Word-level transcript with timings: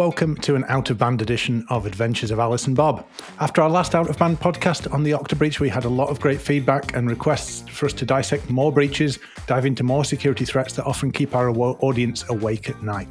Welcome 0.00 0.36
to 0.36 0.54
an 0.54 0.64
out 0.68 0.88
of 0.88 0.96
band 0.96 1.20
edition 1.20 1.66
of 1.68 1.84
Adventures 1.84 2.30
of 2.30 2.38
Alice 2.38 2.66
and 2.66 2.74
Bob. 2.74 3.06
After 3.38 3.60
our 3.60 3.68
last 3.68 3.94
out 3.94 4.08
of 4.08 4.16
band 4.16 4.40
podcast 4.40 4.90
on 4.94 5.02
the 5.02 5.10
Okta 5.10 5.36
breach, 5.36 5.60
we 5.60 5.68
had 5.68 5.84
a 5.84 5.90
lot 5.90 6.08
of 6.08 6.18
great 6.18 6.40
feedback 6.40 6.96
and 6.96 7.06
requests 7.06 7.68
for 7.68 7.84
us 7.84 7.92
to 7.92 8.06
dissect 8.06 8.48
more 8.48 8.72
breaches, 8.72 9.18
dive 9.46 9.66
into 9.66 9.84
more 9.84 10.06
security 10.06 10.46
threats 10.46 10.72
that 10.76 10.86
often 10.86 11.12
keep 11.12 11.34
our 11.34 11.50
audience 11.50 12.24
awake 12.30 12.70
at 12.70 12.82
night. 12.82 13.08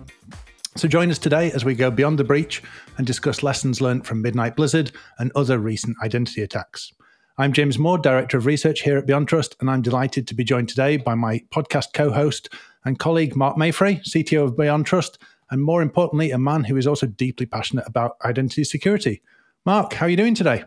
So 0.77 0.87
join 0.87 1.11
us 1.11 1.19
today 1.19 1.51
as 1.51 1.63
we 1.63 1.75
go 1.75 1.91
beyond 1.91 2.17
the 2.17 2.23
breach 2.23 2.63
and 2.97 3.05
discuss 3.05 3.43
lessons 3.43 3.81
learned 3.81 4.07
from 4.07 4.23
Midnight 4.23 4.55
Blizzard 4.55 4.91
and 5.19 5.31
other 5.35 5.59
recent 5.59 5.95
identity 6.03 6.41
attacks. 6.41 6.91
I'm 7.37 7.53
James 7.53 7.77
Maude, 7.77 8.01
Director 8.01 8.39
of 8.39 8.47
Research 8.47 8.81
here 8.81 8.97
at 8.97 9.05
BeyondTrust, 9.05 9.57
and 9.59 9.69
I'm 9.69 9.83
delighted 9.83 10.27
to 10.27 10.33
be 10.33 10.43
joined 10.43 10.69
today 10.69 10.97
by 10.97 11.13
my 11.13 11.43
podcast 11.51 11.93
co 11.93 12.09
host 12.09 12.49
and 12.83 12.97
colleague 12.97 13.35
Marc 13.35 13.57
Maiffret, 13.57 14.09
CTO 14.09 14.45
of 14.45 14.55
BeyondTrust, 14.55 15.19
and 15.51 15.61
more 15.61 15.81
importantly, 15.81 16.31
a 16.31 16.37
man 16.37 16.63
who 16.63 16.77
is 16.77 16.87
also 16.87 17.07
deeply 17.07 17.45
passionate 17.45 17.87
about 17.87 18.17
identity 18.23 18.63
security. 18.63 19.21
Marc, 19.65 19.93
how 19.93 20.05
are 20.05 20.09
you 20.09 20.17
doing 20.17 20.35
today? 20.35 20.63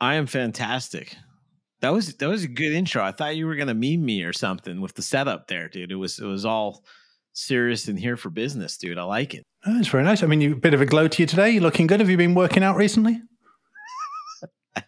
I 0.00 0.14
am 0.14 0.26
fantastic. 0.26 1.16
That 1.80 1.92
was 1.92 2.14
that 2.14 2.28
was 2.28 2.44
a 2.44 2.48
good 2.48 2.72
intro. 2.72 3.02
I 3.02 3.12
thought 3.12 3.36
you 3.36 3.46
were 3.46 3.56
gonna 3.56 3.74
meme 3.74 4.04
me 4.04 4.22
or 4.22 4.32
something 4.32 4.80
with 4.80 4.94
the 4.94 5.02
setup 5.02 5.48
there, 5.48 5.68
dude. 5.68 5.92
It 5.92 5.96
was 5.96 6.18
it 6.18 6.26
was 6.26 6.44
all 6.44 6.84
serious 7.32 7.88
and 7.88 7.98
here 7.98 8.16
for 8.16 8.30
business, 8.30 8.76
dude. 8.76 8.98
I 8.98 9.04
like 9.04 9.34
it. 9.34 9.44
Oh, 9.66 9.74
that's 9.74 9.88
very 9.88 10.04
nice. 10.04 10.22
I 10.22 10.26
mean, 10.26 10.40
you 10.40 10.52
a 10.52 10.56
bit 10.56 10.74
of 10.74 10.80
a 10.80 10.86
glow 10.86 11.08
to 11.08 11.22
you 11.22 11.26
today. 11.26 11.50
You're 11.50 11.62
looking 11.62 11.86
good? 11.86 12.00
Have 12.00 12.10
you 12.10 12.16
been 12.16 12.34
working 12.34 12.62
out 12.62 12.76
recently? 12.76 13.20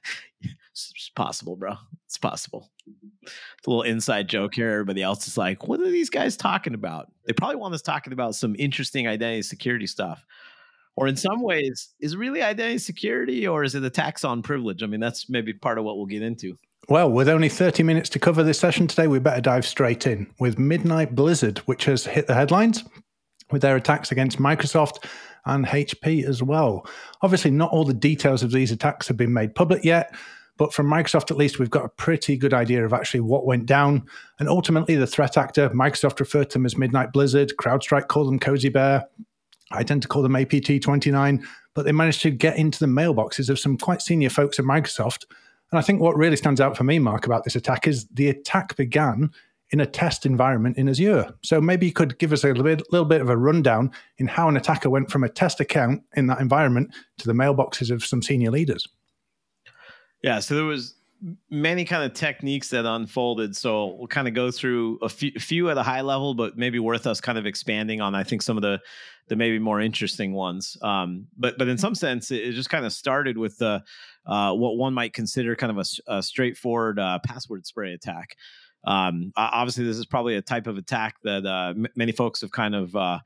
it's 1.14 1.22
possible, 1.22 1.54
bro. 1.54 1.76
It's 2.06 2.18
possible. 2.18 2.70
Mm-hmm. 2.90 3.08
It's 3.22 3.66
a 3.66 3.70
little 3.70 3.82
inside 3.82 4.28
joke 4.28 4.54
here. 4.56 4.68
Everybody 4.68 5.00
else 5.00 5.28
is 5.28 5.38
like, 5.38 5.68
what 5.68 5.78
are 5.78 5.90
these 5.90 6.10
guys 6.10 6.36
talking 6.36 6.74
about? 6.74 7.12
They 7.24 7.32
probably 7.32 7.56
want 7.56 7.72
us 7.72 7.82
talking 7.82 8.12
about 8.12 8.34
some 8.34 8.56
interesting 8.58 9.06
identity 9.06 9.42
security 9.42 9.86
stuff. 9.86 10.26
Or 10.96 11.06
in 11.06 11.16
some 11.16 11.40
ways, 11.40 11.94
is 12.00 12.14
it 12.14 12.18
really 12.18 12.42
identity 12.42 12.78
security 12.78 13.46
or 13.46 13.62
is 13.62 13.76
it 13.76 13.84
a 13.84 13.90
tax 13.90 14.24
on 14.24 14.42
privilege? 14.42 14.82
I 14.82 14.86
mean, 14.86 14.98
that's 14.98 15.30
maybe 15.30 15.52
part 15.52 15.78
of 15.78 15.84
what 15.84 15.96
we'll 15.96 16.06
get 16.06 16.22
into. 16.22 16.58
Well, 16.88 17.10
with 17.10 17.28
only 17.28 17.48
30 17.48 17.84
minutes 17.84 18.08
to 18.10 18.18
cover 18.18 18.42
this 18.42 18.58
session 18.58 18.88
today, 18.88 19.06
we 19.06 19.20
better 19.20 19.40
dive 19.40 19.66
straight 19.66 20.08
in 20.08 20.26
with 20.40 20.58
Midnight 20.58 21.14
Blizzard, 21.14 21.58
which 21.60 21.84
has 21.84 22.04
hit 22.04 22.26
the 22.26 22.34
headlines 22.34 22.82
with 23.52 23.62
their 23.62 23.76
attacks 23.76 24.10
against 24.10 24.38
Microsoft 24.38 25.04
and 25.46 25.64
HP 25.64 26.24
as 26.24 26.42
well. 26.42 26.86
Obviously, 27.22 27.52
not 27.52 27.70
all 27.70 27.84
the 27.84 27.94
details 27.94 28.42
of 28.42 28.50
these 28.50 28.72
attacks 28.72 29.06
have 29.08 29.16
been 29.16 29.32
made 29.32 29.54
public 29.54 29.84
yet, 29.84 30.14
but 30.56 30.72
from 30.72 30.86
Microsoft, 30.86 31.30
at 31.30 31.36
least, 31.36 31.58
we've 31.58 31.70
got 31.70 31.84
a 31.84 31.88
pretty 31.88 32.36
good 32.36 32.54
idea 32.54 32.84
of 32.84 32.92
actually 32.92 33.20
what 33.20 33.46
went 33.46 33.66
down. 33.66 34.06
And 34.38 34.48
ultimately, 34.48 34.94
the 34.94 35.06
threat 35.06 35.36
actor, 35.36 35.68
Microsoft 35.70 36.20
referred 36.20 36.50
to 36.50 36.54
them 36.54 36.66
as 36.66 36.76
Midnight 36.76 37.12
Blizzard, 37.12 37.52
CrowdStrike 37.60 38.08
called 38.08 38.28
them 38.28 38.38
Cozy 38.38 38.68
Bear. 38.68 39.04
I 39.72 39.82
tend 39.82 40.02
to 40.02 40.08
call 40.08 40.22
them 40.22 40.36
APT 40.36 40.82
29, 40.82 41.44
but 41.74 41.84
they 41.84 41.92
managed 41.92 42.22
to 42.22 42.30
get 42.30 42.56
into 42.56 42.78
the 42.78 42.86
mailboxes 42.86 43.50
of 43.50 43.58
some 43.58 43.76
quite 43.76 44.00
senior 44.00 44.30
folks 44.30 44.58
at 44.58 44.64
Microsoft. 44.64 45.24
And 45.72 45.78
I 45.78 45.82
think 45.82 46.00
what 46.00 46.16
really 46.16 46.36
stands 46.36 46.60
out 46.60 46.76
for 46.76 46.84
me, 46.84 47.00
Marc, 47.00 47.26
about 47.26 47.42
this 47.42 47.56
attack 47.56 47.88
is 47.88 48.06
the 48.08 48.28
attack 48.28 48.76
began 48.76 49.30
in 49.70 49.80
a 49.80 49.86
test 49.86 50.24
environment 50.24 50.76
in 50.76 50.88
Azure. 50.88 51.34
So 51.42 51.60
maybe 51.60 51.86
you 51.86 51.92
could 51.92 52.16
give 52.18 52.32
us 52.32 52.44
a 52.44 52.48
little 52.48 52.62
bit, 52.62 52.82
little 52.92 53.06
bit 53.06 53.20
of 53.20 53.28
a 53.28 53.36
rundown 53.36 53.90
in 54.18 54.28
how 54.28 54.48
an 54.48 54.56
attacker 54.56 54.88
went 54.88 55.10
from 55.10 55.24
a 55.24 55.28
test 55.28 55.58
account 55.58 56.02
in 56.14 56.28
that 56.28 56.40
environment 56.40 56.94
to 57.18 57.26
the 57.26 57.32
mailboxes 57.32 57.90
of 57.90 58.04
some 58.04 58.22
senior 58.22 58.52
leaders. 58.52 58.86
Yeah, 60.24 60.38
so 60.40 60.54
there 60.54 60.64
was 60.64 60.94
many 61.50 61.84
kind 61.84 62.02
of 62.02 62.14
techniques 62.14 62.70
that 62.70 62.86
unfolded. 62.86 63.54
So 63.54 63.96
we'll 63.98 64.08
kind 64.08 64.26
of 64.26 64.32
go 64.32 64.50
through 64.50 64.98
a 65.02 65.08
few, 65.10 65.32
few 65.32 65.68
at 65.68 65.76
a 65.76 65.82
high 65.82 66.00
level, 66.00 66.32
but 66.32 66.56
maybe 66.56 66.78
worth 66.78 67.06
us 67.06 67.20
kind 67.20 67.36
of 67.36 67.44
expanding 67.44 68.00
on. 68.00 68.14
I 68.14 68.24
think 68.24 68.40
some 68.40 68.56
of 68.56 68.62
the 68.62 68.80
the 69.28 69.36
maybe 69.36 69.58
more 69.58 69.80
interesting 69.80 70.32
ones. 70.32 70.78
Um, 70.80 71.26
but 71.36 71.58
but 71.58 71.68
in 71.68 71.76
some 71.76 71.94
sense, 71.94 72.30
it, 72.30 72.52
just 72.52 72.70
kind 72.70 72.86
of 72.86 72.92
started 72.94 73.36
with 73.36 73.58
the 73.58 73.82
uh, 74.26 74.54
what 74.54 74.78
one 74.78 74.94
might 74.94 75.12
consider 75.12 75.54
kind 75.54 75.78
of 75.78 75.86
a, 76.08 76.14
a 76.16 76.22
straightforward 76.22 76.98
uh, 76.98 77.18
password 77.24 77.66
spray 77.66 77.92
attack. 77.92 78.36
Um, 78.86 79.30
obviously, 79.36 79.84
this 79.84 79.98
is 79.98 80.06
probably 80.06 80.36
a 80.36 80.42
type 80.42 80.66
of 80.66 80.78
attack 80.78 81.16
that 81.24 81.44
uh, 81.44 81.74
m- 81.76 81.86
many 81.96 82.12
folks 82.12 82.40
have 82.40 82.50
kind 82.50 82.74
of 82.74 82.96
uh, 82.96 83.18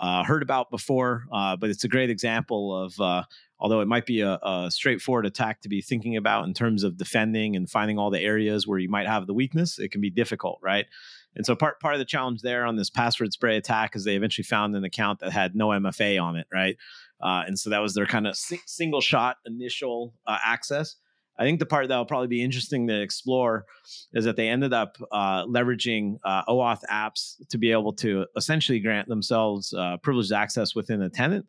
uh, 0.00 0.22
heard 0.22 0.42
about 0.42 0.70
before, 0.70 1.24
uh, 1.32 1.56
but 1.56 1.70
it's 1.70 1.84
a 1.84 1.88
great 1.88 2.10
example 2.10 2.76
of 2.76 3.24
although 3.64 3.80
it 3.80 3.88
might 3.88 4.04
be 4.04 4.20
a, 4.20 4.38
a, 4.42 4.70
straightforward 4.70 5.24
attack 5.24 5.62
to 5.62 5.70
be 5.70 5.80
thinking 5.80 6.18
about 6.18 6.44
in 6.44 6.52
terms 6.52 6.84
of 6.84 6.98
defending 6.98 7.56
and 7.56 7.70
finding 7.70 7.98
all 7.98 8.10
the 8.10 8.20
areas 8.20 8.66
where 8.66 8.78
you 8.78 8.90
might 8.90 9.06
have 9.06 9.26
the 9.26 9.32
weakness, 9.32 9.78
it 9.78 9.90
can 9.90 10.02
be 10.02 10.10
difficult, 10.10 10.58
right? 10.62 10.84
And 11.34 11.46
so 11.46 11.56
part 11.56 11.80
part 11.80 11.94
of 11.94 11.98
the 11.98 12.04
challenge 12.04 12.42
there 12.42 12.66
on 12.66 12.76
this 12.76 12.90
password 12.90 13.32
spray 13.32 13.56
attack 13.56 13.96
is 13.96 14.04
they 14.04 14.16
eventually 14.16 14.44
found 14.44 14.76
an 14.76 14.84
account 14.84 15.20
that 15.20 15.32
had 15.32 15.56
no 15.56 15.68
MFA 15.68 16.22
on 16.22 16.36
it, 16.36 16.46
right? 16.52 16.76
Uh, 17.22 17.44
and 17.46 17.58
so 17.58 17.70
that 17.70 17.78
was 17.78 17.94
their 17.94 18.04
kind 18.04 18.26
of 18.26 18.36
si- 18.36 18.60
single 18.66 19.00
shot 19.00 19.38
initial 19.46 20.12
uh, 20.26 20.36
access. 20.44 20.96
I 21.38 21.44
think 21.44 21.58
the 21.58 21.66
part 21.66 21.88
that 21.88 21.96
will 21.96 22.04
probably 22.04 22.28
be 22.28 22.42
interesting 22.42 22.86
to 22.88 23.00
explore 23.00 23.64
is 24.12 24.26
that 24.26 24.36
they 24.36 24.48
ended 24.48 24.74
up 24.74 24.98
uh, 25.10 25.46
leveraging 25.46 26.18
uh, 26.22 26.44
OAuth 26.50 26.82
apps 26.92 27.36
to 27.48 27.56
be 27.56 27.72
able 27.72 27.94
to 27.94 28.26
essentially 28.36 28.78
grant 28.78 29.08
themselves 29.08 29.72
uh, 29.72 29.96
privileged 30.02 30.32
access 30.32 30.74
within 30.74 31.00
a 31.00 31.08
tenant 31.08 31.46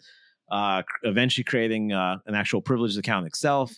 uh, 0.49 0.83
eventually 1.03 1.43
creating 1.43 1.91
uh, 1.91 2.17
an 2.25 2.35
actual 2.35 2.61
privileged 2.61 2.97
account 2.97 3.27
itself. 3.27 3.73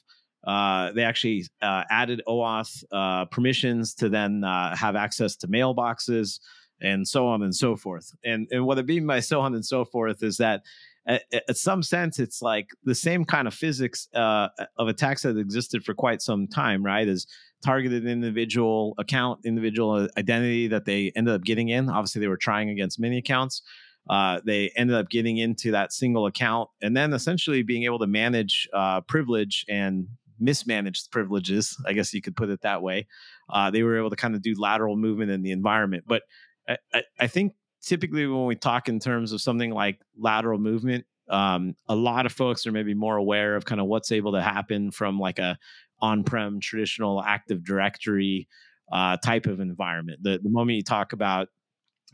Uh, 0.45 0.91
they 0.93 1.03
actually 1.03 1.45
uh, 1.61 1.83
added 1.89 2.21
OAuth 2.27 2.83
uh, 2.91 3.25
permissions 3.25 3.93
to 3.95 4.09
then 4.09 4.43
uh, 4.43 4.75
have 4.75 4.95
access 4.95 5.35
to 5.35 5.47
mailboxes 5.47 6.39
and 6.81 7.07
so 7.07 7.27
on 7.27 7.43
and 7.43 7.55
so 7.55 7.75
forth. 7.75 8.11
And 8.23 8.47
and 8.51 8.65
what 8.65 8.77
I 8.77 8.83
mean 8.83 9.07
by 9.07 9.19
so 9.19 9.41
on 9.41 9.55
and 9.55 9.65
so 9.65 9.83
forth 9.83 10.23
is 10.23 10.37
that 10.37 10.61
at, 11.07 11.23
at 11.33 11.57
some 11.57 11.81
sense 11.81 12.19
it's 12.19 12.41
like 12.41 12.69
the 12.83 12.95
same 12.95 13.25
kind 13.25 13.47
of 13.47 13.53
physics 13.53 14.07
of 14.13 14.51
attacks 14.77 15.23
that 15.23 15.37
existed 15.37 15.83
for 15.83 15.93
quite 15.93 16.21
some 16.21 16.47
time, 16.47 16.85
right? 16.85 17.07
Is 17.07 17.27
targeted 17.63 18.05
individual 18.05 18.93
account, 18.99 19.39
individual 19.43 20.07
identity 20.17 20.67
that 20.67 20.85
they 20.85 21.11
ended 21.15 21.33
up 21.33 21.43
getting 21.43 21.69
in. 21.69 21.89
Obviously, 21.89 22.21
they 22.21 22.27
were 22.27 22.37
trying 22.37 22.69
against 22.69 22.99
many 22.99 23.17
accounts 23.17 23.63
uh, 24.09 24.39
they 24.45 24.71
ended 24.75 24.95
up 24.95 25.09
getting 25.09 25.37
into 25.37 25.71
that 25.71 25.93
single 25.93 26.25
account 26.25 26.69
and 26.81 26.95
then 26.95 27.13
essentially 27.13 27.63
being 27.63 27.83
able 27.83 27.99
to 27.99 28.07
manage 28.07 28.67
uh, 28.73 29.01
privilege 29.01 29.65
and 29.67 30.07
mismanaged 30.39 31.11
privileges, 31.11 31.77
I 31.85 31.93
guess 31.93 32.13
you 32.13 32.21
could 32.21 32.35
put 32.35 32.49
it 32.49 32.61
that 32.61 32.81
way. 32.81 33.07
Uh, 33.49 33.71
they 33.71 33.83
were 33.83 33.97
able 33.97 34.09
to 34.09 34.15
kind 34.15 34.35
of 34.35 34.41
do 34.41 34.53
lateral 34.57 34.95
movement 34.95 35.31
in 35.31 35.41
the 35.41 35.51
environment. 35.51 36.05
But 36.07 36.23
I, 36.67 36.77
I, 36.93 37.03
I, 37.19 37.27
think 37.27 37.53
typically 37.81 38.27
when 38.27 38.45
we 38.45 38.55
talk 38.55 38.87
in 38.87 38.99
terms 38.99 39.31
of 39.31 39.41
something 39.41 39.71
like 39.71 39.99
lateral 40.17 40.59
movement, 40.59 41.05
um, 41.29 41.75
a 41.89 41.95
lot 41.95 42.25
of 42.25 42.31
folks 42.31 42.67
are 42.67 42.71
maybe 42.71 42.93
more 42.93 43.17
aware 43.17 43.55
of 43.55 43.65
kind 43.65 43.81
of 43.81 43.87
what's 43.87 44.11
able 44.11 44.33
to 44.33 44.41
happen 44.41 44.91
from 44.91 45.19
like 45.19 45.39
a 45.39 45.57
on-prem 46.01 46.59
traditional 46.59 47.21
Active 47.21 47.63
Directory 47.63 48.47
uh, 48.91 49.17
type 49.17 49.45
of 49.45 49.59
environment. 49.59 50.19
The, 50.21 50.39
the 50.41 50.49
moment 50.49 50.77
you 50.77 50.83
talk 50.83 51.13
about 51.13 51.49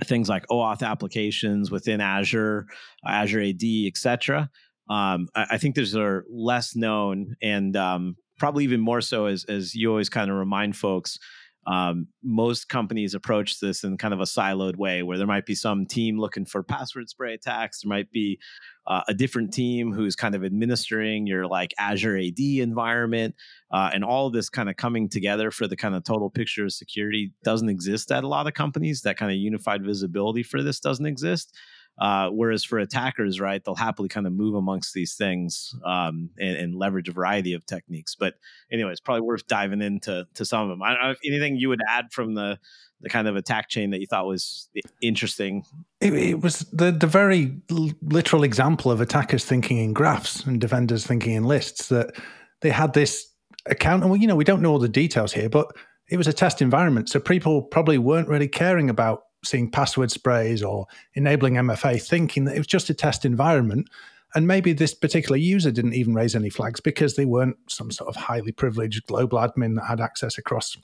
things 0.04 0.30
like 0.30 0.46
OAuth 0.48 0.82
applications 0.88 1.72
within 1.72 2.02
Azure, 2.02 2.66
Azure 3.06 3.42
AD, 3.42 3.64
etc. 3.86 4.50
Um, 4.90 5.28
I, 5.36 5.46
I, 5.52 5.58
think 5.58 5.76
those 5.76 5.96
are 5.96 6.26
less 6.30 6.76
known 6.76 7.36
and 7.42 7.76
um, 7.78 8.18
probably 8.38 8.66
even 8.66 8.82
more 8.82 9.02
so 9.02 9.28
as, 9.28 9.46
as 9.46 9.76
you 9.76 9.90
always 9.90 10.10
kind 10.10 10.30
of 10.30 10.36
remind 10.36 10.76
folks 10.76 11.18
um, 11.66 12.08
most 12.24 12.70
companies 12.70 13.14
approach 13.14 13.60
this 13.60 13.84
in 13.84 13.98
kind 13.98 14.14
of 14.14 14.20
a 14.20 14.26
siloed 14.26 14.76
way 14.76 15.04
where 15.04 15.18
there 15.18 15.28
might 15.28 15.46
be 15.46 15.56
some 15.56 15.86
team 15.86 16.20
looking 16.20 16.46
for 16.46 16.64
password 16.64 17.10
spray 17.10 17.34
attacks. 17.34 17.82
There 17.82 17.90
might 17.90 18.12
be 18.12 18.40
uh, 18.86 19.02
a 19.08 19.14
different 19.14 19.54
team 19.54 19.94
who's 19.94 20.16
kind 20.16 20.36
of 20.36 20.44
administering 20.44 21.26
your 21.26 21.48
like 21.48 21.74
azure 21.78 22.18
ad 22.18 22.40
environment. 22.40 23.36
Uh, 23.72 23.90
and 23.94 24.04
all 24.04 24.30
this 24.30 24.50
kind 24.50 24.70
of 24.70 24.76
coming 24.76 25.10
together 25.10 25.52
for 25.52 25.68
the 25.68 25.76
kind 25.76 25.96
of 25.96 26.04
total 26.04 26.30
picture 26.30 26.66
of 26.66 26.74
security 26.74 27.32
doesn't 27.44 27.70
exist 27.70 28.12
at 28.12 28.24
a 28.24 28.28
lot 28.28 28.46
of 28.46 28.54
companies. 28.54 29.02
That 29.02 29.18
kind 29.18 29.32
of 29.32 29.38
unified 29.38 29.84
visibility 29.84 30.44
for 30.44 30.62
this 30.62 30.80
doesn't 30.80 31.06
exist 31.06 31.56
uh, 32.00 32.30
whereas 32.30 32.64
for 32.64 32.80
attackers, 32.80 33.40
right, 33.40 33.64
they'll 33.64 33.76
happily 33.76 34.10
kind 34.10 34.26
of 34.26 34.34
move 34.34 34.56
amongst 34.56 34.94
these 34.94 35.14
things 35.16 35.76
um, 35.86 36.30
and, 36.40 36.58
and, 36.58 36.76
leverage 36.76 37.08
a 37.08 37.12
variety 37.12 37.54
of 37.54 37.66
techniques. 37.68 38.16
But 38.16 38.34
anyway, 38.72 38.92
it's 38.92 39.00
probably 39.00 39.22
worth 39.22 39.46
diving 39.46 39.82
into 39.82 40.26
to 40.34 40.46
some 40.46 40.64
of 40.64 40.70
them. 40.70 40.82
I 40.82 40.94
don't 40.94 41.04
know 41.04 41.12
if 41.12 41.20
anything 41.24 41.58
you 41.58 41.70
would 41.70 41.82
add 41.88 42.12
from 42.12 42.34
the 42.34 42.58
the 43.02 43.10
kind 43.10 43.28
of 43.28 43.36
attack 43.36 43.68
chain 43.68 43.90
that 43.92 44.00
you 44.00 44.08
thought 44.08 44.26
was 44.26 44.70
interesting. 45.02 45.66
It, 46.00 46.14
it 46.14 46.42
was 46.42 46.60
the 46.72 46.92
the 46.92 47.06
very 47.06 47.62
literal 48.02 48.44
example 48.44 48.92
of 48.92 49.00
attackers 49.00 49.46
thinking 49.46 49.78
in 49.78 49.94
graphs 49.94 50.46
and 50.46 50.60
defenders 50.60 51.06
thinking 51.06 51.34
in 51.34 51.44
lists. 51.44 51.90
That 51.90 52.16
they 52.62 52.70
had 52.70 52.94
this 52.94 53.28
account, 53.68 54.04
and 54.04 54.12
we, 54.12 54.20
you 54.20 54.28
know 54.28 54.36
we 54.36 54.46
don't 54.46 54.62
know 54.62 54.72
all 54.72 54.80
the 54.80 54.90
details 54.90 55.34
here, 55.34 55.50
but 55.50 55.68
it 56.10 56.18
was 56.18 56.28
a 56.28 56.34
test 56.34 56.62
environment, 56.62 57.10
so 57.10 57.20
people 57.20 57.62
probably 57.62 57.98
weren't 57.98 58.30
really 58.30 58.48
caring 58.48 58.90
about 58.90 59.24
seeing 59.44 59.70
password 59.70 60.12
sprays 60.12 60.64
or 60.64 60.88
enabling 61.16 61.56
MFA, 61.56 62.02
thinking 62.02 62.46
that 62.46 62.56
it 62.56 62.60
was 62.60 62.68
just 62.68 62.90
a 62.90 62.94
test 62.94 63.26
environment. 63.26 63.90
And 64.36 64.48
maybe 64.48 64.74
this 64.74 64.94
particular 64.94 65.38
user 65.38 65.72
didn't 65.72 65.94
even 65.94 66.14
raise 66.14 66.36
any 66.36 66.50
flags 66.50 66.80
because 66.80 67.16
they 67.16 67.26
weren't 67.26 67.58
some 67.68 67.92
sort 67.92 68.10
of 68.10 68.16
highly 68.16 68.52
privileged 68.52 69.06
global 69.06 69.38
admin 69.38 69.76
that 69.76 69.86
had 69.86 70.02
access 70.02 70.38
across 70.38 70.76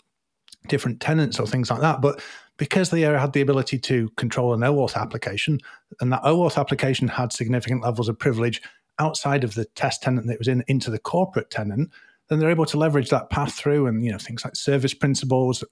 different 0.68 1.00
tenants 1.00 1.40
or 1.40 1.48
things 1.48 1.72
like 1.72 1.82
that. 1.82 2.02
But 2.02 2.22
because 2.58 2.90
they 2.90 3.02
had 3.02 3.34
the 3.34 3.42
ability 3.42 3.80
to 3.80 4.10
control 4.18 4.54
an 4.54 4.60
OAuth 4.60 4.96
application, 4.96 5.60
and 6.02 6.12
that 6.12 6.24
OAuth 6.24 6.58
application 6.58 7.08
had 7.08 7.34
significant 7.34 7.82
levels 7.82 8.10
of 8.10 8.20
privilege 8.20 8.62
outside 9.00 9.44
of 9.44 9.56
the 9.56 9.66
test 9.66 10.04
tenant 10.04 10.28
that 10.28 10.38
was 10.38 10.48
in 10.48 10.64
into 10.68 10.92
the 10.92 11.00
corporate 11.00 11.50
tenant, 11.50 11.90
then 12.28 12.40
they're 12.40 12.52
able 12.52 12.66
to 12.66 12.78
leverage 12.78 13.10
that 13.10 13.30
path 13.30 13.56
through 13.56 13.88
and 13.88 14.06
you 14.06 14.12
know 14.12 14.18
things 14.18 14.44
like 14.46 14.56
service 14.56 14.94
principals 14.94 15.64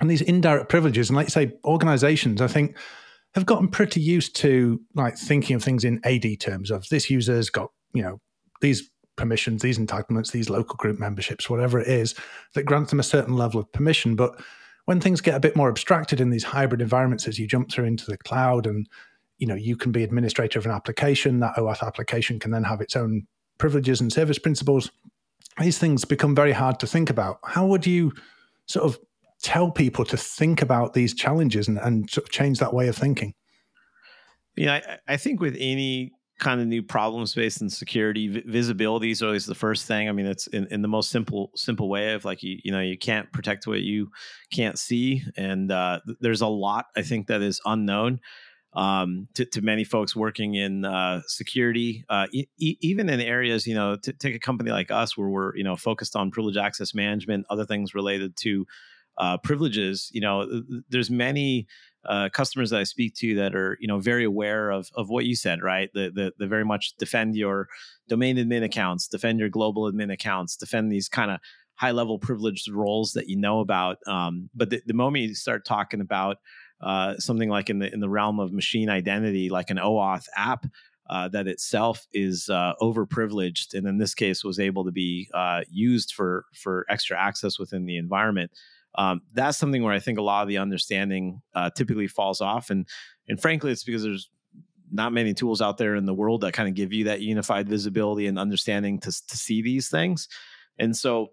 and 0.00 0.10
these 0.10 0.22
indirect 0.22 0.68
privileges. 0.68 1.08
And 1.08 1.16
like 1.16 1.26
you 1.26 1.30
say, 1.30 1.52
organizations, 1.64 2.40
I 2.40 2.46
think, 2.46 2.76
have 3.34 3.46
gotten 3.46 3.68
pretty 3.68 4.00
used 4.00 4.36
to 4.36 4.80
like 4.94 5.16
thinking 5.16 5.56
of 5.56 5.62
things 5.62 5.84
in 5.84 6.00
AD 6.04 6.40
terms 6.40 6.70
of 6.70 6.88
this 6.88 7.10
user's 7.10 7.50
got, 7.50 7.70
you 7.92 8.02
know, 8.02 8.20
these 8.60 8.90
permissions, 9.16 9.62
these 9.62 9.78
entitlements, 9.78 10.32
these 10.32 10.50
local 10.50 10.76
group 10.76 10.98
memberships, 10.98 11.48
whatever 11.48 11.80
it 11.80 11.88
is, 11.88 12.14
that 12.54 12.64
grants 12.64 12.90
them 12.90 13.00
a 13.00 13.04
certain 13.04 13.34
level 13.34 13.60
of 13.60 13.70
permission. 13.72 14.16
But 14.16 14.40
when 14.84 15.00
things 15.00 15.20
get 15.20 15.34
a 15.34 15.40
bit 15.40 15.56
more 15.56 15.68
abstracted 15.68 16.20
in 16.20 16.30
these 16.30 16.44
hybrid 16.44 16.80
environments 16.80 17.26
as 17.26 17.38
you 17.38 17.46
jump 17.46 17.70
through 17.70 17.84
into 17.84 18.06
the 18.06 18.18
cloud 18.18 18.66
and 18.66 18.88
you 19.38 19.46
know 19.46 19.54
you 19.54 19.76
can 19.76 19.92
be 19.92 20.04
administrator 20.04 20.58
of 20.58 20.66
an 20.66 20.72
application 20.72 21.40
that 21.40 21.56
OAuth 21.56 21.84
application 21.84 22.38
can 22.38 22.50
then 22.50 22.64
have 22.64 22.80
its 22.80 22.94
own 22.94 23.26
privileges 23.58 24.00
and 24.00 24.12
service 24.12 24.38
principals 24.38 24.90
these 25.58 25.78
things 25.78 26.04
become 26.04 26.34
very 26.34 26.52
hard 26.52 26.80
to 26.80 26.86
think 26.86 27.10
about 27.10 27.38
how 27.44 27.66
would 27.66 27.86
you 27.86 28.12
sort 28.66 28.84
of 28.84 28.98
tell 29.44 29.70
people 29.70 30.06
to 30.06 30.16
think 30.16 30.62
about 30.62 30.94
these 30.94 31.14
challenges 31.14 31.68
and, 31.68 31.78
and 31.78 32.08
sort 32.08 32.24
of 32.24 32.30
change 32.30 32.58
that 32.58 32.72
way 32.72 32.88
of 32.88 32.96
thinking. 32.96 33.34
Yeah 34.56 34.80
I, 35.06 35.12
I 35.14 35.16
think 35.18 35.40
with 35.40 35.54
any 35.58 36.12
kind 36.40 36.60
of 36.60 36.66
new 36.66 36.82
problem 36.82 37.26
space 37.26 37.60
and 37.60 37.70
security 37.70 38.26
v- 38.26 38.42
visibility 38.46 39.10
is 39.10 39.22
always 39.22 39.44
the 39.44 39.54
first 39.54 39.86
thing. 39.86 40.08
I 40.08 40.12
mean 40.12 40.24
it's 40.24 40.46
in, 40.46 40.66
in 40.70 40.80
the 40.80 40.88
most 40.88 41.10
simple 41.10 41.50
simple 41.54 41.90
way 41.90 42.14
of 42.14 42.24
like 42.24 42.42
you 42.42 42.58
you 42.64 42.72
know 42.72 42.80
you 42.80 42.96
can't 42.96 43.30
protect 43.32 43.66
what 43.66 43.82
you 43.82 44.10
can't 44.50 44.78
see. 44.78 45.22
And 45.36 45.70
uh, 45.70 46.00
there's 46.20 46.40
a 46.40 46.46
lot 46.46 46.86
i 46.96 47.02
think 47.02 47.26
that 47.26 47.42
is 47.42 47.60
unknown 47.66 48.20
um, 48.72 49.28
to, 49.34 49.44
to, 49.44 49.62
many 49.62 49.84
folks 49.84 50.16
working 50.16 50.56
in 50.56 50.84
uh, 50.84 51.20
security, 51.28 52.04
uh, 52.08 52.26
e- 52.32 52.48
even 52.58 53.08
in 53.08 53.20
areas, 53.20 53.68
you 53.68 53.74
know, 53.76 53.94
t- 53.94 54.12
take 54.14 54.34
a 54.34 54.40
company 54.40 54.72
like 54.72 54.90
us 54.90 55.16
where 55.16 55.28
we're, 55.28 55.56
you 55.56 55.62
know, 55.62 55.76
focused 55.76 56.16
on 56.16 56.32
privilege 56.32 56.56
access 56.56 56.92
management, 56.92 57.46
other 57.48 57.64
things 57.64 57.94
related 57.94 58.36
to 58.38 58.66
uh, 59.18 59.38
privileges. 59.38 60.10
You 60.12 60.20
know, 60.20 60.62
there's 60.88 61.10
many 61.10 61.66
uh, 62.06 62.28
customers 62.32 62.70
that 62.70 62.80
I 62.80 62.84
speak 62.84 63.14
to 63.16 63.34
that 63.36 63.54
are, 63.54 63.78
you 63.80 63.88
know, 63.88 63.98
very 63.98 64.24
aware 64.24 64.70
of 64.70 64.88
of 64.94 65.08
what 65.08 65.24
you 65.24 65.36
said, 65.36 65.62
right? 65.62 65.90
The 65.94 66.10
the, 66.14 66.32
the 66.38 66.46
very 66.46 66.64
much 66.64 66.94
defend 66.98 67.36
your 67.36 67.68
domain 68.08 68.36
admin 68.36 68.64
accounts, 68.64 69.08
defend 69.08 69.40
your 69.40 69.48
global 69.48 69.90
admin 69.90 70.12
accounts, 70.12 70.56
defend 70.56 70.92
these 70.92 71.08
kind 71.08 71.30
of 71.30 71.40
high 71.76 71.90
level 71.90 72.18
privileged 72.18 72.70
roles 72.70 73.12
that 73.12 73.28
you 73.28 73.36
know 73.36 73.60
about. 73.60 73.98
Um, 74.06 74.48
but 74.54 74.70
the, 74.70 74.80
the 74.86 74.94
moment 74.94 75.24
you 75.24 75.34
start 75.34 75.64
talking 75.64 76.00
about 76.00 76.38
uh, 76.80 77.16
something 77.18 77.48
like 77.48 77.70
in 77.70 77.78
the 77.78 77.92
in 77.92 78.00
the 78.00 78.08
realm 78.08 78.38
of 78.38 78.52
machine 78.52 78.90
identity, 78.90 79.48
like 79.48 79.70
an 79.70 79.78
OAuth 79.78 80.26
app. 80.36 80.66
Uh, 81.10 81.28
that 81.28 81.46
itself 81.46 82.06
is 82.14 82.48
uh, 82.48 82.72
overprivileged, 82.80 83.74
and 83.74 83.86
in 83.86 83.98
this 83.98 84.14
case, 84.14 84.42
was 84.42 84.58
able 84.58 84.86
to 84.86 84.90
be 84.90 85.28
uh, 85.34 85.60
used 85.70 86.14
for 86.14 86.46
for 86.54 86.86
extra 86.88 87.14
access 87.20 87.58
within 87.58 87.84
the 87.84 87.98
environment. 87.98 88.50
Um, 88.96 89.22
that's 89.32 89.58
something 89.58 89.82
where 89.82 89.92
I 89.92 89.98
think 89.98 90.18
a 90.18 90.22
lot 90.22 90.42
of 90.42 90.48
the 90.48 90.58
understanding 90.58 91.42
uh, 91.54 91.70
typically 91.70 92.06
falls 92.06 92.40
off, 92.40 92.70
and 92.70 92.86
and 93.28 93.40
frankly, 93.40 93.72
it's 93.72 93.84
because 93.84 94.02
there's 94.02 94.30
not 94.90 95.12
many 95.12 95.34
tools 95.34 95.60
out 95.60 95.78
there 95.78 95.96
in 95.96 96.06
the 96.06 96.14
world 96.14 96.42
that 96.42 96.52
kind 96.52 96.68
of 96.68 96.74
give 96.74 96.92
you 96.92 97.04
that 97.04 97.20
unified 97.20 97.68
visibility 97.68 98.26
and 98.26 98.38
understanding 98.38 99.00
to 99.00 99.10
to 99.10 99.36
see 99.36 99.62
these 99.62 99.88
things. 99.88 100.28
And 100.78 100.96
so, 100.96 101.28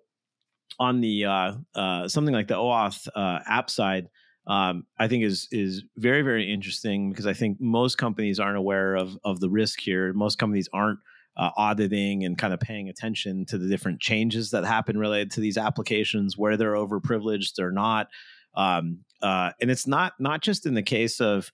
on 0.79 1.01
the 1.01 1.25
uh, 1.25 1.53
uh, 1.75 2.07
something 2.07 2.33
like 2.33 2.47
the 2.47 2.55
OAuth 2.55 3.07
uh, 3.15 3.39
app 3.45 3.69
side, 3.69 4.07
um, 4.47 4.85
I 4.97 5.07
think 5.07 5.23
is 5.23 5.47
is 5.51 5.83
very 5.97 6.23
very 6.23 6.51
interesting 6.51 7.09
because 7.09 7.27
I 7.27 7.33
think 7.33 7.61
most 7.61 7.97
companies 7.97 8.39
aren't 8.39 8.57
aware 8.57 8.95
of 8.95 9.17
of 9.23 9.39
the 9.39 9.49
risk 9.49 9.79
here. 9.79 10.13
Most 10.13 10.37
companies 10.39 10.69
aren't 10.73 10.99
uh, 11.37 11.49
auditing 11.57 12.23
and 12.23 12.37
kind 12.37 12.53
of 12.53 12.59
paying 12.59 12.89
attention 12.89 13.45
to 13.45 13.57
the 13.57 13.67
different 13.67 13.99
changes 13.99 14.51
that 14.51 14.65
happen 14.65 14.97
related 14.97 15.31
to 15.31 15.41
these 15.41 15.57
applications, 15.57 16.37
where 16.37 16.57
they're 16.57 16.73
overprivileged 16.73 17.59
or 17.59 17.71
not. 17.71 18.07
Um, 18.55 18.99
uh, 19.21 19.51
and 19.61 19.71
it's 19.71 19.87
not 19.87 20.13
not 20.19 20.41
just 20.41 20.65
in 20.65 20.73
the 20.73 20.83
case 20.83 21.21
of 21.21 21.51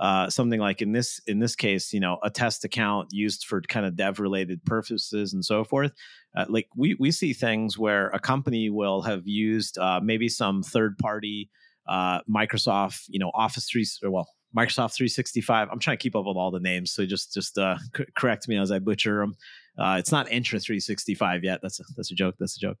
uh, 0.00 0.30
something 0.30 0.58
like 0.58 0.80
in 0.80 0.92
this 0.92 1.20
in 1.26 1.38
this 1.38 1.54
case, 1.54 1.92
you 1.92 2.00
know, 2.00 2.18
a 2.22 2.30
test 2.30 2.64
account 2.64 3.08
used 3.12 3.44
for 3.44 3.60
kind 3.60 3.84
of 3.84 3.96
dev 3.96 4.18
related 4.18 4.64
purposes 4.64 5.34
and 5.34 5.44
so 5.44 5.62
forth. 5.62 5.92
Uh, 6.34 6.46
like 6.48 6.66
we 6.74 6.96
we 6.98 7.10
see 7.10 7.32
things 7.32 7.78
where 7.78 8.08
a 8.08 8.18
company 8.18 8.70
will 8.70 9.02
have 9.02 9.26
used 9.26 9.76
uh, 9.78 10.00
maybe 10.02 10.28
some 10.28 10.62
third 10.62 10.96
party 10.98 11.50
uh, 11.86 12.20
Microsoft, 12.28 13.04
you 13.08 13.18
know, 13.18 13.30
Office 13.34 13.66
three 13.66 13.84
or 14.02 14.10
well, 14.10 14.28
Microsoft 14.56 14.94
365. 14.94 15.68
I'm 15.70 15.78
trying 15.78 15.96
to 15.96 16.02
keep 16.02 16.16
up 16.16 16.24
with 16.26 16.36
all 16.36 16.50
the 16.50 16.60
names, 16.60 16.92
so 16.92 17.06
just 17.06 17.32
just 17.32 17.58
uh, 17.58 17.76
c- 17.96 18.04
correct 18.16 18.48
me 18.48 18.58
as 18.58 18.70
I 18.70 18.78
butcher 18.78 19.20
them. 19.20 19.34
Uh, 19.78 19.96
it's 19.98 20.12
not 20.12 20.26
Entra 20.26 20.62
365 20.62 21.44
yet. 21.44 21.60
That's 21.62 21.80
a, 21.80 21.84
that's 21.96 22.10
a 22.10 22.14
joke. 22.14 22.34
That's 22.38 22.56
a 22.56 22.60
joke. 22.60 22.78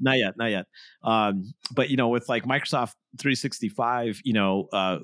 Not 0.00 0.18
yet, 0.18 0.36
not 0.36 0.50
yet. 0.50 0.66
Um, 1.04 1.54
but 1.72 1.88
you 1.88 1.96
know, 1.96 2.08
with 2.08 2.28
like 2.28 2.44
Microsoft 2.44 2.94
365, 3.18 4.22
you 4.24 4.32
know, 4.32 4.68
uh, 4.72 4.98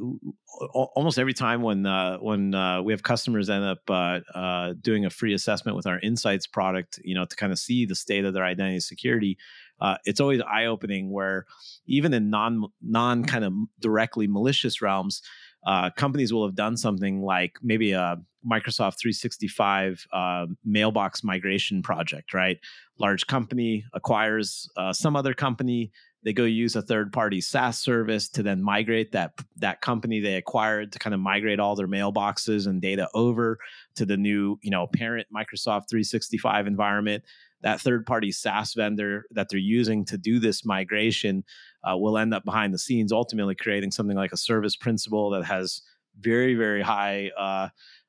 almost 0.72 1.18
every 1.18 1.32
time 1.32 1.62
when 1.62 1.86
uh, 1.86 2.18
when 2.18 2.54
uh, 2.54 2.82
we 2.82 2.92
have 2.92 3.02
customers 3.02 3.48
end 3.48 3.64
up 3.64 3.78
uh, 3.88 4.20
uh, 4.34 4.74
doing 4.80 5.04
a 5.04 5.10
free 5.10 5.32
assessment 5.32 5.76
with 5.76 5.86
our 5.86 6.00
Insights 6.00 6.46
product, 6.46 6.98
you 7.04 7.14
know, 7.14 7.24
to 7.24 7.36
kind 7.36 7.52
of 7.52 7.58
see 7.58 7.86
the 7.86 7.94
state 7.94 8.24
of 8.24 8.34
their 8.34 8.44
identity 8.44 8.80
security, 8.80 9.38
uh, 9.80 9.96
it's 10.04 10.20
always 10.20 10.40
eye 10.42 10.66
opening 10.66 11.10
where 11.12 11.46
even 11.86 12.12
in 12.12 12.28
non 12.28 12.64
non 12.82 13.24
kind 13.24 13.44
of 13.44 13.52
directly 13.78 14.26
malicious 14.26 14.82
realms, 14.82 15.22
uh, 15.66 15.90
companies 15.90 16.32
will 16.32 16.46
have 16.46 16.54
done 16.54 16.76
something 16.76 17.22
like 17.22 17.58
maybe 17.62 17.92
a 17.92 18.18
Microsoft 18.48 18.98
365 18.98 20.06
uh, 20.12 20.46
mailbox 20.64 21.22
migration 21.22 21.82
project, 21.82 22.32
right? 22.32 22.58
Large 22.98 23.26
company 23.26 23.84
acquires 23.92 24.68
uh, 24.76 24.92
some 24.92 25.14
other 25.16 25.34
company. 25.34 25.92
They 26.22 26.32
go 26.32 26.44
use 26.44 26.76
a 26.76 26.82
third 26.82 27.12
party 27.12 27.40
SaaS 27.40 27.78
service 27.78 28.28
to 28.30 28.42
then 28.42 28.62
migrate 28.62 29.12
that 29.12 29.32
that 29.56 29.80
company 29.80 30.20
they 30.20 30.36
acquired 30.36 30.92
to 30.92 30.98
kind 30.98 31.14
of 31.14 31.20
migrate 31.20 31.60
all 31.60 31.76
their 31.76 31.88
mailboxes 31.88 32.66
and 32.66 32.80
data 32.80 33.08
over 33.14 33.58
to 33.96 34.06
the 34.06 34.16
new, 34.16 34.58
you 34.62 34.70
know, 34.70 34.86
parent 34.86 35.26
Microsoft 35.34 35.88
365 35.90 36.66
environment 36.66 37.24
that 37.62 37.80
third 37.80 38.06
party 38.06 38.32
SaaS 38.32 38.74
vendor 38.74 39.24
that 39.30 39.48
they're 39.48 39.58
using 39.58 40.04
to 40.06 40.16
do 40.16 40.38
this 40.38 40.64
migration 40.64 41.44
uh, 41.88 41.96
will 41.96 42.18
end 42.18 42.34
up 42.34 42.44
behind 42.44 42.74
the 42.74 42.78
scenes, 42.78 43.12
ultimately 43.12 43.54
creating 43.54 43.90
something 43.90 44.16
like 44.16 44.32
a 44.32 44.36
service 44.36 44.76
principal 44.76 45.30
that 45.30 45.44
has 45.44 45.82
very, 46.20 46.54
very 46.54 46.82
high 46.82 47.30
uh, 47.38 47.68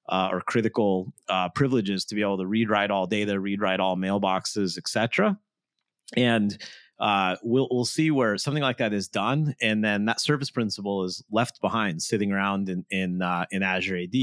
uh, 0.09 0.29
or 0.31 0.41
critical 0.41 1.13
uh, 1.29 1.49
privileges 1.49 2.05
to 2.05 2.15
be 2.15 2.21
able 2.21 2.37
to 2.37 2.45
read 2.45 2.69
write 2.69 2.91
all 2.91 3.07
data, 3.07 3.39
read 3.39 3.61
write 3.61 3.79
all 3.79 3.95
mailboxes, 3.95 4.77
etc. 4.77 5.37
And 6.15 6.57
uh, 6.99 7.35
we'll 7.41 7.67
we'll 7.71 7.85
see 7.85 8.11
where 8.11 8.37
something 8.37 8.61
like 8.61 8.77
that 8.77 8.93
is 8.93 9.07
done, 9.07 9.55
and 9.59 9.83
then 9.83 10.05
that 10.05 10.21
service 10.21 10.51
principal 10.51 11.03
is 11.03 11.23
left 11.31 11.59
behind, 11.59 12.01
sitting 12.01 12.31
around 12.31 12.69
in 12.69 12.85
in 12.91 13.21
uh, 13.21 13.45
in 13.49 13.63
Azure 13.63 13.97
AD, 13.97 14.15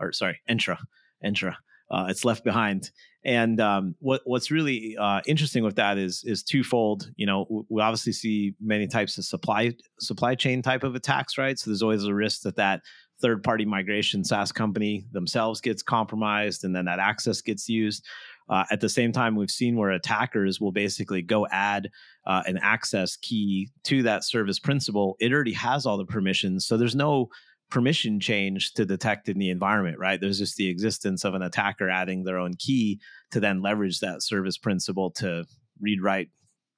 or 0.00 0.12
sorry, 0.12 0.40
Entra, 0.50 0.78
Entra. 1.24 1.54
Uh, 1.90 2.06
it's 2.08 2.24
left 2.24 2.42
behind, 2.42 2.90
and 3.24 3.60
um, 3.60 3.94
what 3.98 4.22
what's 4.24 4.50
really 4.50 4.96
uh, 4.96 5.20
interesting 5.26 5.64
with 5.64 5.76
that 5.76 5.98
is 5.98 6.22
is 6.24 6.42
twofold. 6.42 7.10
You 7.16 7.26
know, 7.26 7.64
we 7.68 7.82
obviously 7.82 8.12
see 8.12 8.54
many 8.60 8.86
types 8.86 9.18
of 9.18 9.24
supply 9.24 9.74
supply 10.00 10.34
chain 10.34 10.62
type 10.62 10.84
of 10.84 10.94
attacks, 10.94 11.36
right? 11.36 11.58
So 11.58 11.70
there's 11.70 11.82
always 11.82 12.04
a 12.04 12.14
risk 12.14 12.42
that 12.42 12.56
that 12.56 12.82
third 13.20 13.42
party 13.42 13.64
migration 13.64 14.24
SaaS 14.24 14.52
company 14.52 15.04
themselves 15.12 15.60
gets 15.60 15.82
compromised, 15.82 16.64
and 16.64 16.74
then 16.74 16.84
that 16.84 17.00
access 17.00 17.40
gets 17.40 17.68
used. 17.68 18.06
Uh, 18.48 18.64
at 18.70 18.80
the 18.80 18.88
same 18.88 19.12
time, 19.12 19.36
we've 19.36 19.50
seen 19.50 19.76
where 19.76 19.90
attackers 19.90 20.58
will 20.58 20.72
basically 20.72 21.20
go 21.20 21.46
add 21.48 21.90
uh, 22.26 22.42
an 22.46 22.58
access 22.62 23.16
key 23.16 23.68
to 23.84 24.02
that 24.04 24.24
service 24.24 24.58
principal. 24.58 25.16
It 25.20 25.32
already 25.32 25.52
has 25.52 25.84
all 25.84 25.98
the 25.98 26.06
permissions, 26.06 26.66
so 26.66 26.76
there's 26.76 26.96
no 26.96 27.28
permission 27.70 28.18
change 28.20 28.72
to 28.74 28.84
detect 28.84 29.28
in 29.28 29.38
the 29.38 29.50
environment, 29.50 29.98
right? 29.98 30.20
There's 30.20 30.38
just 30.38 30.56
the 30.56 30.68
existence 30.68 31.24
of 31.24 31.34
an 31.34 31.42
attacker 31.42 31.88
adding 31.88 32.24
their 32.24 32.38
own 32.38 32.54
key 32.58 33.00
to 33.30 33.40
then 33.40 33.62
leverage 33.62 34.00
that 34.00 34.22
service 34.22 34.56
principal 34.56 35.10
to 35.12 35.44
read, 35.80 36.02
write, 36.02 36.28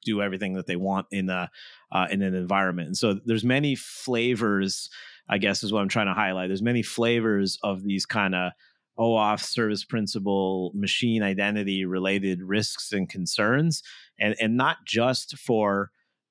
do 0.04 0.22
everything 0.22 0.54
that 0.54 0.66
they 0.66 0.76
want 0.76 1.06
in 1.10 1.28
a 1.28 1.50
uh, 1.92 2.06
in 2.10 2.22
an 2.22 2.34
environment. 2.34 2.88
And 2.88 2.96
so 2.96 3.20
there's 3.24 3.44
many 3.44 3.74
flavors, 3.74 4.88
I 5.28 5.38
guess, 5.38 5.62
is 5.62 5.72
what 5.72 5.82
I'm 5.82 5.88
trying 5.88 6.06
to 6.06 6.14
highlight. 6.14 6.48
There's 6.48 6.62
many 6.62 6.82
flavors 6.82 7.58
of 7.62 7.82
these 7.82 8.06
kind 8.06 8.34
of 8.34 8.52
OAuth 8.98 9.42
service 9.42 9.84
principal 9.84 10.72
machine 10.74 11.22
identity 11.22 11.84
related 11.84 12.42
risks 12.42 12.92
and 12.92 13.08
concerns, 13.08 13.82
and 14.18 14.34
and 14.40 14.56
not 14.56 14.78
just 14.86 15.36
for 15.36 15.90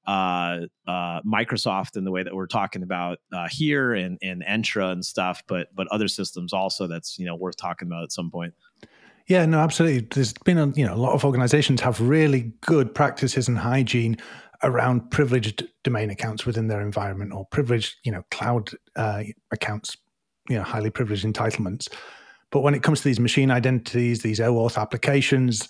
uh, 0.09 0.65
uh, 0.87 1.21
Microsoft 1.21 1.95
in 1.95 2.03
the 2.03 2.09
way 2.09 2.23
that 2.23 2.33
we're 2.33 2.47
talking 2.47 2.81
about 2.81 3.19
uh, 3.31 3.47
here 3.47 3.93
and, 3.93 4.17
and 4.23 4.43
Entra 4.43 4.91
and 4.91 5.05
stuff, 5.05 5.43
but 5.47 5.67
but 5.75 5.87
other 5.89 6.07
systems 6.07 6.51
also 6.51 6.87
that's 6.87 7.19
you 7.19 7.25
know 7.25 7.35
worth 7.35 7.57
talking 7.57 7.87
about 7.87 8.03
at 8.03 8.11
some 8.11 8.31
point. 8.31 8.55
Yeah, 9.27 9.45
no, 9.45 9.59
absolutely. 9.59 10.07
There's 10.11 10.33
been 10.33 10.57
a 10.57 10.67
you 10.69 10.83
know 10.83 10.95
a 10.95 10.97
lot 10.97 11.13
of 11.13 11.23
organizations 11.23 11.81
have 11.81 12.01
really 12.01 12.51
good 12.61 12.95
practices 12.95 13.47
and 13.47 13.59
hygiene 13.59 14.17
around 14.63 15.11
privileged 15.11 15.63
domain 15.83 16.09
accounts 16.09 16.43
within 16.43 16.67
their 16.67 16.81
environment 16.81 17.31
or 17.31 17.45
privileged, 17.45 17.95
you 18.03 18.11
know, 18.11 18.23
cloud 18.31 18.71
uh, 18.95 19.23
accounts, 19.51 19.95
you 20.49 20.57
know, 20.57 20.63
highly 20.63 20.89
privileged 20.89 21.23
entitlements. 21.23 21.87
But 22.51 22.61
when 22.61 22.73
it 22.73 22.81
comes 22.81 22.99
to 23.01 23.07
these 23.07 23.19
machine 23.19 23.51
identities, 23.51 24.21
these 24.21 24.39
OAuth 24.39 24.75
applications, 24.75 25.69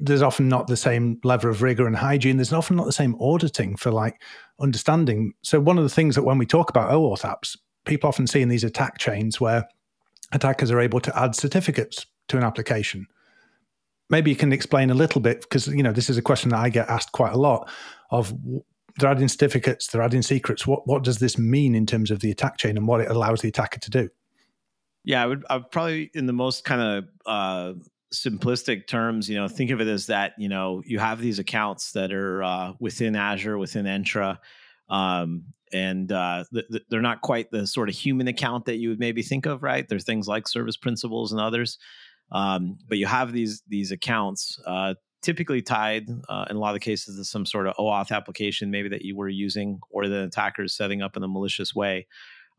there's 0.00 0.22
often 0.22 0.48
not 0.48 0.66
the 0.66 0.76
same 0.76 1.18
level 1.24 1.50
of 1.50 1.62
rigor 1.62 1.86
and 1.86 1.96
hygiene. 1.96 2.36
There's 2.36 2.52
often 2.52 2.76
not 2.76 2.86
the 2.86 2.92
same 2.92 3.16
auditing 3.20 3.76
for 3.76 3.90
like 3.90 4.20
understanding. 4.60 5.32
So 5.42 5.60
one 5.60 5.78
of 5.78 5.84
the 5.84 5.90
things 5.90 6.14
that 6.14 6.24
when 6.24 6.38
we 6.38 6.46
talk 6.46 6.70
about 6.70 6.90
OAuth 6.90 7.22
apps, 7.22 7.56
people 7.84 8.08
often 8.08 8.26
see 8.26 8.42
in 8.42 8.48
these 8.48 8.64
attack 8.64 8.98
chains 8.98 9.40
where 9.40 9.68
attackers 10.32 10.70
are 10.70 10.80
able 10.80 11.00
to 11.00 11.18
add 11.18 11.34
certificates 11.34 12.06
to 12.28 12.36
an 12.36 12.44
application. 12.44 13.06
Maybe 14.10 14.30
you 14.30 14.36
can 14.36 14.52
explain 14.52 14.90
a 14.90 14.94
little 14.94 15.20
bit 15.20 15.42
because 15.42 15.66
you 15.68 15.82
know 15.82 15.92
this 15.92 16.10
is 16.10 16.18
a 16.18 16.22
question 16.22 16.50
that 16.50 16.58
I 16.58 16.68
get 16.68 16.88
asked 16.88 17.12
quite 17.12 17.32
a 17.32 17.38
lot 17.38 17.70
of 18.10 18.34
they're 18.98 19.10
adding 19.10 19.28
certificates, 19.28 19.88
they're 19.88 20.02
adding 20.02 20.22
secrets. 20.22 20.66
What 20.66 20.86
what 20.86 21.02
does 21.02 21.18
this 21.18 21.38
mean 21.38 21.74
in 21.74 21.86
terms 21.86 22.10
of 22.10 22.20
the 22.20 22.30
attack 22.30 22.58
chain 22.58 22.76
and 22.76 22.86
what 22.86 23.00
it 23.00 23.10
allows 23.10 23.40
the 23.40 23.48
attacker 23.48 23.80
to 23.80 23.90
do? 23.90 24.08
Yeah, 25.04 25.22
I 25.22 25.26
would, 25.26 25.44
I 25.50 25.56
would 25.56 25.70
probably 25.70 26.10
in 26.14 26.26
the 26.26 26.32
most 26.32 26.64
kind 26.64 26.80
of 26.80 27.04
uh, 27.26 27.72
simplistic 28.14 28.86
terms, 28.86 29.28
you 29.28 29.36
know, 29.36 29.48
think 29.48 29.70
of 29.70 29.80
it 29.80 29.88
as 29.88 30.06
that, 30.06 30.32
you 30.38 30.48
know, 30.48 30.82
you 30.86 30.98
have 30.98 31.20
these 31.20 31.38
accounts 31.38 31.92
that 31.92 32.12
are 32.12 32.42
uh, 32.42 32.72
within 32.80 33.16
Azure, 33.16 33.58
within 33.58 33.86
Entra, 33.86 34.38
um, 34.88 35.44
and 35.72 36.10
uh, 36.12 36.44
th- 36.52 36.66
th- 36.70 36.84
they're 36.88 37.02
not 37.02 37.20
quite 37.20 37.50
the 37.50 37.66
sort 37.66 37.88
of 37.88 37.94
human 37.94 38.28
account 38.28 38.66
that 38.66 38.76
you 38.76 38.90
would 38.90 39.00
maybe 39.00 39.22
think 39.22 39.46
of, 39.46 39.62
right? 39.62 39.88
They're 39.88 39.98
things 39.98 40.28
like 40.28 40.46
service 40.48 40.76
principals 40.76 41.32
and 41.32 41.40
others, 41.40 41.78
um, 42.32 42.78
but 42.88 42.98
you 42.98 43.06
have 43.06 43.32
these 43.32 43.62
these 43.68 43.90
accounts 43.90 44.58
uh, 44.66 44.94
typically 45.22 45.62
tied 45.62 46.08
uh, 46.28 46.44
in 46.50 46.56
a 46.56 46.60
lot 46.60 46.74
of 46.74 46.80
cases 46.80 47.16
to 47.16 47.24
some 47.24 47.46
sort 47.46 47.66
of 47.66 47.74
OAuth 47.76 48.12
application, 48.12 48.70
maybe 48.70 48.90
that 48.90 49.02
you 49.02 49.16
were 49.16 49.28
using, 49.28 49.80
or 49.90 50.06
the 50.06 50.24
attacker 50.24 50.62
is 50.62 50.76
setting 50.76 51.02
up 51.02 51.16
in 51.16 51.22
a 51.22 51.28
malicious 51.28 51.74
way. 51.74 52.06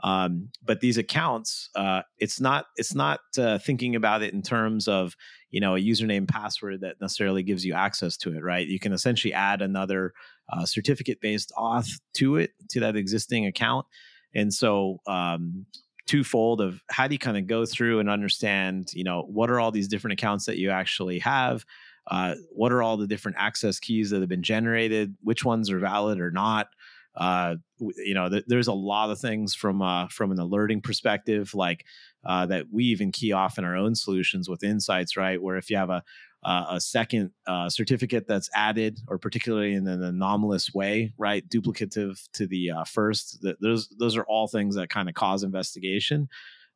Um, 0.04 0.50
but 0.64 0.82
these 0.82 0.98
accounts, 0.98 1.70
uh, 1.76 2.02
it's 2.18 2.40
not 2.40 2.66
it's 2.76 2.94
not 2.94 3.22
uh, 3.38 3.58
thinking 3.58 3.96
about 3.96 4.22
it 4.22 4.34
in 4.34 4.42
terms 4.42 4.88
of 4.88 5.16
you 5.52 5.62
know 5.62 5.76
a 5.76 5.80
username 5.80 6.28
password 6.28 6.82
that 6.82 7.00
necessarily 7.00 7.44
gives 7.44 7.66
you 7.66 7.74
access 7.74 8.18
to 8.18 8.36
it, 8.36 8.44
right? 8.44 8.68
You 8.68 8.80
can 8.80 8.94
essentially 8.94 9.34
add 9.34 9.62
another 9.62 10.14
uh, 10.52 10.66
certificate 10.66 11.22
based 11.22 11.52
auth 11.58 12.00
to 12.16 12.36
it 12.38 12.52
to 12.72 12.82
that 12.82 12.96
existing 12.96 13.46
account, 13.46 13.86
and 14.34 14.54
so 14.54 15.00
um, 15.08 15.66
twofold 16.08 16.62
of 16.62 16.82
how 16.90 17.08
do 17.08 17.16
you 17.16 17.20
kind 17.20 17.38
of 17.38 17.48
go 17.48 17.66
through 17.66 18.00
and 18.00 18.10
understand 18.10 18.90
you 18.94 19.04
know 19.04 19.24
what 19.24 19.50
are 19.50 19.60
all 19.60 19.72
these 19.72 19.88
different 19.88 20.14
accounts 20.14 20.46
that 20.46 20.58
you 20.58 20.72
actually 20.72 21.20
have? 21.20 21.66
Uh, 22.08 22.36
what 22.52 22.72
are 22.72 22.84
all 22.84 22.98
the 22.98 23.08
different 23.08 23.38
access 23.40 23.80
keys 23.80 24.12
that 24.12 24.20
have 24.20 24.30
been 24.30 24.44
generated? 24.44 25.16
Which 25.24 25.44
ones 25.44 25.72
are 25.72 25.80
valid 25.80 26.20
or 26.20 26.30
not 26.32 26.68
uh, 27.18 27.56
you 27.80 28.14
know, 28.14 28.30
th- 28.30 28.46
there's 28.48 28.68
a 28.68 28.74
lot 28.74 29.10
of 29.10 29.20
things 29.20 29.54
from 29.54 29.82
uh, 29.82 30.08
from 30.10 30.32
an 30.32 30.40
alerting 30.40 30.82
perspective, 30.82 31.54
like 31.54 31.86
uh, 32.26 32.46
that 32.48 32.66
we 32.72 32.86
even 32.86 33.12
key 33.12 33.32
off 33.32 33.58
in 33.58 33.64
our 33.64 33.76
own 33.76 33.96
solutions 33.96 34.50
with 34.50 34.64
insights, 34.64 35.16
right? 35.16 35.42
Where 35.42 35.58
if 35.58 35.70
you 35.70 35.78
have 35.78 35.90
a 35.90 36.04
a 36.48 36.80
second 36.80 37.32
uh, 37.48 37.70
certificate 37.70 38.28
that's 38.28 38.50
added, 38.54 39.00
or 39.08 39.18
particularly 39.18 39.74
in 39.74 39.88
an 39.88 40.04
anomalous 40.04 40.74
way, 40.76 41.12
right, 41.18 41.48
duplicative 41.50 42.22
to 42.34 42.46
the 42.46 42.70
uh, 42.70 42.84
first, 42.84 43.42
th- 43.42 43.58
those 43.62 43.90
those 44.00 44.16
are 44.16 44.26
all 44.26 44.48
things 44.48 44.76
that 44.76 44.90
kind 44.90 45.10
of 45.10 45.16
cause 45.16 45.44
investigation. 45.44 46.28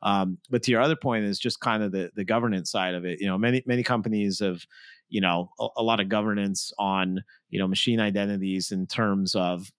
Um, 0.01 0.38
but 0.50 0.63
to 0.63 0.72
your 0.72 0.81
other 0.81 0.96
point 0.96 1.25
is 1.25 1.38
just 1.38 1.60
kind 1.60 1.84
of 1.84 1.91
the 1.91 2.10
the 2.15 2.24
governance 2.24 2.72
side 2.72 2.96
of 2.96 3.05
it. 3.05 3.19
You 3.19 3.27
know, 3.27 3.38
many 3.38 3.62
many 3.65 3.84
companies 3.84 4.39
have 4.39 4.65
you 5.10 5.22
know 5.22 5.51
a, 5.60 5.67
a 5.77 5.84
lot 5.84 6.00
of 6.00 6.10
governance 6.10 6.72
on 6.79 7.24
you 7.50 7.60
know 7.60 7.67
machine 7.67 8.00
identities 8.00 8.72
in 8.72 8.88
terms 8.88 9.36
of 9.36 9.72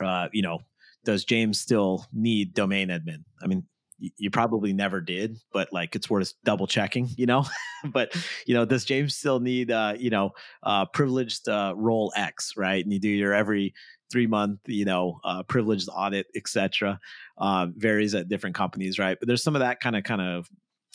uh, 0.00 0.28
you 0.32 0.42
know, 0.42 0.60
does 1.04 1.24
James 1.24 1.60
still 1.60 2.06
need 2.12 2.54
domain 2.54 2.88
admin? 2.88 3.24
I 3.42 3.46
mean, 3.46 3.64
you 3.98 4.30
probably 4.30 4.72
never 4.72 5.00
did, 5.00 5.38
but 5.52 5.72
like 5.72 5.94
it's 5.94 6.10
worth 6.10 6.34
double 6.44 6.66
checking, 6.66 7.08
you 7.16 7.26
know. 7.26 7.44
but 7.92 8.14
you 8.46 8.54
know, 8.54 8.64
does 8.64 8.84
James 8.84 9.16
still 9.16 9.40
need 9.40 9.70
uh, 9.70 9.94
you 9.98 10.10
know, 10.10 10.30
uh, 10.62 10.84
privileged 10.86 11.48
uh, 11.48 11.74
role 11.76 12.12
X, 12.16 12.52
right? 12.56 12.84
And 12.84 12.92
you 12.92 12.98
do 12.98 13.08
your 13.08 13.32
every 13.32 13.74
three 14.10 14.26
month, 14.26 14.60
you 14.66 14.84
know, 14.84 15.20
uh, 15.24 15.42
privileged 15.44 15.88
audit, 15.94 16.26
etc. 16.36 16.98
Uh, 17.38 17.66
varies 17.76 18.14
at 18.14 18.28
different 18.28 18.54
companies, 18.54 18.98
right? 18.98 19.16
But 19.18 19.28
there's 19.28 19.42
some 19.42 19.56
of 19.56 19.60
that 19.60 19.80
kind 19.80 19.96
of 19.96 20.04
kind 20.04 20.20
of 20.20 20.48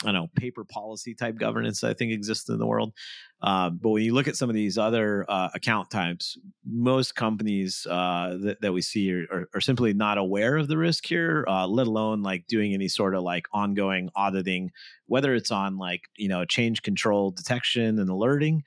I 0.04 0.08
don't 0.08 0.14
know 0.14 0.30
paper 0.36 0.64
policy 0.64 1.14
type 1.14 1.38
governance 1.38 1.84
I 1.84 1.94
think 1.94 2.12
exists 2.12 2.48
in 2.48 2.58
the 2.58 2.66
world. 2.66 2.94
Um, 3.42 3.80
but 3.82 3.90
when 3.90 4.04
you 4.04 4.14
look 4.14 4.28
at 4.28 4.36
some 4.36 4.50
of 4.50 4.56
these 4.56 4.78
other 4.78 5.26
uh, 5.30 5.50
account 5.54 5.90
types, 5.90 6.38
most 6.66 7.16
companies 7.16 7.88
uh, 7.90 8.38
that, 8.42 8.62
that 8.62 8.74
we 8.74 8.82
see 8.82 9.14
are, 9.14 9.26
are, 9.32 9.50
are, 9.56 9.62
simply 9.62 9.94
not 9.94 10.18
aware 10.18 10.58
of 10.58 10.68
the 10.68 10.78
risk 10.78 11.06
here, 11.06 11.46
uh, 11.48 11.66
let 11.66 11.88
alone 11.88 12.22
like 12.22 12.48
doing 12.48 12.74
any 12.74 12.90
sort 12.90 13.16
of 13.16 13.24
like 13.24 13.48
ongoing 13.54 14.10
auditing, 14.16 14.72
whether 15.08 15.34
it's 15.34 15.52
on 15.52 15.78
like 15.78 16.02
you 16.18 16.28
know 16.28 16.44
change 16.46 16.82
control 16.82 17.32
detection 17.32 18.00
and 18.00 18.10
alerting. 18.10 18.64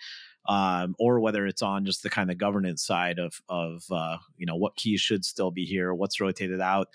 Um, 0.48 0.96
or 0.98 1.20
whether 1.20 1.46
it's 1.46 1.62
on 1.62 1.84
just 1.84 2.02
the 2.02 2.10
kind 2.10 2.28
of 2.28 2.36
governance 2.36 2.84
side 2.84 3.20
of 3.20 3.40
of 3.48 3.84
uh, 3.92 4.16
you 4.36 4.44
know 4.44 4.56
what 4.56 4.74
keys 4.74 5.00
should 5.00 5.24
still 5.24 5.52
be 5.52 5.64
here, 5.64 5.94
what's 5.94 6.20
rotated 6.20 6.60
out 6.60 6.88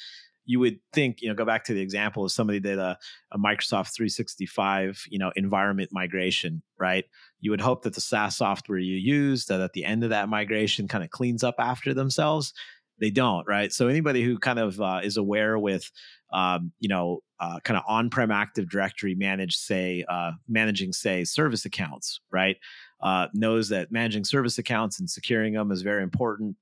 you 0.47 0.59
would 0.61 0.79
think, 0.93 1.21
you 1.21 1.27
know, 1.27 1.35
go 1.35 1.45
back 1.45 1.65
to 1.65 1.73
the 1.73 1.81
example 1.81 2.23
of 2.23 2.31
somebody 2.31 2.59
did 2.59 2.79
a, 2.79 2.97
a 3.31 3.37
Microsoft 3.37 3.93
365, 3.93 5.03
you 5.09 5.19
know, 5.19 5.31
environment 5.35 5.89
migration, 5.91 6.63
right? 6.79 7.03
You 7.41 7.51
would 7.51 7.61
hope 7.61 7.83
that 7.83 7.93
the 7.93 8.01
SaaS 8.01 8.37
software 8.37 8.79
you 8.79 8.95
use 8.95 9.45
that 9.45 9.59
at 9.59 9.73
the 9.73 9.83
end 9.83 10.03
of 10.05 10.09
that 10.09 10.29
migration 10.29 10.87
kind 10.87 11.03
of 11.03 11.09
cleans 11.11 11.43
up 11.43 11.55
after 11.59 11.93
themselves. 11.93 12.53
They 12.99 13.11
don't, 13.11 13.45
right? 13.45 13.71
So 13.73 13.89
anybody 13.89 14.23
who 14.23 14.39
kind 14.39 14.57
of 14.57 14.81
uh, 14.81 15.01
is 15.03 15.17
aware 15.17 15.59
with, 15.59 15.91
um, 16.31 16.71
you 16.79 16.89
know, 16.89 17.19
uh, 17.39 17.59
kind 17.59 17.77
of 17.77 17.83
on-prem 17.87 18.31
Active 18.31 18.69
Directory 18.69 19.15
managed, 19.15 19.59
say, 19.59 20.05
uh, 20.07 20.31
managing, 20.47 20.93
say, 20.93 21.25
service 21.25 21.65
accounts, 21.65 22.21
right? 22.31 22.55
Uh, 23.01 23.27
knows 23.33 23.69
that 23.69 23.91
managing 23.91 24.23
service 24.23 24.57
accounts 24.57 24.99
and 24.99 25.09
securing 25.09 25.53
them 25.53 25.71
is 25.71 25.81
very 25.81 26.01
important 26.01 26.55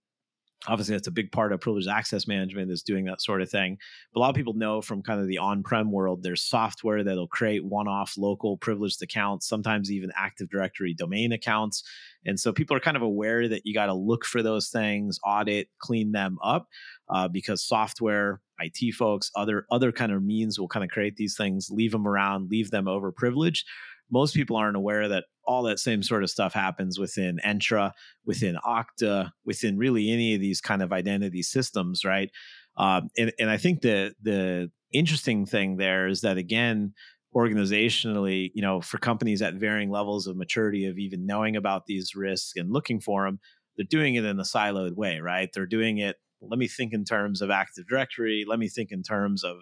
obviously 0.67 0.95
that's 0.95 1.07
a 1.07 1.11
big 1.11 1.31
part 1.31 1.53
of 1.53 1.61
privileged 1.61 1.87
access 1.87 2.27
management 2.27 2.71
is 2.71 2.81
doing 2.81 3.05
that 3.05 3.21
sort 3.21 3.41
of 3.41 3.49
thing. 3.49 3.77
But 4.13 4.19
a 4.19 4.21
lot 4.21 4.29
of 4.29 4.35
people 4.35 4.53
know 4.53 4.81
from 4.81 5.01
kind 5.01 5.19
of 5.19 5.27
the 5.27 5.37
on-prem 5.37 5.91
world 5.91 6.23
there's 6.23 6.41
software 6.41 7.03
that'll 7.03 7.27
create 7.27 7.65
one-off 7.65 8.13
local 8.17 8.57
privileged 8.57 9.01
accounts 9.01 9.47
sometimes 9.47 9.91
even 9.91 10.11
active 10.15 10.49
directory 10.49 10.93
domain 10.93 11.31
accounts. 11.31 11.83
And 12.25 12.39
so 12.39 12.51
people 12.51 12.75
are 12.75 12.81
kind 12.81 12.97
of 12.97 13.03
aware 13.03 13.47
that 13.47 13.61
you 13.65 13.73
got 13.73 13.85
to 13.87 13.93
look 13.93 14.25
for 14.25 14.41
those 14.41 14.69
things 14.69 15.19
audit 15.23 15.67
clean 15.79 16.11
them 16.11 16.37
up 16.43 16.67
uh, 17.09 17.27
because 17.27 17.63
software 17.63 18.41
it 18.61 18.93
folks 18.93 19.31
other 19.35 19.65
other 19.69 19.91
kind 19.91 20.11
of 20.11 20.23
means 20.23 20.59
will 20.59 20.67
kind 20.67 20.83
of 20.83 20.89
create 20.89 21.17
these 21.17 21.35
things 21.35 21.69
leave 21.69 21.91
them 21.91 22.07
around 22.07 22.49
leave 22.49 22.71
them 22.71 22.87
over 22.87 23.11
privileged 23.11 23.67
most 24.11 24.35
people 24.35 24.55
aren't 24.55 24.77
aware 24.77 25.07
that 25.07 25.25
all 25.47 25.63
that 25.63 25.79
same 25.79 26.01
sort 26.03 26.23
of 26.23 26.29
stuff 26.29 26.53
happens 26.53 26.99
within 26.99 27.39
Entra, 27.45 27.91
within 28.25 28.57
Okta, 28.65 29.31
within 29.45 29.77
really 29.77 30.11
any 30.11 30.35
of 30.35 30.41
these 30.41 30.61
kind 30.61 30.81
of 30.81 30.91
identity 30.91 31.43
systems, 31.43 32.03
right? 32.03 32.29
Um, 32.77 33.09
and, 33.17 33.31
and 33.39 33.49
I 33.49 33.57
think 33.57 33.81
the 33.81 34.13
the 34.21 34.69
interesting 34.93 35.45
thing 35.45 35.77
there 35.77 36.07
is 36.07 36.21
that 36.21 36.37
again, 36.37 36.93
organizationally, 37.35 38.51
you 38.53 38.61
know, 38.61 38.81
for 38.81 38.97
companies 38.97 39.41
at 39.41 39.55
varying 39.55 39.89
levels 39.89 40.27
of 40.27 40.37
maturity 40.37 40.85
of 40.85 40.97
even 40.97 41.25
knowing 41.25 41.55
about 41.55 41.85
these 41.85 42.15
risks 42.15 42.53
and 42.55 42.71
looking 42.71 42.99
for 42.99 43.25
them, 43.25 43.39
they're 43.75 43.85
doing 43.89 44.15
it 44.15 44.25
in 44.25 44.39
a 44.39 44.43
siloed 44.43 44.95
way, 44.95 45.19
right? 45.19 45.49
They're 45.53 45.65
doing 45.65 45.97
it. 45.97 46.15
Let 46.41 46.59
me 46.59 46.67
think 46.67 46.93
in 46.93 47.03
terms 47.03 47.41
of 47.41 47.49
Active 47.49 47.87
Directory. 47.87 48.45
Let 48.47 48.59
me 48.59 48.69
think 48.69 48.91
in 48.91 49.03
terms 49.03 49.43
of 49.43 49.57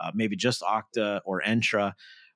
uh, 0.00 0.10
maybe 0.14 0.36
just 0.36 0.62
Okta 0.62 1.20
or 1.24 1.42
Entra. 1.42 1.92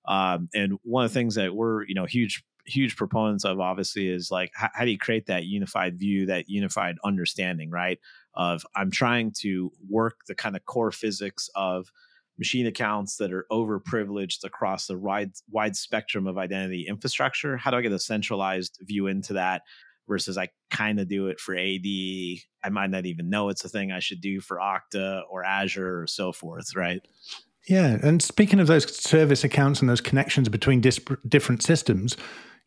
Um, 0.08 0.48
and 0.54 0.78
one 0.82 1.04
of 1.04 1.10
the 1.10 1.14
things 1.14 1.36
that 1.36 1.54
we're, 1.54 1.84
you 1.84 1.94
know, 1.94 2.06
huge 2.06 2.42
huge 2.66 2.96
proponents 2.96 3.46
of 3.46 3.60
obviously 3.60 4.08
is 4.08 4.30
like 4.30 4.50
how, 4.54 4.68
how, 4.74 4.84
do 4.84 4.90
you 4.90 4.98
create 4.98 5.24
that 5.26 5.44
unified 5.44 5.98
view 5.98 6.26
that 6.26 6.50
unified 6.50 6.96
understanding 7.02 7.70
right 7.70 7.98
of 8.34 8.62
i'm 8.76 8.90
trying 8.90 9.32
to 9.32 9.72
work 9.88 10.18
the 10.26 10.34
kind 10.34 10.54
of 10.54 10.62
core 10.66 10.92
physics 10.92 11.48
of 11.54 11.90
machine 12.38 12.66
accounts 12.66 13.16
that 13.16 13.32
are 13.32 13.46
overprivileged 13.50 14.44
across 14.44 14.86
the 14.86 14.96
wide 14.96 15.32
wide 15.50 15.76
spectrum 15.76 16.26
of 16.26 16.38
identity 16.38 16.86
infrastructure. 16.88 17.56
How 17.56 17.70
do 17.70 17.76
i 17.76 17.80
get 17.80 17.92
a 17.92 17.98
centralized 17.98 18.78
view 18.82 19.08
into 19.08 19.34
that 19.34 19.62
versus 20.06 20.38
i 20.38 20.48
kind 20.70 21.00
of 21.00 21.08
do 21.08 21.26
it 21.26 21.38
for 21.40 21.54
ad 21.54 21.84
i 22.64 22.68
might 22.70 22.90
not 22.90 23.06
even 23.06 23.28
know 23.28 23.50
it's 23.50 23.64
a 23.64 23.68
thing 23.68 23.92
i 23.92 23.98
should 23.98 24.20
do 24.20 24.40
for 24.40 24.58
okta 24.58 25.22
or 25.30 25.44
azure 25.44 26.00
or 26.00 26.06
so 26.06 26.32
forth 26.32 26.74
right 26.74 27.02
yeah, 27.66 27.98
and 28.02 28.22
speaking 28.22 28.60
of 28.60 28.66
those 28.66 28.94
service 28.96 29.44
accounts 29.44 29.80
and 29.80 29.88
those 29.88 30.00
connections 30.00 30.48
between 30.48 30.80
different 30.80 31.62
systems, 31.62 32.16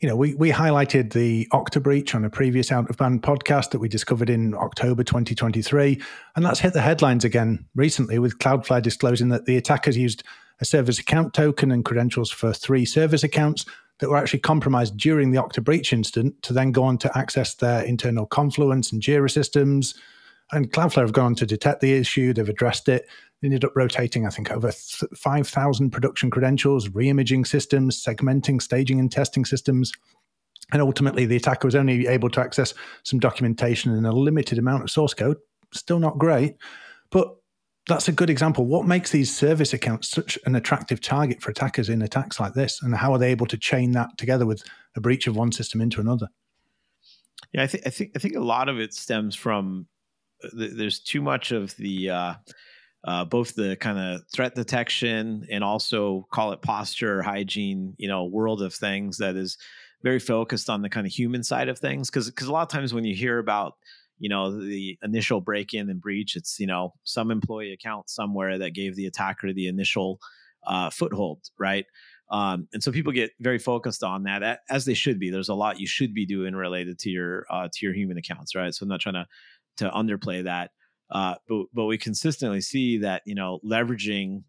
you 0.02 0.10
know, 0.10 0.16
we, 0.16 0.34
we 0.34 0.52
highlighted 0.52 1.14
the 1.14 1.48
Okta 1.54 1.82
breach 1.82 2.16
on 2.16 2.26
a 2.26 2.30
previous 2.30 2.72
Out 2.72 2.90
of 2.90 2.98
Band 2.98 3.22
podcast 3.22 3.70
that 3.70 3.80
we 3.80 3.88
discovered 3.88 4.32
in 4.32 4.56
October 4.56 5.04
2023. 5.04 6.02
And 6.36 6.44
that's 6.44 6.60
hit 6.60 6.74
the 6.74 6.82
headlines 6.82 7.24
again 7.24 7.66
recently 7.76 8.18
with 8.18 8.40
Cloudflare 8.40 8.82
disclosing 8.82 9.30
that 9.30 9.46
the 9.46 9.58
attackers 9.58 9.98
used 9.98 10.24
a 10.60 10.66
service 10.66 10.98
account 10.98 11.36
token 11.36 11.72
and 11.72 11.86
credentials 11.86 12.32
for 12.32 12.52
three 12.52 12.84
service 12.84 13.24
accounts 13.24 13.66
that 14.00 14.10
were 14.10 14.18
actually 14.18 14.40
compromised 14.40 14.98
during 14.98 15.30
the 15.30 15.38
Okta 15.38 15.64
breach 15.64 15.94
incident 15.94 16.42
to 16.42 16.54
then 16.54 16.72
go 16.72 16.84
on 16.84 16.98
to 16.98 17.18
access 17.18 17.54
their 17.54 17.84
internal 17.84 18.26
Confluence 18.26 18.92
and 18.92 19.04
Jira 19.04 19.30
systems. 19.30 19.94
And 20.51 20.72
Cloudflare 20.72 21.01
have 21.01 21.13
gone 21.13 21.27
on 21.27 21.36
to 21.36 21.46
detect 21.46 21.81
the 21.81 21.93
issue, 21.93 22.34
they've 22.34 22.48
addressed 22.48 22.89
it. 22.89 23.08
They 23.41 23.48
ended 23.48 23.65
up 23.65 23.75
rotating, 23.75 24.27
I 24.27 24.29
think, 24.29 24.51
over 24.51 24.72
5,000 24.72 25.89
production 25.89 26.29
credentials, 26.29 26.89
re-imaging 26.89 27.46
systems, 27.46 28.03
segmenting, 28.03 28.62
staging, 28.62 29.00
and 29.00 29.12
testing 29.12 29.46
systems. 29.46 29.91
And 30.72 30.81
ultimately, 30.81 31.25
the 31.25 31.38
attacker 31.38 31.67
was 31.67 31.75
only 31.75 32.08
able 32.08 32.29
to 32.29 32.41
access 32.41 32.74
some 33.03 33.20
documentation 33.20 33.93
and 33.93 34.05
a 34.05 34.12
limited 34.12 34.58
amount 34.58 34.84
of 34.84 34.91
source 34.91 35.13
code. 35.13 35.38
Still 35.74 36.00
not 36.00 36.17
great, 36.17 36.55
but 37.10 37.36
that's 37.88 38.08
a 38.08 38.12
good 38.12 38.29
example. 38.29 38.65
What 38.65 38.86
makes 38.86 39.12
these 39.12 39.36
service 39.36 39.74
accounts 39.74 40.10
such 40.10 40.38
an 40.46 40.55
attractive 40.55 41.01
target 41.01 41.41
for 41.41 41.50
attackers 41.50 41.89
in 41.89 42.01
attacks 42.01 42.39
like 42.39 42.53
this? 42.53 42.81
And 42.81 42.96
how 42.96 43.12
are 43.12 43.17
they 43.17 43.31
able 43.31 43.48
to 43.48 43.58
chain 43.58 43.91
that 43.93 44.17
together 44.17 44.46
with 44.46 44.63
a 44.96 45.01
breach 45.01 45.27
of 45.27 45.36
one 45.36 45.51
system 45.51 45.81
into 45.81 46.00
another? 46.00 46.27
Yeah, 47.53 47.63
I 47.63 47.67
think 47.67 47.88
I 47.88 47.89
think 47.89 48.12
I 48.15 48.20
think 48.20 48.36
a 48.36 48.41
lot 48.41 48.70
of 48.70 48.79
it 48.79 48.93
stems 48.93 49.36
from 49.36 49.88
uh, 50.44 50.50
there's 50.54 51.00
too 51.00 51.22
much 51.22 51.52
of 51.52 51.76
the 51.78 52.10
uh, 52.10 52.34
uh, 53.04 53.26
both 53.26 53.56
the 53.56 53.76
kind 53.78 53.98
of 53.98 54.22
threat 54.34 54.56
detection 54.56 55.48
and 55.50 55.64
also 55.64 56.28
call 56.32 56.52
it 56.52 56.62
posture 56.62 57.22
hygiene, 57.22 57.96
you 57.98 58.08
know, 58.08 58.26
world 58.26 58.62
of 58.62 58.74
things 58.74 59.18
that 59.18 59.36
is 59.36 59.58
very 60.04 60.20
focused 60.20 60.70
on 60.70 60.82
the 60.82 60.90
kind 60.90 61.08
of 61.08 61.14
human 61.14 61.44
side 61.44 61.70
of 61.70 61.80
things. 61.80 62.10
Because 62.10 62.30
because 62.30 62.48
a 62.48 62.52
lot 62.52 62.64
of 62.64 62.70
times 62.70 62.94
when 62.94 63.06
you 63.06 63.16
hear 63.16 63.40
about 63.40 63.74
you 64.20 64.30
know 64.30 64.52
the 64.52 64.98
initial 65.04 65.42
break-in 65.42 65.90
and 65.90 66.02
breach, 66.02 66.36
it's 66.36 66.60
you 66.60 66.68
know 66.68 66.94
some 67.04 67.32
employee 67.32 67.74
account 67.74 68.10
somewhere 68.10 68.60
that 68.60 68.72
gave 68.74 68.96
the 68.96 69.08
attacker 69.08 69.52
the 69.52 69.68
initial 69.68 70.20
uh, 70.66 70.90
foothold, 70.90 71.40
right? 71.60 71.86
Um, 72.30 72.68
and 72.72 72.82
so 72.82 72.92
people 72.92 73.12
get 73.12 73.32
very 73.42 73.60
focused 73.60 74.04
on 74.04 74.24
that, 74.24 74.62
as 74.70 74.86
they 74.86 74.94
should 74.94 75.20
be. 75.20 75.30
There's 75.30 75.50
a 75.50 75.54
lot 75.54 75.82
you 75.82 75.88
should 75.88 76.14
be 76.14 76.26
doing 76.26 76.56
related 76.56 76.98
to 77.00 77.10
your 77.10 77.46
uh, 77.50 77.68
to 77.72 77.86
your 77.86 77.94
human 77.94 78.18
accounts, 78.18 78.56
right? 78.56 78.74
So 78.74 78.84
I'm 78.84 78.90
not 78.90 79.02
trying 79.02 79.16
to 79.16 79.26
to 79.78 79.90
underplay 79.90 80.44
that. 80.44 80.72
Uh, 81.10 81.36
but 81.48 81.66
but 81.74 81.86
we 81.86 81.98
consistently 81.98 82.62
see 82.62 83.00
that 83.00 83.22
you 83.25 83.36
know 83.36 83.60
leveraging, 83.66 84.44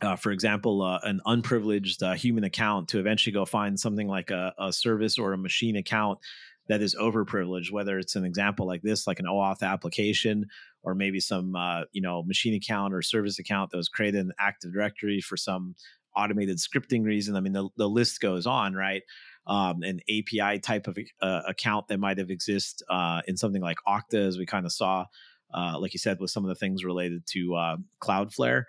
uh, 0.00 0.16
for 0.16 0.30
example, 0.30 0.82
uh, 0.82 1.00
an 1.02 1.20
unprivileged 1.26 2.02
uh, 2.02 2.12
human 2.12 2.44
account 2.44 2.88
to 2.88 3.00
eventually 3.00 3.32
go 3.32 3.44
find 3.44 3.78
something 3.78 4.06
like 4.06 4.30
a, 4.30 4.54
a, 4.58 4.72
service 4.72 5.18
or 5.18 5.32
a 5.32 5.38
machine 5.38 5.76
account 5.76 6.20
that 6.68 6.80
is 6.80 6.94
overprivileged, 6.94 7.72
whether 7.72 7.98
it's 7.98 8.14
an 8.14 8.24
example 8.24 8.66
like 8.66 8.82
this, 8.82 9.08
like 9.08 9.18
an 9.18 9.26
OAuth 9.26 9.62
application, 9.62 10.46
or 10.84 10.94
maybe 10.94 11.18
some 11.18 11.56
uh, 11.56 11.82
you 11.90 12.00
know 12.00 12.22
machine 12.22 12.54
account 12.54 12.94
or 12.94 13.02
service 13.02 13.40
account 13.40 13.72
that 13.72 13.76
was 13.76 13.88
created 13.88 14.20
in 14.20 14.32
Active 14.38 14.72
Directory 14.72 15.20
for 15.20 15.36
some 15.36 15.74
automated 16.16 16.58
scripting 16.58 17.04
reason. 17.04 17.36
I 17.36 17.40
mean, 17.40 17.52
the, 17.52 17.68
the 17.76 17.88
list 17.88 18.20
goes 18.20 18.46
on, 18.46 18.74
right? 18.74 19.02
Um, 19.44 19.82
an 19.82 20.00
API 20.08 20.60
type 20.60 20.86
of 20.86 20.96
uh, 21.20 21.42
account 21.48 21.88
that 21.88 21.98
might 21.98 22.18
have 22.18 22.30
exist 22.30 22.82
uh, 22.88 23.22
in 23.26 23.36
something 23.36 23.60
like 23.60 23.78
Okta, 23.88 24.28
as 24.28 24.38
we 24.38 24.46
kind 24.46 24.64
of 24.64 24.72
saw 24.72 25.06
uh, 25.54 25.78
like 25.78 25.92
you 25.92 25.98
said, 25.98 26.18
with 26.20 26.30
some 26.30 26.44
of 26.44 26.48
the 26.48 26.54
things 26.54 26.84
related 26.84 27.26
to 27.26 27.54
uh, 27.54 27.76
Cloudflare. 28.00 28.64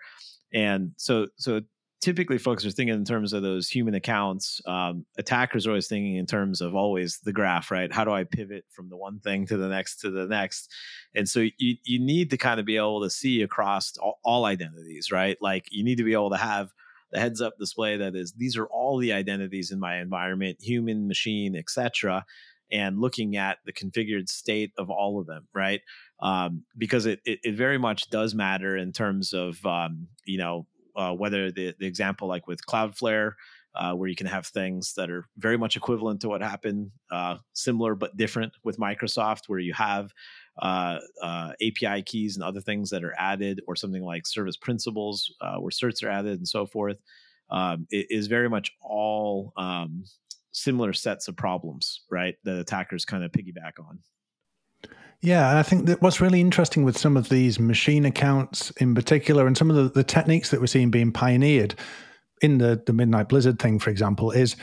And 0.52 0.92
so, 0.96 1.28
so 1.36 1.62
typically 2.00 2.38
folks 2.38 2.64
are 2.66 2.70
thinking 2.70 2.94
in 2.94 3.04
terms 3.04 3.32
of 3.32 3.42
those 3.42 3.68
human 3.68 3.94
accounts. 3.94 4.60
Um, 4.66 5.06
attackers 5.18 5.66
are 5.66 5.70
always 5.70 5.88
thinking 5.88 6.16
in 6.16 6.26
terms 6.26 6.60
of 6.60 6.74
always 6.74 7.18
the 7.24 7.32
graph, 7.32 7.70
right? 7.70 7.92
How 7.92 8.04
do 8.04 8.12
I 8.12 8.24
pivot 8.24 8.64
from 8.70 8.90
the 8.90 8.96
one 8.96 9.20
thing 9.20 9.46
to 9.46 9.56
the 9.56 9.68
next 9.68 10.00
to 10.00 10.10
the 10.10 10.26
next? 10.26 10.70
And 11.14 11.28
so 11.28 11.40
you 11.40 11.76
you 11.84 11.98
need 11.98 12.30
to 12.30 12.36
kind 12.36 12.60
of 12.60 12.66
be 12.66 12.76
able 12.76 13.02
to 13.02 13.10
see 13.10 13.42
across 13.42 13.96
all, 13.96 14.20
all 14.22 14.44
identities, 14.44 15.10
right? 15.10 15.36
Like 15.40 15.66
you 15.70 15.82
need 15.82 15.96
to 15.96 16.04
be 16.04 16.12
able 16.12 16.30
to 16.30 16.36
have 16.36 16.70
the 17.14 17.20
heads 17.20 17.40
up 17.40 17.54
display 17.58 17.96
that 17.96 18.14
is 18.14 18.34
these 18.36 18.58
are 18.58 18.66
all 18.66 18.98
the 18.98 19.14
identities 19.14 19.70
in 19.70 19.80
my 19.80 20.00
environment, 20.00 20.58
human, 20.60 21.08
machine, 21.08 21.56
etc 21.56 22.26
and 22.74 23.00
looking 23.00 23.36
at 23.36 23.58
the 23.64 23.72
configured 23.72 24.28
state 24.28 24.72
of 24.78 24.90
all 24.90 25.20
of 25.20 25.26
them, 25.26 25.46
right? 25.54 25.80
Um, 26.20 26.64
because 26.76 27.06
it, 27.06 27.20
it, 27.24 27.38
it 27.42 27.54
very 27.54 27.78
much 27.78 28.10
does 28.10 28.34
matter 28.34 28.76
in 28.76 28.92
terms 28.92 29.32
of 29.32 29.64
um, 29.64 30.08
you 30.24 30.38
know 30.38 30.66
uh, 30.96 31.12
whether 31.12 31.50
the 31.50 31.74
the 31.78 31.86
example 31.86 32.28
like 32.28 32.46
with 32.46 32.64
Cloudflare. 32.66 33.32
Uh, 33.76 33.92
where 33.92 34.08
you 34.08 34.14
can 34.14 34.28
have 34.28 34.46
things 34.46 34.94
that 34.94 35.10
are 35.10 35.24
very 35.36 35.58
much 35.58 35.74
equivalent 35.74 36.20
to 36.20 36.28
what 36.28 36.40
happened, 36.40 36.92
uh, 37.10 37.34
similar 37.54 37.96
but 37.96 38.16
different 38.16 38.52
with 38.62 38.78
Microsoft, 38.78 39.48
where 39.48 39.58
you 39.58 39.72
have 39.72 40.12
uh, 40.60 40.98
uh 41.22 41.52
API 41.62 42.02
keys 42.02 42.36
and 42.36 42.44
other 42.44 42.60
things 42.60 42.90
that 42.90 43.04
are 43.04 43.14
added, 43.18 43.60
or 43.66 43.76
something 43.76 44.02
like 44.02 44.26
service 44.26 44.56
principals 44.56 45.34
uh, 45.40 45.56
where 45.56 45.70
certs 45.70 46.02
are 46.04 46.10
added 46.10 46.38
and 46.38 46.48
so 46.48 46.66
forth. 46.66 46.98
Um, 47.50 47.86
is 47.90 48.26
very 48.26 48.48
much 48.48 48.72
all 48.80 49.52
um, 49.56 50.04
similar 50.52 50.92
sets 50.92 51.28
of 51.28 51.36
problems, 51.36 52.00
right? 52.10 52.36
That 52.44 52.58
attackers 52.58 53.04
kind 53.04 53.22
of 53.22 53.32
piggyback 53.32 53.78
on. 53.78 53.98
Yeah, 55.20 55.58
I 55.58 55.62
think 55.62 55.86
that 55.86 56.02
what's 56.02 56.20
really 56.20 56.40
interesting 56.40 56.84
with 56.84 56.98
some 56.98 57.16
of 57.16 57.28
these 57.28 57.58
machine 57.58 58.04
accounts 58.04 58.70
in 58.72 58.94
particular, 58.94 59.46
and 59.46 59.56
some 59.56 59.70
of 59.70 59.76
the, 59.76 59.88
the 59.88 60.04
techniques 60.04 60.50
that 60.50 60.60
we're 60.60 60.66
seeing 60.66 60.90
being 60.90 61.12
pioneered 61.12 61.74
in 62.42 62.58
the, 62.58 62.82
the 62.84 62.92
Midnight 62.92 63.28
Blizzard 63.30 63.58
thing, 63.58 63.78
for 63.78 63.90
example, 63.90 64.30
is 64.30 64.54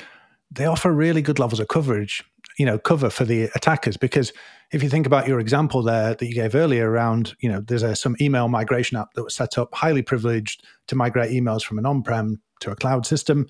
they 0.52 0.66
offer 0.66 0.92
really 0.92 1.22
good 1.22 1.40
levels 1.40 1.60
of 1.60 1.68
coverage, 1.68 2.24
you 2.62 2.66
know, 2.68 2.78
cover 2.78 3.10
for 3.10 3.26
the 3.26 3.50
attackers. 3.56 3.98
Because 3.98 4.32
if 4.72 4.84
you 4.84 4.90
think 4.90 5.08
about 5.08 5.28
your 5.28 5.40
example 5.40 5.82
there 5.82 6.14
that 6.14 6.26
you 6.26 6.36
gave 6.36 6.54
earlier 6.54 6.88
around, 6.90 7.34
you 7.40 7.50
know, 7.50 7.60
there's 7.60 7.82
a, 7.82 7.96
some 7.96 8.16
email 8.22 8.48
migration 8.48 8.98
app 8.98 9.14
that 9.16 9.24
was 9.24 9.34
set 9.34 9.58
up 9.58 9.74
highly 9.74 10.04
privileged 10.04 10.64
to 10.88 10.96
migrate 10.96 11.32
emails 11.32 11.64
from 11.64 11.80
an 11.80 11.88
on 11.88 12.04
prem 12.04 12.40
to 12.60 12.70
a 12.70 12.76
cloud 12.76 13.08
system 13.08 13.48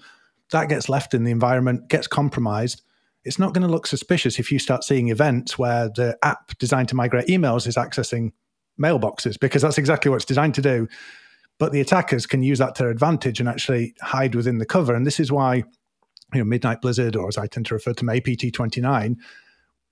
that 0.52 0.70
gets 0.70 0.88
left 0.90 1.14
in 1.14 1.24
the 1.24 1.32
environment, 1.32 1.90
gets 1.90 2.08
compromised. 2.08 2.82
It's 3.24 3.40
not 3.40 3.54
going 3.54 3.66
to 3.66 3.72
look 3.72 3.88
suspicious 3.88 4.40
if 4.40 4.52
you 4.52 4.60
start 4.60 4.84
seeing 4.84 5.10
events 5.10 5.58
where 5.58 5.90
the 5.90 6.18
app 6.24 6.58
designed 6.58 6.90
to 6.90 6.96
migrate 6.96 7.28
emails 7.28 7.68
is 7.68 7.76
accessing 7.76 8.32
mailboxes 8.82 9.40
because 9.40 9.62
that's 9.62 9.78
exactly 9.78 10.10
what 10.10 10.18
it's 10.18 10.26
designed 10.26 10.56
to 10.56 10.62
do. 10.62 10.88
But 11.60 11.72
the 11.72 11.82
attackers 11.82 12.26
can 12.26 12.42
use 12.42 12.60
that 12.60 12.76
to 12.76 12.84
their 12.84 12.92
advantage 12.92 13.40
and 13.40 13.48
actually 13.48 13.94
hide 14.02 14.36
within 14.36 14.58
the 14.58 14.66
cover. 14.66 14.96
And 14.96 15.06
this 15.06 15.20
is 15.20 15.32
why, 15.32 15.64
you 16.34 16.40
know, 16.40 16.46
Midnight 16.46 16.82
Blizzard, 16.82 17.16
or 17.16 17.28
as 17.28 17.38
I 17.38 17.48
tend 17.48 17.66
to 17.68 17.74
refer 17.74 17.94
to 17.94 18.06
them, 18.06 18.16
APT 18.16 18.54
29, 18.54 19.18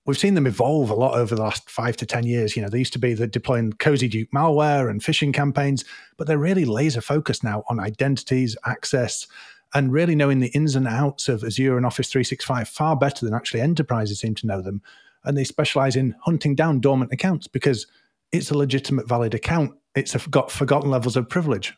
we've 0.06 0.18
seen 0.18 0.34
them 0.34 0.46
evolve 0.46 0.90
a 0.90 0.94
lot 0.94 1.14
over 1.14 1.34
the 1.34 1.42
last 1.42 1.68
five 1.68 1.96
to 1.98 2.06
10 2.06 2.24
years. 2.26 2.56
You 2.56 2.62
know, 2.62 2.68
they 2.68 2.78
used 2.78 2.92
to 2.94 2.98
be 2.98 3.14
the 3.14 3.26
deploying 3.26 3.72
Cozy 3.74 4.08
Duke 4.08 4.30
malware 4.34 4.90
and 4.90 5.00
phishing 5.00 5.32
campaigns, 5.32 5.84
but 6.16 6.26
they're 6.26 6.38
really 6.38 6.64
laser 6.64 7.00
focused 7.00 7.44
now 7.44 7.64
on 7.68 7.80
identities, 7.80 8.56
access, 8.66 9.26
and 9.74 9.92
really 9.92 10.16
knowing 10.16 10.40
the 10.40 10.48
ins 10.48 10.74
and 10.74 10.88
outs 10.88 11.28
of 11.28 11.44
Azure 11.44 11.76
and 11.76 11.86
Office 11.86 12.10
365 12.10 12.68
far 12.68 12.96
better 12.96 13.24
than 13.24 13.34
actually 13.34 13.60
enterprises 13.60 14.20
seem 14.20 14.34
to 14.36 14.46
know 14.46 14.62
them. 14.62 14.82
And 15.24 15.36
they 15.36 15.44
specialize 15.44 15.96
in 15.96 16.14
hunting 16.22 16.54
down 16.54 16.80
dormant 16.80 17.12
accounts 17.12 17.46
because 17.46 17.86
it's 18.32 18.50
a 18.50 18.56
legitimate, 18.56 19.06
valid 19.06 19.34
account. 19.34 19.74
It's 19.94 20.16
got 20.28 20.50
forgotten 20.50 20.90
levels 20.90 21.16
of 21.16 21.28
privilege. 21.28 21.74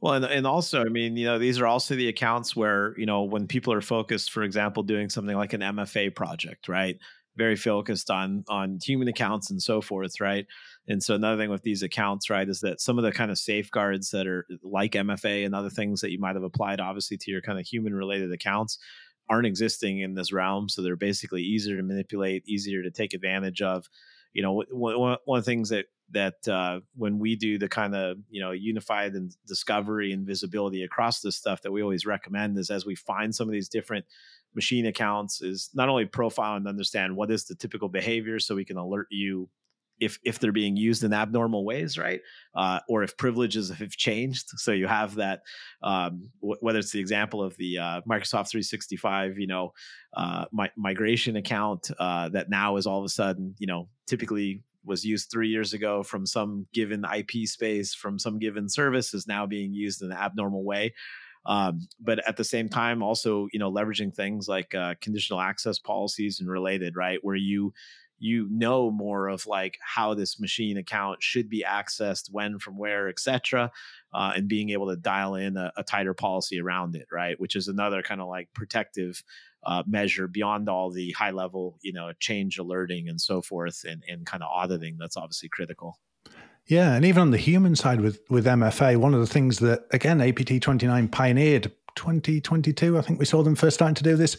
Well, 0.00 0.14
and, 0.14 0.24
and 0.24 0.46
also, 0.46 0.80
I 0.80 0.88
mean, 0.88 1.16
you 1.16 1.26
know, 1.26 1.38
these 1.38 1.60
are 1.60 1.66
also 1.66 1.94
the 1.94 2.08
accounts 2.08 2.56
where, 2.56 2.98
you 2.98 3.06
know, 3.06 3.22
when 3.22 3.46
people 3.46 3.72
are 3.72 3.82
focused, 3.82 4.32
for 4.32 4.42
example, 4.42 4.82
doing 4.82 5.10
something 5.10 5.36
like 5.36 5.52
an 5.52 5.60
MFA 5.60 6.14
project, 6.14 6.68
right? 6.68 6.96
very 7.36 7.56
focused 7.56 8.10
on 8.10 8.44
on 8.48 8.78
human 8.82 9.08
accounts 9.08 9.50
and 9.50 9.62
so 9.62 9.80
forth, 9.80 10.20
right? 10.20 10.46
And 10.88 11.02
so 11.02 11.14
another 11.14 11.40
thing 11.40 11.50
with 11.50 11.62
these 11.62 11.82
accounts, 11.82 12.28
right, 12.28 12.48
is 12.48 12.60
that 12.60 12.80
some 12.80 12.98
of 12.98 13.04
the 13.04 13.12
kind 13.12 13.30
of 13.30 13.38
safeguards 13.38 14.10
that 14.10 14.26
are 14.26 14.46
like 14.62 14.92
MFA 14.92 15.46
and 15.46 15.54
other 15.54 15.70
things 15.70 16.00
that 16.00 16.10
you 16.10 16.18
might 16.18 16.34
have 16.34 16.42
applied, 16.42 16.80
obviously, 16.80 17.16
to 17.18 17.30
your 17.30 17.40
kind 17.40 17.58
of 17.58 17.66
human 17.66 17.94
related 17.94 18.32
accounts 18.32 18.78
aren't 19.28 19.46
existing 19.46 20.00
in 20.00 20.14
this 20.14 20.32
realm. 20.32 20.68
So 20.68 20.82
they're 20.82 20.96
basically 20.96 21.42
easier 21.42 21.76
to 21.76 21.82
manipulate, 21.82 22.42
easier 22.46 22.82
to 22.82 22.90
take 22.90 23.14
advantage 23.14 23.62
of. 23.62 23.86
You 24.32 24.42
know, 24.42 24.62
one, 24.70 25.16
one 25.24 25.38
of 25.38 25.44
the 25.44 25.50
things 25.50 25.70
that 25.70 25.86
that 26.12 26.48
uh, 26.48 26.80
when 26.96 27.18
we 27.18 27.36
do 27.36 27.58
the 27.58 27.68
kind 27.68 27.94
of 27.94 28.18
you 28.28 28.40
know 28.40 28.50
unified 28.50 29.14
and 29.14 29.34
discovery 29.46 30.12
and 30.12 30.26
visibility 30.26 30.82
across 30.82 31.20
this 31.20 31.36
stuff 31.36 31.62
that 31.62 31.72
we 31.72 31.82
always 31.82 32.06
recommend 32.06 32.58
is 32.58 32.70
as 32.70 32.86
we 32.86 32.94
find 32.94 33.34
some 33.34 33.48
of 33.48 33.52
these 33.52 33.68
different 33.68 34.04
machine 34.54 34.86
accounts 34.86 35.42
is 35.42 35.70
not 35.74 35.88
only 35.88 36.04
profile 36.04 36.56
and 36.56 36.66
understand 36.66 37.14
what 37.14 37.30
is 37.30 37.44
the 37.44 37.54
typical 37.54 37.88
behavior 37.88 38.38
so 38.38 38.54
we 38.54 38.64
can 38.64 38.76
alert 38.76 39.06
you 39.10 39.48
if 40.00 40.18
if 40.24 40.38
they're 40.38 40.50
being 40.50 40.76
used 40.76 41.04
in 41.04 41.12
abnormal 41.12 41.64
ways, 41.64 41.98
right? 41.98 42.20
Uh, 42.54 42.80
or 42.88 43.02
if 43.02 43.16
privileges 43.16 43.70
have 43.70 43.90
changed. 43.90 44.48
So 44.56 44.72
you 44.72 44.86
have 44.86 45.16
that, 45.16 45.42
um, 45.82 46.30
w- 46.40 46.56
whether 46.60 46.78
it's 46.78 46.90
the 46.90 47.00
example 47.00 47.42
of 47.42 47.56
the 47.58 47.78
uh, 47.78 48.00
Microsoft 48.08 48.48
365, 48.50 49.38
you 49.38 49.46
know, 49.46 49.72
uh, 50.16 50.46
mi- 50.52 50.70
migration 50.76 51.36
account 51.36 51.90
uh, 51.98 52.30
that 52.30 52.48
now 52.48 52.76
is 52.76 52.86
all 52.86 52.98
of 52.98 53.04
a 53.04 53.10
sudden, 53.10 53.54
you 53.58 53.66
know, 53.66 53.88
typically 54.08 54.62
was 54.84 55.04
used 55.04 55.30
three 55.30 55.48
years 55.48 55.72
ago 55.72 56.02
from 56.02 56.26
some 56.26 56.66
given 56.72 57.04
IP 57.04 57.46
space 57.46 57.94
from 57.94 58.18
some 58.18 58.38
given 58.38 58.68
service 58.68 59.14
is 59.14 59.26
now 59.26 59.46
being 59.46 59.72
used 59.74 60.02
in 60.02 60.10
an 60.10 60.16
abnormal 60.16 60.64
way. 60.64 60.94
Um, 61.46 61.88
but 61.98 62.26
at 62.28 62.36
the 62.36 62.44
same 62.44 62.68
time 62.68 63.02
also 63.02 63.48
you 63.52 63.58
know 63.58 63.72
leveraging 63.72 64.14
things 64.14 64.46
like 64.48 64.74
uh, 64.74 64.94
conditional 65.00 65.40
access 65.40 65.78
policies 65.78 66.40
and 66.40 66.50
related 66.50 66.96
right 66.96 67.18
where 67.22 67.36
you 67.36 67.72
you 68.20 68.46
know 68.50 68.90
more 68.90 69.28
of 69.28 69.46
like 69.46 69.78
how 69.80 70.14
this 70.14 70.38
machine 70.38 70.76
account 70.76 71.22
should 71.22 71.48
be 71.48 71.64
accessed, 71.66 72.30
when, 72.30 72.58
from 72.58 72.78
where, 72.78 73.08
etc., 73.08 73.72
uh, 74.12 74.32
and 74.36 74.46
being 74.46 74.70
able 74.70 74.88
to 74.88 74.96
dial 74.96 75.34
in 75.34 75.56
a, 75.56 75.72
a, 75.76 75.82
tighter 75.82 76.14
policy 76.14 76.60
around 76.60 76.94
it, 76.94 77.06
right? 77.10 77.40
Which 77.40 77.56
is 77.56 77.68
another 77.68 78.02
kind 78.02 78.20
of 78.20 78.28
like 78.28 78.48
protective 78.54 79.22
uh, 79.64 79.82
measure 79.86 80.28
beyond 80.28 80.68
all 80.68 80.90
the 80.90 81.12
high 81.12 81.30
level, 81.30 81.78
you 81.82 81.92
know, 81.92 82.12
change 82.20 82.58
alerting 82.58 83.08
and 83.08 83.20
so 83.20 83.42
forth, 83.42 83.84
and, 83.88 84.04
and 84.06 84.26
kind 84.26 84.42
of 84.42 84.50
auditing. 84.52 84.96
That's 84.98 85.16
obviously 85.16 85.48
critical. 85.48 85.98
Yeah, 86.66 86.94
and 86.94 87.04
even 87.04 87.22
on 87.22 87.30
the 87.30 87.38
human 87.38 87.74
side 87.74 88.00
with 88.00 88.20
with 88.28 88.46
MFA, 88.46 88.96
one 88.96 89.14
of 89.14 89.20
the 89.20 89.26
things 89.26 89.58
that 89.60 89.86
again 89.92 90.20
APT 90.20 90.60
29 90.60 91.08
pioneered 91.08 91.72
2022, 91.96 92.98
I 92.98 93.02
think 93.02 93.18
we 93.18 93.24
saw 93.24 93.42
them 93.42 93.56
first 93.56 93.74
starting 93.74 93.94
to 93.96 94.02
do 94.02 94.16
this, 94.16 94.36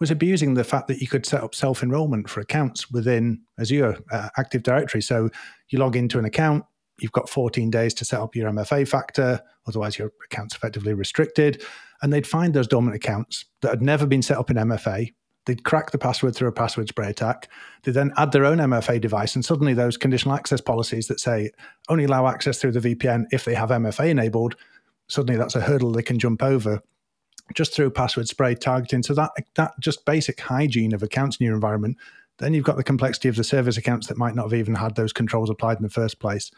was 0.00 0.10
abusing 0.10 0.54
the 0.54 0.64
fact 0.64 0.88
that 0.88 1.00
you 1.00 1.06
could 1.06 1.26
set 1.26 1.44
up 1.44 1.54
self 1.54 1.82
enrollment 1.82 2.28
for 2.28 2.40
accounts 2.40 2.90
within 2.90 3.40
Azure 3.58 3.98
uh, 4.10 4.30
Active 4.38 4.62
Directory. 4.62 5.02
So 5.02 5.28
you 5.68 5.78
log 5.78 5.94
into 5.94 6.18
an 6.18 6.24
account, 6.24 6.64
you've 6.98 7.12
got 7.12 7.28
14 7.28 7.70
days 7.70 7.94
to 7.94 8.04
set 8.04 8.20
up 8.20 8.34
your 8.34 8.50
MFA 8.50 8.88
factor, 8.88 9.40
otherwise 9.68 9.98
your 9.98 10.10
account's 10.24 10.56
effectively 10.56 10.94
restricted. 10.94 11.62
And 12.02 12.12
they'd 12.12 12.26
find 12.26 12.54
those 12.54 12.66
dormant 12.66 12.96
accounts 12.96 13.44
that 13.60 13.68
had 13.68 13.82
never 13.82 14.06
been 14.06 14.22
set 14.22 14.38
up 14.38 14.50
in 14.50 14.56
MFA. 14.56 15.12
They'd 15.44 15.64
crack 15.64 15.90
the 15.90 15.98
password 15.98 16.34
through 16.34 16.48
a 16.48 16.52
password 16.52 16.88
spray 16.88 17.10
attack. 17.10 17.48
They 17.82 17.92
then 17.92 18.12
add 18.16 18.32
their 18.32 18.46
own 18.46 18.58
MFA 18.58 19.00
device, 19.00 19.34
and 19.34 19.44
suddenly 19.44 19.74
those 19.74 19.96
conditional 19.96 20.34
access 20.34 20.60
policies 20.60 21.08
that 21.08 21.20
say 21.20 21.50
only 21.88 22.04
allow 22.04 22.26
access 22.26 22.58
through 22.58 22.72
the 22.72 22.94
VPN 22.94 23.24
if 23.32 23.44
they 23.44 23.54
have 23.54 23.70
MFA 23.70 24.08
enabled, 24.08 24.56
suddenly 25.08 25.36
that's 25.36 25.56
a 25.56 25.60
hurdle 25.60 25.92
they 25.92 26.02
can 26.02 26.18
jump 26.18 26.42
over 26.42 26.82
just 27.54 27.74
through 27.74 27.90
password 27.90 28.28
spray 28.28 28.54
targeting. 28.54 29.02
So 29.02 29.14
that 29.14 29.32
that 29.54 29.72
just 29.80 30.04
basic 30.04 30.40
hygiene 30.40 30.94
of 30.94 31.02
accounts 31.02 31.36
in 31.38 31.46
your 31.46 31.54
environment. 31.54 31.96
Then 32.38 32.54
you've 32.54 32.64
got 32.64 32.76
the 32.76 32.84
complexity 32.84 33.28
of 33.28 33.36
the 33.36 33.44
service 33.44 33.76
accounts 33.76 34.06
that 34.06 34.16
might 34.16 34.34
not 34.34 34.44
have 34.44 34.54
even 34.54 34.74
had 34.74 34.96
those 34.96 35.12
controls 35.12 35.50
applied 35.50 35.76
in 35.76 35.82
the 35.82 35.90
first 35.90 36.20
place. 36.20 36.50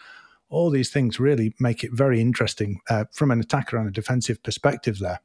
All 0.48 0.70
these 0.70 0.90
things 0.90 1.18
really 1.18 1.54
make 1.58 1.82
it 1.82 1.90
very 1.92 2.20
interesting 2.20 2.80
uh, 2.88 3.06
from 3.10 3.30
an 3.30 3.40
attacker 3.40 3.78
and 3.78 3.88
a 3.88 3.92
defensive 3.92 4.42
perspective. 4.42 4.98
There. 4.98 5.20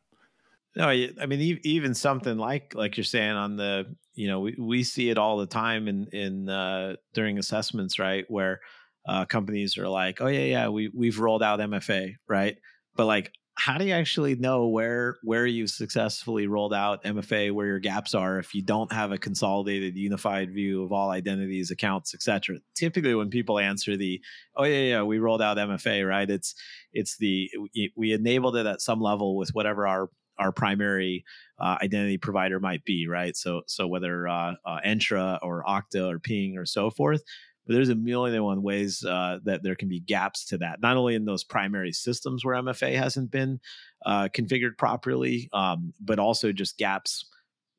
No, 0.76 0.90
I 0.90 1.26
mean 1.28 1.60
even 1.64 1.94
something 1.94 2.38
like 2.38 2.74
like 2.76 2.98
you're 2.98 3.04
saying 3.04 3.32
on 3.32 3.58
the 3.58 3.96
you 4.14 4.28
know 4.28 4.40
we, 4.42 4.56
we 4.60 4.84
see 4.84 5.10
it 5.10 5.18
all 5.18 5.38
the 5.38 5.48
time 5.48 5.88
in 5.88 6.08
in 6.12 6.50
uh, 6.50 6.96
during 7.14 7.38
assessments 7.38 8.00
right 8.00 8.26
where 8.30 8.62
uh, 9.08 9.26
companies 9.26 9.78
are 9.78 9.88
like 9.88 10.22
oh 10.22 10.28
yeah 10.28 10.46
yeah 10.46 10.68
we 10.68 10.90
we've 10.94 11.20
rolled 11.20 11.42
out 11.42 11.60
MFA 11.60 12.16
right 12.28 12.58
but 12.96 13.06
like 13.06 13.34
how 13.58 13.78
do 13.78 13.86
you 13.86 13.94
actually 13.94 14.36
know 14.36 14.68
where 14.68 15.18
where 15.24 15.46
you 15.46 15.66
successfully 15.66 16.46
rolled 16.46 16.74
out 16.74 17.04
MFA, 17.04 17.52
where 17.52 17.66
your 17.66 17.80
gaps 17.80 18.14
are, 18.14 18.38
if 18.38 18.54
you 18.54 18.62
don't 18.62 18.92
have 18.94 19.12
a 19.12 19.18
consolidated, 19.18 19.98
unified 19.98 20.54
view 20.54 20.84
of 20.84 20.92
all 20.92 21.10
identities, 21.10 21.72
accounts, 21.72 22.14
etc. 22.14 22.58
Typically, 22.76 23.16
when 23.16 23.30
people 23.30 23.58
answer 23.58 23.98
the, 23.98 24.22
"Oh 24.56 24.64
yeah, 24.64 24.82
yeah, 24.82 25.04
we 25.04 25.18
rolled 25.18 25.42
out 25.42 25.58
MFA," 25.58 26.08
right? 26.08 26.30
It's 26.30 26.54
it's 26.94 27.18
the 27.18 27.50
we 27.96 28.14
enabled 28.14 28.56
it 28.58 28.68
at 28.68 28.82
some 28.82 29.02
level 29.02 29.36
with 29.36 29.50
whatever 29.50 29.88
our 29.88 30.10
our 30.40 30.52
primary 30.52 31.26
uh, 31.60 31.78
identity 31.82 32.18
provider 32.18 32.60
might 32.60 32.84
be, 32.86 33.08
right? 33.08 33.36
So 33.36 33.62
so 33.66 33.88
whether 33.88 34.28
uh, 34.28 34.54
uh, 34.66 34.80
Entra 34.86 35.40
or 35.42 35.64
Okta 35.64 36.14
or 36.14 36.20
Ping 36.20 36.58
or 36.58 36.66
so 36.66 36.92
forth, 36.92 37.24
but 37.68 37.74
there's 37.74 37.90
a 37.90 37.96
million 37.96 38.36
and 38.36 38.46
one 38.46 38.64
ways 38.64 39.04
uh, 39.04 39.40
that 39.44 39.62
there 39.62 39.76
can 39.76 39.90
be 39.90 40.00
gaps 40.00 40.46
to 40.46 40.58
that. 40.60 40.82
Not 40.82 40.98
only 40.98 41.16
in 41.16 41.26
those 41.26 41.44
primary 41.44 41.92
systems 41.92 42.46
where 42.46 42.56
MFA 42.56 42.96
hasn't 42.96 43.30
been 43.30 43.60
uh, 44.06 44.30
configured 44.34 44.78
properly, 44.78 45.50
um, 45.52 45.94
but 46.00 46.18
also 46.18 46.52
just 46.52 46.78
gaps 46.78 47.26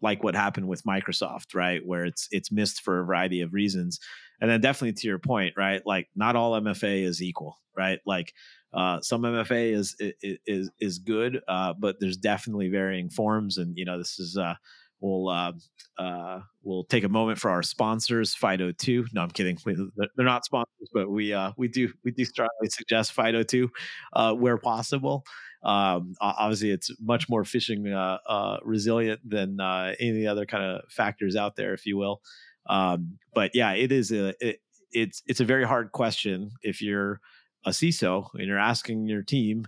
like 0.00 0.22
what 0.22 0.34
happened 0.34 0.68
with 0.68 0.84
Microsoft, 0.84 1.54
right, 1.54 1.80
where 1.84 2.04
it's 2.04 2.28
it's 2.30 2.52
missed 2.52 2.82
for 2.82 3.00
a 3.00 3.04
variety 3.04 3.40
of 3.40 3.52
reasons. 3.52 3.98
And 4.40 4.50
then 4.50 4.60
definitely 4.60 4.92
to 5.00 5.08
your 5.08 5.18
point, 5.18 5.54
right, 5.56 5.82
like 5.84 6.08
not 6.14 6.36
all 6.36 6.52
MFA 6.60 7.02
is 7.02 7.20
equal, 7.20 7.56
right? 7.76 7.98
Like 8.06 8.32
uh, 8.72 9.00
some 9.00 9.22
MFA 9.22 9.72
is 9.72 9.96
is 10.20 10.70
is 10.78 10.98
good, 10.98 11.40
uh, 11.48 11.72
but 11.78 11.96
there's 12.00 12.16
definitely 12.16 12.68
varying 12.68 13.08
forms, 13.10 13.56
and 13.56 13.76
you 13.76 13.84
know 13.84 13.98
this 13.98 14.18
is 14.18 14.36
uh, 14.36 14.54
we'll 15.00 15.28
uh, 15.28 15.52
uh, 15.98 16.40
we'll 16.62 16.84
take 16.84 17.04
a 17.04 17.08
moment 17.08 17.38
for 17.38 17.50
our 17.50 17.62
sponsors, 17.62 18.34
FIDO2. 18.34 19.06
No, 19.12 19.22
I'm 19.22 19.30
kidding. 19.30 19.58
They're 19.64 20.26
not 20.26 20.44
sponsors, 20.44 20.88
but 20.92 21.10
we 21.10 21.32
uh, 21.32 21.52
we 21.56 21.68
do 21.68 21.92
we 22.04 22.10
do 22.12 22.24
strongly 22.24 22.68
suggest 22.68 23.14
FIDO2 23.16 23.68
uh, 24.12 24.34
where 24.34 24.58
possible. 24.58 25.24
Um, 25.64 26.14
obviously, 26.20 26.70
it's 26.70 26.90
much 27.00 27.28
more 27.28 27.42
phishing 27.42 27.92
uh, 27.92 28.18
uh, 28.28 28.58
resilient 28.62 29.20
than 29.28 29.58
any 29.98 30.26
other 30.26 30.46
kind 30.46 30.64
of 30.64 30.90
factors 30.90 31.36
out 31.36 31.56
there, 31.56 31.74
if 31.74 31.86
you 31.86 31.96
will. 31.96 32.20
Um, 32.68 33.18
but 33.34 33.52
yeah, 33.54 33.72
it 33.72 33.92
is 33.92 34.12
a 34.12 34.34
it, 34.40 34.60
it's 34.92 35.22
it's 35.26 35.40
a 35.40 35.44
very 35.44 35.64
hard 35.64 35.92
question 35.92 36.52
if 36.62 36.80
you're 36.80 37.20
a 37.64 37.70
CISO 37.70 38.28
and 38.34 38.46
you're 38.46 38.58
asking 38.58 39.06
your 39.06 39.22
team, 39.22 39.66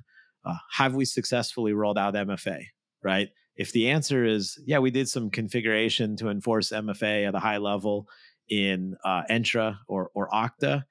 have 0.72 0.94
we 0.94 1.04
successfully 1.04 1.72
rolled 1.72 1.98
out 1.98 2.14
MFA? 2.14 2.66
Right? 3.02 3.30
If 3.60 3.72
the 3.72 3.90
answer 3.90 4.24
is, 4.24 4.58
yeah, 4.64 4.78
we 4.78 4.90
did 4.90 5.06
some 5.06 5.28
configuration 5.28 6.16
to 6.16 6.30
enforce 6.30 6.70
MFA 6.70 7.28
at 7.28 7.34
a 7.34 7.38
high 7.38 7.58
level 7.58 8.08
in 8.48 8.96
uh, 9.04 9.24
Entra 9.30 9.76
or, 9.86 10.10
or 10.14 10.30
Okta, 10.30 10.82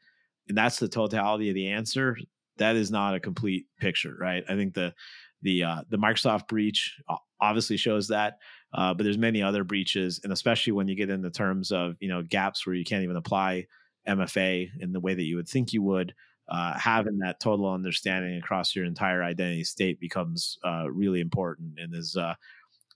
and 0.47 0.55
that's 0.55 0.77
the 0.77 0.87
totality 0.87 1.49
of 1.49 1.55
the 1.55 1.69
answer, 1.69 2.15
that 2.57 2.75
is 2.75 2.91
not 2.91 3.15
a 3.15 3.19
complete 3.19 3.65
picture, 3.79 4.15
right? 4.19 4.43
I 4.47 4.53
think 4.53 4.75
the 4.75 4.93
the 5.41 5.63
uh, 5.63 5.81
the 5.89 5.97
Microsoft 5.97 6.47
breach 6.47 6.95
obviously 7.41 7.75
shows 7.75 8.07
that, 8.09 8.37
uh, 8.75 8.93
but 8.93 9.03
there's 9.03 9.17
many 9.17 9.41
other 9.41 9.63
breaches, 9.63 10.21
and 10.23 10.31
especially 10.31 10.73
when 10.73 10.87
you 10.87 10.93
get 10.93 11.09
into 11.09 11.31
terms 11.31 11.71
of 11.71 11.95
you 11.99 12.07
know 12.07 12.21
gaps 12.21 12.67
where 12.67 12.75
you 12.75 12.85
can't 12.85 13.03
even 13.03 13.15
apply 13.15 13.65
MFA 14.07 14.69
in 14.79 14.91
the 14.91 14.99
way 14.99 15.15
that 15.15 15.23
you 15.23 15.37
would 15.37 15.49
think 15.49 15.73
you 15.73 15.81
would. 15.81 16.13
Uh, 16.49 16.75
having 16.79 17.19
that 17.19 17.39
total 17.39 17.71
understanding 17.71 18.35
across 18.37 18.75
your 18.75 18.83
entire 18.83 19.21
identity 19.21 19.63
state 19.63 19.99
becomes 19.99 20.57
uh, 20.65 20.89
really 20.89 21.19
important 21.19 21.77
and 21.77 21.93
is 21.93 22.15
uh, 22.15 22.33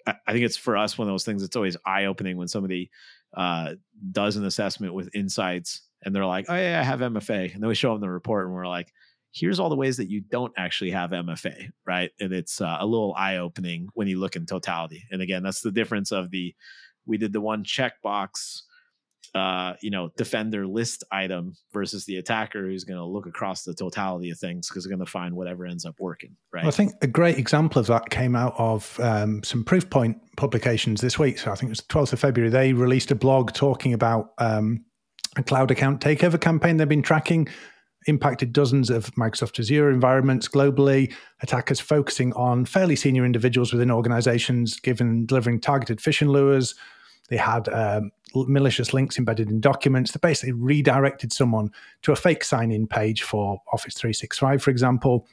I 0.06 0.32
think 0.32 0.46
it's 0.46 0.58
for 0.58 0.76
us 0.78 0.98
one 0.98 1.08
of 1.08 1.14
those 1.14 1.26
things 1.26 1.42
that's 1.42 1.56
always 1.56 1.78
eye 1.86 2.06
opening 2.06 2.38
when 2.38 2.48
somebody 2.48 2.90
uh, 3.36 3.76
does 4.12 4.36
an 4.36 4.46
assessment 4.46 4.94
with 4.94 5.10
insights 5.16 5.82
and 6.04 6.14
they're 6.14 6.26
like, 6.26 6.46
oh, 6.50 6.56
yeah, 6.56 6.80
I 6.80 6.84
have 6.84 7.00
MFA. 7.00 7.54
And 7.54 7.64
then 7.64 7.70
we 7.70 7.76
show 7.76 7.94
them 7.94 8.02
the 8.02 8.10
report 8.10 8.46
and 8.46 8.54
we're 8.54 8.68
like, 8.68 8.92
here's 9.32 9.60
all 9.60 9.70
the 9.70 9.76
ways 9.76 9.98
that 9.98 10.10
you 10.10 10.22
don't 10.22 10.54
actually 10.58 10.92
have 10.92 11.12
MFA, 11.12 11.70
right? 11.88 12.12
And 12.20 12.34
it's 12.34 12.62
uh, 12.62 12.78
a 12.80 12.86
little 12.86 13.16
eye 13.18 13.38
opening 13.38 13.88
when 13.94 14.08
you 14.08 14.20
look 14.20 14.36
in 14.36 14.46
totality. 14.46 15.04
And 15.12 15.22
again, 15.22 15.42
that's 15.42 15.62
the 15.62 15.72
difference 15.72 16.12
of 16.12 16.30
the, 16.30 16.54
we 17.06 17.18
did 17.18 17.34
the 17.34 17.42
one 17.42 17.64
checkbox 17.64 18.62
uh, 19.36 19.74
you 19.82 19.90
know, 19.90 20.12
defender 20.16 20.68
list 20.68 21.04
item 21.12 21.56
versus 21.72 22.06
the 22.06 22.18
attacker 22.18 22.68
who's 22.68 22.84
going 22.84 23.00
to 23.00 23.06
look 23.06 23.26
across 23.26 23.64
the 23.64 23.74
totality 23.74 24.30
of 24.30 24.38
things 24.38 24.70
because 24.70 24.84
they're 24.84 24.96
going 24.96 25.04
to 25.04 25.12
find 25.12 25.36
whatever 25.36 25.66
ends 25.66 25.86
up 25.86 25.96
working. 26.00 26.36
Right. 26.52 26.64
Well, 26.64 26.70
I 26.70 26.76
think 26.76 26.94
a 27.02 27.08
great 27.08 27.40
example 27.40 27.80
of 27.80 27.88
that 27.88 28.10
came 28.10 28.36
out 28.36 28.54
of 28.58 29.00
um, 29.00 29.42
some 29.44 29.64
Proofpoint 29.64 30.20
publications 30.38 31.02
this 31.02 31.18
week. 31.18 31.40
So 31.40 31.52
I 31.52 31.56
think 31.56 31.70
it 31.70 31.72
was 31.72 31.80
the 31.80 31.94
12th 31.94 32.14
of 32.14 32.20
February. 32.20 32.52
They 32.52 32.74
released 32.74 33.10
a 33.10 33.16
blog 33.16 33.54
talking 33.54 33.94
about 33.94 34.34
um, 34.38 34.86
a 35.36 35.42
cloud 35.42 35.72
account 35.72 36.00
takeover 36.00 36.40
campaign 36.40 36.78
they've 36.78 36.88
been 36.88 37.02
tracking. 37.02 37.48
Impacted 38.06 38.52
dozens 38.52 38.90
of 38.90 39.10
Microsoft 39.16 39.60
Azure 39.60 39.90
environments 39.90 40.48
globally. 40.48 41.12
Attackers 41.42 41.80
focusing 41.80 42.34
on 42.34 42.66
fairly 42.66 42.98
senior 42.98 43.26
individuals 43.26 43.72
within 43.72 43.90
organizations, 43.90 44.80
given 44.80 45.26
delivering 45.26 45.62
targeted 45.62 46.00
phishing 46.00 46.28
lures, 46.28 46.76
they 47.30 47.38
had 47.38 47.70
um, 47.70 48.12
malicious 48.36 48.94
links 48.94 49.18
embedded 49.18 49.50
in 49.50 49.60
documents 49.60 50.12
that 50.12 50.22
basically 50.22 50.54
redirected 50.54 51.32
someone 51.32 51.72
to 52.02 52.12
a 52.12 52.16
fake 52.16 52.44
sign 52.44 52.72
in 52.72 52.88
page 52.88 53.24
for 53.24 53.62
Office 53.72 53.94
365, 53.96 54.62
for 54.62 54.72
example. 54.72 55.28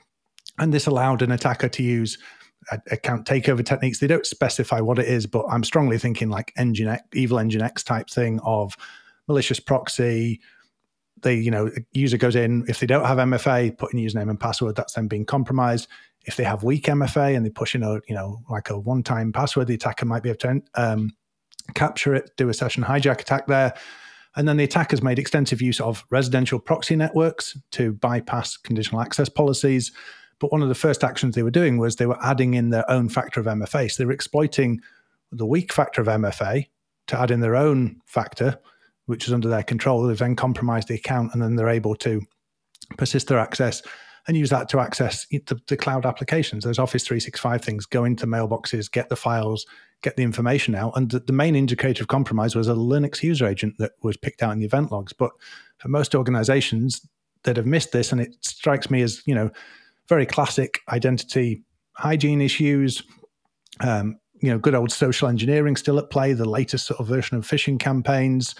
And 0.58 0.72
this 0.72 0.86
allowed 0.86 1.22
an 1.22 1.32
attacker 1.32 1.68
to 1.68 1.82
use 1.82 2.18
account 2.90 3.26
takeover 3.26 3.64
techniques. 3.64 3.98
They 3.98 4.06
don't 4.06 4.26
specify 4.26 4.80
what 4.80 4.98
it 4.98 5.08
is, 5.08 5.26
but 5.26 5.44
I'm 5.50 5.64
strongly 5.64 5.98
thinking 5.98 6.28
like 6.28 6.52
Nginx, 6.58 7.00
Evil 7.14 7.38
Nginx 7.38 7.84
type 7.84 8.10
thing 8.10 8.40
of 8.44 8.76
malicious 9.28 9.60
proxy. 9.60 10.40
They, 11.22 11.34
you 11.34 11.50
know, 11.50 11.70
user 11.92 12.16
goes 12.16 12.36
in. 12.36 12.64
If 12.68 12.80
they 12.80 12.86
don't 12.86 13.04
have 13.04 13.18
MFA, 13.18 13.76
put 13.78 13.92
in 13.92 14.00
username 14.00 14.30
and 14.30 14.40
password. 14.40 14.76
That's 14.76 14.94
then 14.94 15.08
being 15.08 15.24
compromised. 15.24 15.88
If 16.26 16.36
they 16.36 16.44
have 16.44 16.62
weak 16.62 16.84
MFA 16.84 17.34
and 17.34 17.44
they 17.44 17.50
push 17.50 17.74
in 17.74 17.82
a, 17.82 17.94
you 18.06 18.14
know, 18.14 18.42
like 18.50 18.70
a 18.70 18.78
one-time 18.78 19.32
password, 19.32 19.66
the 19.66 19.74
attacker 19.74 20.04
might 20.04 20.22
be 20.22 20.30
able 20.30 20.38
to 20.40 20.62
um, 20.74 21.12
capture 21.74 22.14
it, 22.14 22.30
do 22.36 22.48
a 22.48 22.54
session 22.54 22.82
hijack 22.82 23.20
attack 23.20 23.46
there. 23.46 23.74
And 24.36 24.46
then 24.46 24.56
the 24.56 24.64
attackers 24.64 25.02
made 25.02 25.18
extensive 25.18 25.60
use 25.60 25.80
of 25.80 26.04
residential 26.10 26.58
proxy 26.58 26.94
networks 26.96 27.58
to 27.72 27.92
bypass 27.92 28.56
conditional 28.56 29.00
access 29.00 29.28
policies. 29.28 29.92
But 30.38 30.52
one 30.52 30.62
of 30.62 30.68
the 30.68 30.74
first 30.74 31.02
actions 31.02 31.34
they 31.34 31.42
were 31.42 31.50
doing 31.50 31.78
was 31.78 31.96
they 31.96 32.06
were 32.06 32.22
adding 32.24 32.54
in 32.54 32.70
their 32.70 32.88
own 32.90 33.08
factor 33.08 33.40
of 33.40 33.46
MFA. 33.46 33.90
So 33.90 34.02
they 34.02 34.06
were 34.06 34.12
exploiting 34.12 34.80
the 35.32 35.46
weak 35.46 35.72
factor 35.72 36.00
of 36.00 36.06
MFA 36.06 36.66
to 37.08 37.20
add 37.20 37.30
in 37.30 37.40
their 37.40 37.56
own 37.56 38.00
factor, 38.06 38.58
which 39.06 39.26
is 39.26 39.32
under 39.32 39.48
their 39.48 39.64
control. 39.64 40.02
They've 40.02 40.16
then 40.16 40.36
compromised 40.36 40.88
the 40.88 40.94
account 40.94 41.32
and 41.32 41.42
then 41.42 41.56
they're 41.56 41.68
able 41.68 41.96
to 41.96 42.22
persist 42.96 43.28
their 43.28 43.38
access 43.38 43.82
and 44.28 44.36
use 44.36 44.50
that 44.50 44.68
to 44.68 44.80
access 44.80 45.26
the, 45.26 45.60
the 45.66 45.76
cloud 45.76 46.06
applications. 46.06 46.64
Those 46.64 46.78
Office 46.78 47.04
365 47.04 47.62
things 47.62 47.86
go 47.86 48.04
into 48.04 48.26
mailboxes, 48.26 48.90
get 48.90 49.08
the 49.08 49.16
files, 49.16 49.66
get 50.02 50.16
the 50.16 50.22
information 50.22 50.74
out. 50.74 50.92
And 50.96 51.10
the, 51.10 51.32
main 51.32 51.54
indicator 51.54 52.02
of 52.02 52.08
compromise 52.08 52.54
was 52.54 52.68
a 52.68 52.74
Linux 52.74 53.22
user 53.22 53.46
agent 53.46 53.76
that 53.78 53.92
was 54.02 54.16
picked 54.16 54.42
out 54.42 54.52
in 54.52 54.58
the 54.58 54.64
event 54.64 54.90
logs. 54.90 55.12
But 55.12 55.30
for 55.78 55.88
most 55.88 56.14
organizations 56.14 57.06
that 57.42 57.56
have 57.56 57.66
missed 57.66 57.92
this, 57.92 58.12
and 58.12 58.20
it 58.20 58.34
strikes 58.40 58.90
me 58.90 59.02
as, 59.02 59.22
you 59.26 59.34
know, 59.34 59.50
very 60.08 60.26
classic 60.26 60.80
identity 60.88 61.62
hygiene 61.92 62.40
issues, 62.40 63.02
um, 63.80 64.18
you 64.40 64.50
know, 64.50 64.58
good 64.58 64.74
old 64.74 64.90
social 64.90 65.28
engineering 65.28 65.76
still 65.76 65.98
at 65.98 66.10
play, 66.10 66.32
the 66.32 66.48
latest 66.48 66.86
sort 66.86 67.00
of 67.00 67.06
version 67.06 67.36
of 67.36 67.46
phishing 67.46 67.78
campaigns. 67.78 68.54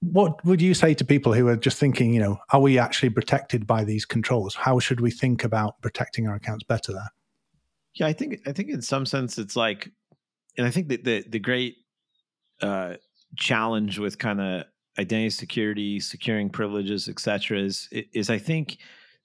What 0.00 0.44
would 0.44 0.60
you 0.62 0.74
say 0.74 0.94
to 0.94 1.04
people 1.04 1.32
who 1.32 1.48
are 1.48 1.56
just 1.56 1.78
thinking, 1.78 2.12
you 2.12 2.20
know, 2.20 2.38
are 2.52 2.60
we 2.60 2.78
actually 2.78 3.10
protected 3.10 3.66
by 3.66 3.84
these 3.84 4.04
controls? 4.04 4.54
How 4.54 4.78
should 4.78 5.00
we 5.00 5.10
think 5.10 5.44
about 5.44 5.80
protecting 5.82 6.26
our 6.26 6.34
accounts 6.34 6.64
better 6.64 6.92
there? 6.92 7.12
Yeah, 7.94 8.06
I 8.06 8.12
think 8.12 8.40
I 8.46 8.52
think 8.52 8.70
in 8.70 8.82
some 8.82 9.06
sense 9.06 9.38
it's 9.38 9.56
like, 9.56 9.90
and 10.56 10.66
I 10.66 10.70
think 10.70 10.88
that 10.88 11.04
the 11.04 11.24
the 11.28 11.38
great 11.38 11.76
uh, 12.62 12.94
challenge 13.36 13.98
with 13.98 14.18
kind 14.18 14.40
of 14.40 14.64
identity 14.98 15.30
security, 15.30 16.00
securing 16.00 16.50
privileges, 16.50 17.08
etc., 17.08 17.58
is 17.60 17.88
is 17.92 18.30
I 18.30 18.38
think 18.38 18.78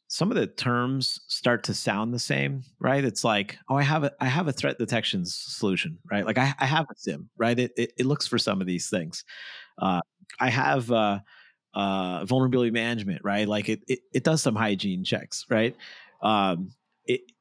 some 0.07 0.29
of 0.29 0.35
the 0.35 0.45
terms 0.45 1.21
start 1.29 1.63
to 1.63 1.73
sound 1.73 2.13
the 2.13 2.19
same, 2.19 2.63
right? 2.81 3.05
It's 3.05 3.23
like, 3.23 3.57
oh, 3.69 3.75
I 3.75 3.83
have 3.83 4.03
a 4.03 4.11
I 4.19 4.25
have 4.25 4.49
a 4.49 4.51
threat 4.51 4.77
detection 4.77 5.23
solution, 5.25 5.97
right? 6.11 6.25
Like 6.25 6.37
I, 6.37 6.53
I 6.59 6.65
have 6.65 6.85
a 6.91 6.95
SIEM, 6.97 7.29
right? 7.37 7.57
It, 7.57 7.71
it, 7.77 7.93
it 7.97 8.05
looks 8.05 8.27
for 8.27 8.37
some 8.37 8.59
of 8.59 8.67
these 8.67 8.89
things. 8.89 9.23
Uh, 9.81 10.01
I 10.39 10.49
have 10.49 10.91
uh, 10.91 11.19
uh, 11.73 12.25
vulnerability 12.25 12.71
management, 12.71 13.21
right? 13.23 13.47
Like 13.47 13.69
it, 13.69 13.83
it, 13.87 13.99
it 14.13 14.23
does 14.25 14.41
some 14.41 14.55
hygiene 14.55 15.05
checks, 15.05 15.45
right? 15.49 15.77
Um, 16.21 16.71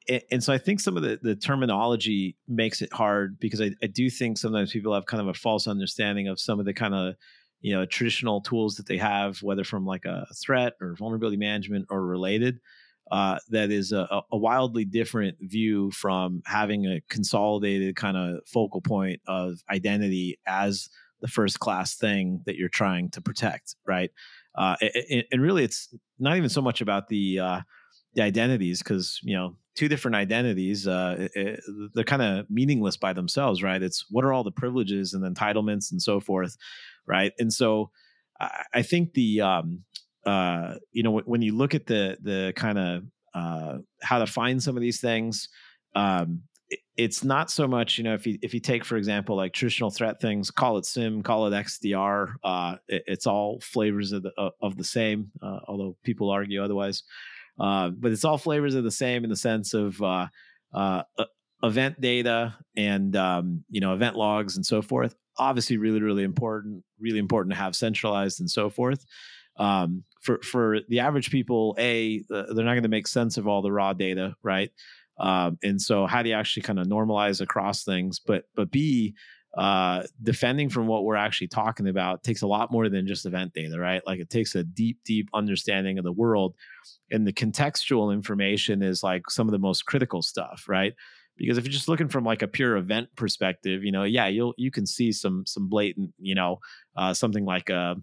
it, 0.06 0.24
and 0.30 0.42
so 0.42 0.52
I 0.52 0.58
think 0.58 0.80
some 0.80 0.96
of 0.96 1.02
the, 1.02 1.18
the 1.22 1.36
terminology 1.36 2.36
makes 2.48 2.82
it 2.82 2.92
hard 2.92 3.38
because 3.38 3.60
I, 3.60 3.70
I 3.82 3.86
do 3.86 4.10
think 4.10 4.38
sometimes 4.38 4.72
people 4.72 4.94
have 4.94 5.06
kind 5.06 5.20
of 5.20 5.28
a 5.28 5.34
false 5.34 5.66
understanding 5.66 6.28
of 6.28 6.40
some 6.40 6.58
of 6.58 6.66
the 6.66 6.74
kind 6.74 6.94
of 6.94 7.14
you 7.60 7.74
know 7.74 7.84
traditional 7.86 8.40
tools 8.40 8.76
that 8.76 8.86
they 8.86 8.96
have 8.96 9.38
whether 9.42 9.64
from 9.64 9.84
like 9.84 10.04
a 10.04 10.26
threat 10.44 10.74
or 10.80 10.94
vulnerability 10.96 11.36
management 11.36 11.86
or 11.90 12.04
related 12.06 12.58
uh, 13.10 13.38
that 13.48 13.72
is 13.72 13.90
a, 13.90 14.22
a, 14.30 14.38
wildly 14.38 14.84
different 14.84 15.36
view 15.40 15.90
from 15.90 16.42
having 16.46 16.86
a 16.86 17.00
consolidated 17.08 17.96
kind 17.96 18.16
of 18.16 18.38
focal 18.46 18.80
point 18.80 19.20
of 19.26 19.58
identity 19.68 20.38
as 20.46 20.88
the 21.20 21.26
first 21.26 21.58
class 21.58 21.96
thing 21.96 22.40
that 22.46 22.54
you're 22.54 22.68
trying 22.68 23.10
to 23.10 23.20
protect 23.20 23.74
right? 23.86 24.10
Uh, 24.54 24.76
and, 25.10 25.24
and, 25.32 25.42
really 25.42 25.64
it's 25.64 25.94
not 26.18 26.36
even 26.36 26.48
so 26.48 26.62
much 26.62 26.80
about 26.80 27.08
the 27.08 27.38
uh, 27.38 27.60
the 28.14 28.22
identities 28.22 28.80
because 28.80 29.20
you 29.22 29.36
know 29.36 29.56
two 29.76 29.88
different 29.88 30.16
identities 30.16 30.86
uh, 30.86 31.28
it, 31.34 31.60
they're 31.94 32.04
kind 32.04 32.22
of 32.22 32.48
meaningless 32.50 32.96
by 32.96 33.12
themselves 33.12 33.62
right 33.62 33.82
it's 33.82 34.04
what 34.10 34.24
are 34.24 34.32
all 34.32 34.44
the 34.44 34.50
privileges 34.50 35.14
and 35.14 35.24
entitlements 35.24 35.90
and 35.90 36.02
so 36.02 36.20
forth 36.20 36.56
right? 37.10 37.32
And 37.38 37.52
so 37.52 37.90
I, 38.38 38.64
I 38.74 38.82
think 38.82 39.12
the 39.12 39.40
um, 39.40 39.84
uh, 40.24 40.76
you 40.92 41.02
know 41.02 41.18
when 41.18 41.42
you 41.42 41.54
look 41.54 41.74
at 41.74 41.86
the 41.86 42.16
the 42.22 42.52
kind 42.56 42.78
of 42.78 43.04
uh, 43.34 43.78
how 44.02 44.18
to 44.18 44.26
find 44.26 44.62
some 44.62 44.76
of 44.76 44.80
these 44.80 45.00
things, 45.00 45.48
um, 45.94 46.42
it, 46.68 46.78
it's 46.96 47.24
not 47.24 47.50
so 47.50 47.66
much 47.66 47.98
you 47.98 48.04
know 48.04 48.14
if 48.14 48.26
you 48.26 48.38
if 48.42 48.54
you 48.54 48.60
take 48.60 48.84
for 48.84 48.96
example 48.96 49.36
like 49.36 49.52
traditional 49.52 49.90
threat 49.90 50.20
things, 50.20 50.50
call 50.50 50.78
it 50.78 50.86
SIEM 50.86 51.22
call 51.22 51.46
it 51.46 51.50
XDR, 51.50 52.34
uh, 52.44 52.76
it, 52.88 53.02
it's 53.06 53.26
all 53.26 53.60
flavors 53.60 54.12
of 54.12 54.22
the 54.22 54.32
of 54.62 54.76
the 54.76 54.84
same, 54.84 55.30
uh, 55.42 55.60
although 55.66 55.96
people 56.04 56.30
argue 56.30 56.62
otherwise. 56.62 57.02
Uh, 57.58 57.90
but 57.90 58.12
it's 58.12 58.24
all 58.24 58.38
flavors 58.38 58.74
of 58.74 58.84
the 58.84 58.90
same 58.90 59.24
in 59.24 59.30
the 59.30 59.36
sense 59.36 59.74
of 59.74 60.00
uh, 60.02 60.26
uh, 60.74 61.02
event 61.62 62.00
data 62.00 62.56
and 62.76 63.16
um, 63.16 63.64
you 63.68 63.80
know 63.80 63.94
event 63.94 64.16
logs 64.16 64.56
and 64.56 64.64
so 64.64 64.82
forth. 64.82 65.14
Obviously 65.38 65.76
really 65.76 66.00
really 66.00 66.24
important 66.24 66.84
really 66.98 67.18
important 67.18 67.52
to 67.54 67.58
have 67.58 67.74
centralized 67.76 68.40
and 68.40 68.50
so 68.50 68.70
forth. 68.70 69.04
Um, 69.56 70.04
for 70.22 70.40
for 70.42 70.78
the 70.88 71.00
average 71.00 71.30
people 71.30 71.74
a 71.78 72.22
they're 72.28 72.64
not 72.64 72.72
going 72.72 72.82
to 72.82 72.88
make 72.88 73.06
sense 73.06 73.36
of 73.36 73.46
all 73.46 73.62
the 73.62 73.72
raw 73.72 73.92
data 73.92 74.34
right? 74.42 74.70
Um, 75.18 75.58
and 75.62 75.80
so 75.80 76.06
how 76.06 76.22
do 76.22 76.30
you 76.30 76.34
actually 76.34 76.62
kind 76.62 76.78
of 76.78 76.86
normalize 76.86 77.40
across 77.40 77.84
things? 77.84 78.20
But 78.20 78.44
but 78.54 78.70
b 78.70 79.14
uh, 79.56 80.04
defending 80.22 80.68
from 80.68 80.86
what 80.86 81.04
we're 81.04 81.16
actually 81.16 81.48
talking 81.48 81.88
about 81.88 82.22
takes 82.22 82.42
a 82.42 82.46
lot 82.46 82.70
more 82.70 82.88
than 82.88 83.06
just 83.06 83.26
event 83.26 83.52
data 83.52 83.78
right? 83.78 84.02
Like 84.06 84.20
it 84.20 84.30
takes 84.30 84.54
a 84.54 84.62
deep 84.62 84.98
deep 85.04 85.28
understanding 85.34 85.98
of 85.98 86.04
the 86.04 86.12
world 86.12 86.54
and 87.10 87.26
the 87.26 87.32
contextual 87.32 88.12
information 88.12 88.82
is 88.82 89.02
like 89.02 89.28
some 89.28 89.48
of 89.48 89.52
the 89.52 89.58
most 89.58 89.86
critical 89.86 90.22
stuff 90.22 90.64
right? 90.68 90.94
Because 91.36 91.56
if 91.56 91.64
you're 91.64 91.72
just 91.72 91.88
looking 91.88 92.08
from 92.08 92.24
like 92.24 92.42
a 92.42 92.48
pure 92.48 92.76
event 92.76 93.08
perspective 93.16 93.82
you 93.82 93.92
know 93.92 94.04
yeah 94.04 94.26
you'll 94.26 94.54
you 94.56 94.70
can 94.70 94.86
see 94.86 95.10
some 95.10 95.44
some 95.46 95.68
blatant 95.68 96.12
you 96.18 96.34
know 96.34 96.58
uh, 96.96 97.14
something 97.14 97.44
like 97.44 97.70
a 97.70 97.96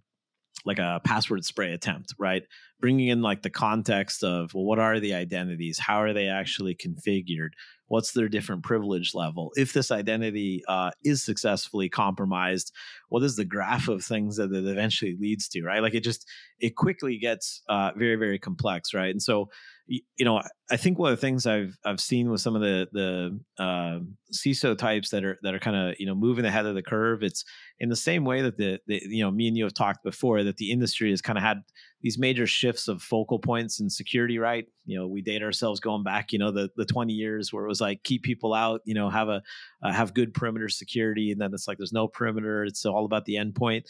like 0.65 0.79
a 0.79 0.99
password 1.05 1.45
spray 1.45 1.71
attempt 1.71 2.13
right 2.17 2.43
bringing 2.79 3.07
in 3.07 3.21
like 3.21 3.41
the 3.41 3.49
context 3.49 4.23
of 4.23 4.53
well 4.53 4.65
what 4.65 4.79
are 4.79 4.99
the 4.99 5.13
identities? 5.13 5.79
How 5.79 6.01
are 6.01 6.13
they 6.13 6.27
actually 6.27 6.75
configured? 6.75 7.49
What's 7.87 8.11
their 8.11 8.27
different 8.27 8.63
privilege 8.63 9.13
level? 9.13 9.51
If 9.55 9.71
this 9.73 9.91
identity 9.91 10.61
uh, 10.67 10.91
is 11.03 11.23
successfully 11.23 11.89
compromised 11.89 12.73
what 13.09 13.23
is 13.23 13.37
the 13.37 13.45
graph 13.45 13.87
of 13.87 14.03
things 14.03 14.35
that 14.37 14.51
it 14.51 14.65
eventually 14.65 15.15
leads 15.19 15.47
to 15.49 15.63
right? 15.63 15.81
Like 15.81 15.95
it 15.95 16.03
just 16.03 16.25
it 16.59 16.75
quickly 16.75 17.17
gets 17.17 17.61
uh, 17.69 17.91
very 17.95 18.15
very 18.15 18.39
complex 18.39 18.93
right? 18.93 19.11
And 19.11 19.21
so 19.21 19.49
you 19.87 20.25
know, 20.25 20.41
I 20.69 20.75
think 20.75 20.99
one 20.99 21.13
of 21.13 21.17
the 21.17 21.21
things 21.21 21.45
I've 21.45 21.77
I've 21.85 22.01
seen 22.01 22.29
with 22.29 22.41
some 22.41 22.55
of 22.55 22.61
the 22.61 22.87
the 22.91 23.39
uh, 23.63 23.99
CISO 24.33 24.77
types 24.77 25.09
that 25.11 25.23
are 25.23 25.37
that 25.43 25.55
are 25.55 25.59
kind 25.59 25.77
of 25.77 25.95
you 25.97 26.05
know 26.05 26.15
moving 26.15 26.43
ahead 26.43 26.65
of 26.65 26.75
the 26.75 26.81
curve. 26.81 27.23
It's 27.23 27.45
in 27.79 27.87
the 27.87 27.95
same 27.95 28.25
way 28.25 28.41
that 28.41 28.57
the, 28.57 28.79
the 28.87 29.01
you 29.03 29.23
know 29.23 29.31
me 29.31 29.47
and 29.47 29.55
you 29.55 29.63
have 29.63 29.73
talked 29.73 30.03
before 30.03 30.43
that 30.43 30.57
the 30.57 30.71
industry 30.71 31.09
has 31.11 31.21
kind 31.21 31.37
of 31.37 31.43
had 31.43 31.61
these 32.01 32.17
major 32.17 32.45
shifts 32.45 32.87
of 32.87 33.01
focal 33.01 33.39
points 33.39 33.79
in 33.79 33.89
security. 33.89 34.39
Right? 34.39 34.65
You 34.85 34.99
know, 34.99 35.07
we 35.07 35.21
date 35.21 35.43
ourselves 35.43 35.79
going 35.79 36.03
back 36.03 36.31
you 36.31 36.39
know 36.39 36.51
the 36.51 36.69
the 36.75 36.85
twenty 36.85 37.13
years 37.13 37.51
where 37.51 37.65
it 37.65 37.69
was 37.69 37.81
like 37.81 38.03
keep 38.03 38.23
people 38.23 38.53
out. 38.53 38.81
You 38.85 38.93
know, 38.93 39.09
have 39.09 39.29
a 39.29 39.41
uh, 39.83 39.91
have 39.91 40.13
good 40.13 40.33
perimeter 40.33 40.69
security, 40.69 41.31
and 41.31 41.41
then 41.41 41.53
it's 41.53 41.67
like 41.67 41.77
there's 41.77 41.93
no 41.93 42.07
perimeter. 42.07 42.63
It's 42.63 42.85
all 42.85 43.05
about 43.05 43.25
the 43.25 43.35
endpoint 43.35 43.83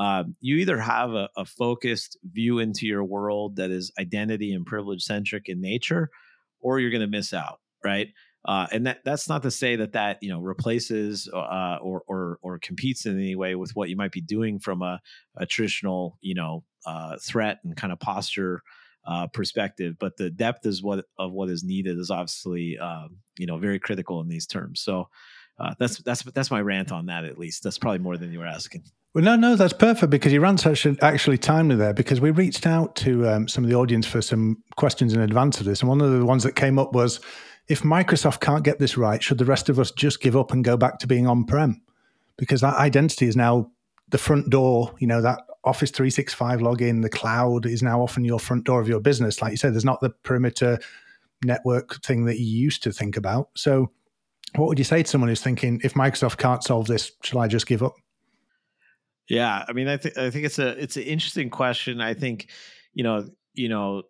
uh, 0.00 0.24
you 0.40 0.56
either 0.56 0.78
have 0.78 1.12
a, 1.12 1.28
a, 1.36 1.44
focused 1.44 2.16
view 2.32 2.58
into 2.58 2.86
your 2.86 3.04
world 3.04 3.56
that 3.56 3.70
is 3.70 3.92
identity 3.98 4.54
and 4.54 4.64
privilege 4.64 5.02
centric 5.02 5.48
in 5.50 5.60
nature, 5.60 6.08
or 6.60 6.80
you're 6.80 6.90
going 6.90 7.02
to 7.02 7.06
miss 7.06 7.34
out, 7.34 7.60
right? 7.84 8.08
Uh, 8.44 8.66
and 8.72 8.86
that 8.86 9.00
that's 9.04 9.28
not 9.28 9.42
to 9.42 9.50
say 9.50 9.76
that 9.76 9.92
that 9.92 10.18
you 10.22 10.30
know 10.30 10.40
replaces 10.40 11.28
uh, 11.32 11.78
or 11.82 12.02
or 12.06 12.38
or 12.42 12.58
competes 12.58 13.04
in 13.04 13.18
any 13.18 13.36
way 13.36 13.54
with 13.54 13.72
what 13.76 13.90
you 13.90 13.96
might 13.96 14.12
be 14.12 14.20
doing 14.20 14.58
from 14.58 14.80
a, 14.80 15.00
a 15.36 15.44
traditional 15.44 16.16
you 16.22 16.34
know 16.34 16.64
uh, 16.86 17.16
threat 17.22 17.58
and 17.64 17.76
kind 17.76 17.92
of 17.92 18.00
posture 18.00 18.62
uh, 19.06 19.26
perspective. 19.26 19.96
But 19.98 20.16
the 20.16 20.30
depth 20.30 20.64
is 20.64 20.82
what 20.82 21.04
of 21.18 21.32
what 21.32 21.50
is 21.50 21.62
needed 21.62 21.98
is 21.98 22.10
obviously 22.10 22.78
um, 22.78 23.18
you 23.38 23.46
know 23.46 23.58
very 23.58 23.78
critical 23.78 24.20
in 24.20 24.28
these 24.28 24.46
terms. 24.46 24.80
So 24.80 25.08
uh, 25.58 25.74
that's 25.78 25.98
that's 25.98 26.22
that's 26.22 26.50
my 26.50 26.60
rant 26.60 26.92
on 26.92 27.06
that. 27.06 27.24
At 27.26 27.38
least 27.38 27.62
that's 27.62 27.78
probably 27.78 27.98
more 27.98 28.16
than 28.16 28.32
you 28.32 28.38
were 28.38 28.46
asking. 28.46 28.84
Well, 29.12 29.24
no, 29.24 29.34
no, 29.34 29.56
that's 29.56 29.72
perfect 29.72 30.10
because 30.10 30.32
your 30.32 30.46
answer 30.46 30.70
actually, 30.70 30.96
actually 31.02 31.38
timely 31.38 31.74
there 31.74 31.92
because 31.92 32.20
we 32.20 32.30
reached 32.30 32.64
out 32.64 32.94
to 32.96 33.28
um, 33.28 33.48
some 33.48 33.64
of 33.64 33.70
the 33.70 33.74
audience 33.74 34.06
for 34.06 34.22
some 34.22 34.62
questions 34.76 35.12
in 35.12 35.20
advance 35.20 35.58
of 35.58 35.66
this. 35.66 35.80
And 35.80 35.88
one 35.88 36.00
of 36.00 36.12
the 36.12 36.24
ones 36.24 36.44
that 36.44 36.54
came 36.54 36.78
up 36.78 36.92
was 36.94 37.18
if 37.70 37.82
Microsoft 37.82 38.40
can't 38.40 38.64
get 38.64 38.80
this 38.80 38.96
right, 38.96 39.22
should 39.22 39.38
the 39.38 39.44
rest 39.44 39.68
of 39.68 39.78
us 39.78 39.92
just 39.92 40.20
give 40.20 40.36
up 40.36 40.50
and 40.50 40.64
go 40.64 40.76
back 40.76 40.98
to 40.98 41.06
being 41.06 41.28
on 41.28 41.44
prem? 41.44 41.80
Because 42.36 42.60
that 42.62 42.74
identity 42.74 43.28
is 43.28 43.36
now 43.36 43.70
the 44.08 44.18
front 44.18 44.50
door, 44.50 44.92
you 44.98 45.06
know, 45.06 45.22
that 45.22 45.38
Office 45.62 45.92
365 45.92 46.58
login, 46.60 47.00
the 47.00 47.08
cloud 47.08 47.66
is 47.66 47.80
now 47.80 48.02
often 48.02 48.24
your 48.24 48.40
front 48.40 48.64
door 48.64 48.80
of 48.80 48.88
your 48.88 48.98
business. 48.98 49.40
Like 49.40 49.52
you 49.52 49.56
said, 49.56 49.72
there's 49.72 49.84
not 49.84 50.00
the 50.00 50.10
perimeter 50.24 50.80
network 51.44 52.02
thing 52.02 52.24
that 52.24 52.40
you 52.40 52.46
used 52.46 52.82
to 52.82 52.92
think 52.92 53.16
about. 53.16 53.50
So, 53.54 53.92
what 54.56 54.66
would 54.66 54.78
you 54.78 54.84
say 54.84 55.04
to 55.04 55.08
someone 55.08 55.28
who's 55.28 55.42
thinking, 55.42 55.80
if 55.84 55.94
Microsoft 55.94 56.38
can't 56.38 56.64
solve 56.64 56.88
this, 56.88 57.12
shall 57.22 57.38
I 57.38 57.46
just 57.46 57.68
give 57.68 57.84
up? 57.84 57.94
Yeah, 59.28 59.64
I 59.68 59.72
mean, 59.74 59.86
I 59.86 59.96
think 59.96 60.18
I 60.18 60.30
think 60.30 60.44
it's 60.44 60.58
a 60.58 60.70
it's 60.70 60.96
an 60.96 61.04
interesting 61.04 61.50
question. 61.50 62.00
I 62.00 62.14
think, 62.14 62.48
you 62.94 63.04
know, 63.04 63.30
you 63.54 63.68
know, 63.68 64.02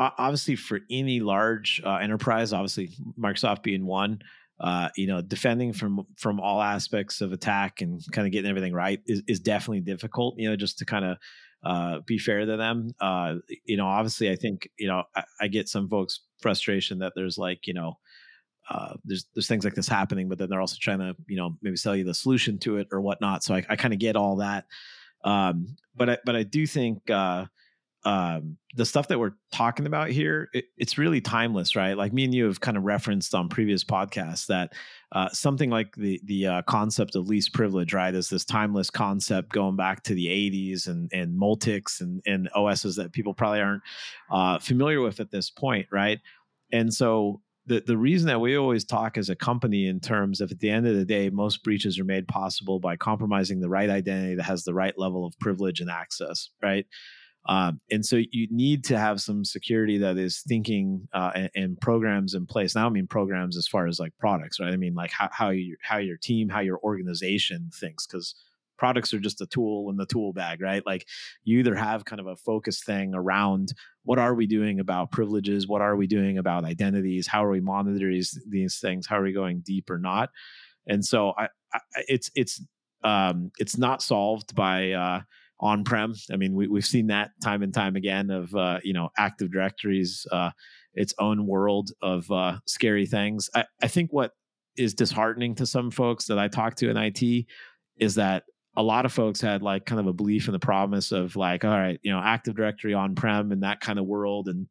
obviously 0.00 0.56
for 0.56 0.80
any 0.90 1.20
large 1.20 1.82
uh, 1.84 1.96
enterprise, 1.96 2.52
obviously 2.52 2.90
Microsoft 3.18 3.62
being 3.62 3.86
one, 3.86 4.20
uh, 4.58 4.88
you 4.96 5.06
know, 5.06 5.20
defending 5.20 5.72
from 5.72 6.06
from 6.16 6.40
all 6.40 6.60
aspects 6.60 7.20
of 7.20 7.32
attack 7.32 7.80
and 7.80 8.00
kind 8.12 8.26
of 8.26 8.32
getting 8.32 8.48
everything 8.48 8.72
right 8.72 9.00
is, 9.06 9.22
is 9.26 9.40
definitely 9.40 9.80
difficult. 9.80 10.34
You 10.38 10.50
know, 10.50 10.56
just 10.56 10.78
to 10.78 10.84
kind 10.84 11.04
of 11.04 11.16
uh, 11.64 12.00
be 12.06 12.18
fair 12.18 12.44
to 12.44 12.56
them. 12.56 12.90
Uh, 13.00 13.36
you 13.64 13.76
know, 13.76 13.86
obviously, 13.86 14.30
I 14.30 14.36
think 14.36 14.68
you 14.78 14.88
know 14.88 15.04
I, 15.14 15.24
I, 15.40 15.48
get 15.48 15.68
some 15.68 15.88
folks 15.88 16.20
frustration 16.40 16.98
that 17.00 17.12
there's 17.14 17.38
like 17.38 17.66
you 17.66 17.74
know 17.74 17.98
uh, 18.70 18.94
there's 19.04 19.26
there's 19.34 19.48
things 19.48 19.64
like 19.64 19.74
this 19.74 19.88
happening, 19.88 20.28
but 20.28 20.38
then 20.38 20.48
they're 20.48 20.60
also 20.60 20.76
trying 20.80 21.00
to 21.00 21.14
you 21.26 21.36
know 21.36 21.56
maybe 21.62 21.76
sell 21.76 21.96
you 21.96 22.04
the 22.04 22.14
solution 22.14 22.58
to 22.60 22.78
it 22.78 22.88
or 22.92 23.00
whatnot. 23.00 23.42
So 23.44 23.54
I, 23.54 23.64
I 23.68 23.76
kind 23.76 23.92
of 23.92 24.00
get 24.00 24.16
all 24.16 24.36
that, 24.36 24.64
um, 25.24 25.76
but 25.94 26.10
I 26.10 26.18
but 26.24 26.36
I 26.36 26.42
do 26.42 26.66
think 26.66 27.10
uh, 27.10 27.46
um, 28.04 28.56
the 28.76 28.86
stuff 28.86 29.08
that 29.08 29.18
we're 29.18 29.32
talking 29.52 29.86
about 29.86 30.08
here, 30.08 30.48
it, 30.54 30.66
it's 30.78 30.96
really 30.96 31.20
timeless, 31.20 31.76
right? 31.76 31.96
Like 31.96 32.12
me 32.12 32.24
and 32.24 32.34
you 32.34 32.46
have 32.46 32.60
kind 32.60 32.76
of 32.76 32.84
referenced 32.84 33.34
on 33.34 33.48
previous 33.48 33.84
podcasts 33.84 34.46
that 34.46 34.72
uh, 35.12 35.28
something 35.30 35.70
like 35.70 35.94
the 35.96 36.20
the 36.24 36.46
uh, 36.46 36.62
concept 36.62 37.14
of 37.14 37.28
least 37.28 37.52
privilege, 37.52 37.92
right, 37.92 38.14
is 38.14 38.28
this 38.28 38.44
timeless 38.44 38.88
concept 38.88 39.52
going 39.52 39.76
back 39.76 40.02
to 40.04 40.14
the 40.14 40.26
'80s 40.26 40.86
and 40.86 41.10
and 41.12 41.38
Multics 41.38 42.00
and 42.00 42.22
and 42.26 42.48
OSs 42.54 42.96
that 42.96 43.12
people 43.12 43.34
probably 43.34 43.60
aren't 43.60 43.82
uh, 44.30 44.58
familiar 44.58 45.00
with 45.00 45.20
at 45.20 45.30
this 45.30 45.50
point, 45.50 45.86
right? 45.90 46.20
And 46.72 46.94
so 46.94 47.42
the 47.66 47.82
the 47.86 47.98
reason 47.98 48.28
that 48.28 48.40
we 48.40 48.56
always 48.56 48.84
talk 48.84 49.18
as 49.18 49.28
a 49.28 49.36
company 49.36 49.86
in 49.86 50.00
terms 50.00 50.40
of 50.40 50.50
at 50.50 50.60
the 50.60 50.70
end 50.70 50.86
of 50.86 50.96
the 50.96 51.04
day, 51.04 51.28
most 51.28 51.62
breaches 51.62 51.98
are 51.98 52.04
made 52.04 52.26
possible 52.28 52.80
by 52.80 52.96
compromising 52.96 53.60
the 53.60 53.68
right 53.68 53.90
identity 53.90 54.36
that 54.36 54.44
has 54.44 54.64
the 54.64 54.74
right 54.74 54.98
level 54.98 55.26
of 55.26 55.38
privilege 55.38 55.80
and 55.80 55.90
access, 55.90 56.48
right? 56.62 56.86
Um, 57.46 57.80
and 57.90 58.04
so 58.04 58.16
you 58.16 58.48
need 58.50 58.84
to 58.84 58.98
have 58.98 59.20
some 59.20 59.44
security 59.44 59.98
that 59.98 60.18
is 60.18 60.42
thinking 60.46 61.08
uh, 61.12 61.30
and, 61.34 61.50
and, 61.54 61.80
programs 61.80 62.34
in 62.34 62.46
place. 62.46 62.74
Now, 62.74 62.86
I 62.86 62.90
mean 62.90 63.06
programs 63.06 63.56
as 63.56 63.66
far 63.66 63.86
as 63.86 63.98
like 63.98 64.12
products, 64.18 64.60
right? 64.60 64.72
I 64.72 64.76
mean 64.76 64.94
like 64.94 65.10
how 65.10 65.30
how 65.32 65.48
you 65.48 65.76
how 65.80 65.98
your 65.98 66.18
team, 66.18 66.50
how 66.50 66.60
your 66.60 66.78
organization 66.80 67.70
thinks, 67.72 68.06
because 68.06 68.34
products 68.76 69.14
are 69.14 69.20
just 69.20 69.40
a 69.40 69.46
tool 69.46 69.90
in 69.90 69.96
the 69.96 70.06
tool 70.06 70.32
bag, 70.32 70.60
right? 70.60 70.84
Like 70.84 71.06
you 71.44 71.58
either 71.58 71.74
have 71.74 72.04
kind 72.04 72.20
of 72.20 72.26
a 72.26 72.36
focus 72.36 72.82
thing 72.82 73.14
around 73.14 73.72
what 74.04 74.18
are 74.18 74.34
we 74.34 74.46
doing 74.46 74.80
about 74.80 75.10
privileges, 75.10 75.66
what 75.66 75.82
are 75.82 75.96
we 75.96 76.06
doing 76.06 76.38
about 76.38 76.64
identities, 76.64 77.26
how 77.26 77.44
are 77.44 77.50
we 77.50 77.60
monitoring 77.60 78.22
these 78.48 78.78
things, 78.80 79.06
how 79.06 79.18
are 79.18 79.22
we 79.22 79.32
going 79.32 79.60
deep 79.60 79.88
or 79.88 79.98
not, 79.98 80.30
and 80.86 81.04
so 81.04 81.32
I, 81.38 81.48
I 81.72 81.80
it's 82.08 82.30
it's 82.34 82.62
um, 83.02 83.50
it's 83.58 83.78
not 83.78 84.02
solved 84.02 84.54
by 84.54 84.92
uh, 84.92 85.20
on-prem. 85.60 86.14
I 86.32 86.36
mean, 86.36 86.54
we, 86.54 86.66
we've 86.66 86.86
seen 86.86 87.08
that 87.08 87.30
time 87.42 87.62
and 87.62 87.72
time 87.72 87.96
again 87.96 88.30
of, 88.30 88.54
uh, 88.54 88.78
you 88.82 88.92
know, 88.92 89.10
Active 89.18 89.52
Directories, 89.52 90.26
uh, 90.32 90.50
its 90.94 91.14
own 91.18 91.46
world 91.46 91.90
of 92.02 92.30
uh, 92.30 92.58
scary 92.66 93.06
things. 93.06 93.48
I, 93.54 93.64
I 93.82 93.88
think 93.88 94.12
what 94.12 94.32
is 94.76 94.94
disheartening 94.94 95.54
to 95.56 95.66
some 95.66 95.90
folks 95.90 96.26
that 96.26 96.38
I 96.38 96.48
talk 96.48 96.76
to 96.76 96.90
in 96.90 96.96
IT 96.96 97.46
is 97.98 98.14
that 98.14 98.44
a 98.76 98.82
lot 98.82 99.04
of 99.04 99.12
folks 99.12 99.40
had 99.40 99.62
like 99.62 99.84
kind 99.84 100.00
of 100.00 100.06
a 100.06 100.12
belief 100.12 100.48
in 100.48 100.52
the 100.52 100.58
promise 100.58 101.12
of 101.12 101.36
like, 101.36 101.64
all 101.64 101.70
right, 101.70 102.00
you 102.02 102.10
know, 102.10 102.20
Active 102.20 102.56
Directory 102.56 102.94
on-prem 102.94 103.52
and 103.52 103.62
that 103.62 103.80
kind 103.80 103.98
of 103.98 104.06
world 104.06 104.48
and 104.48 104.68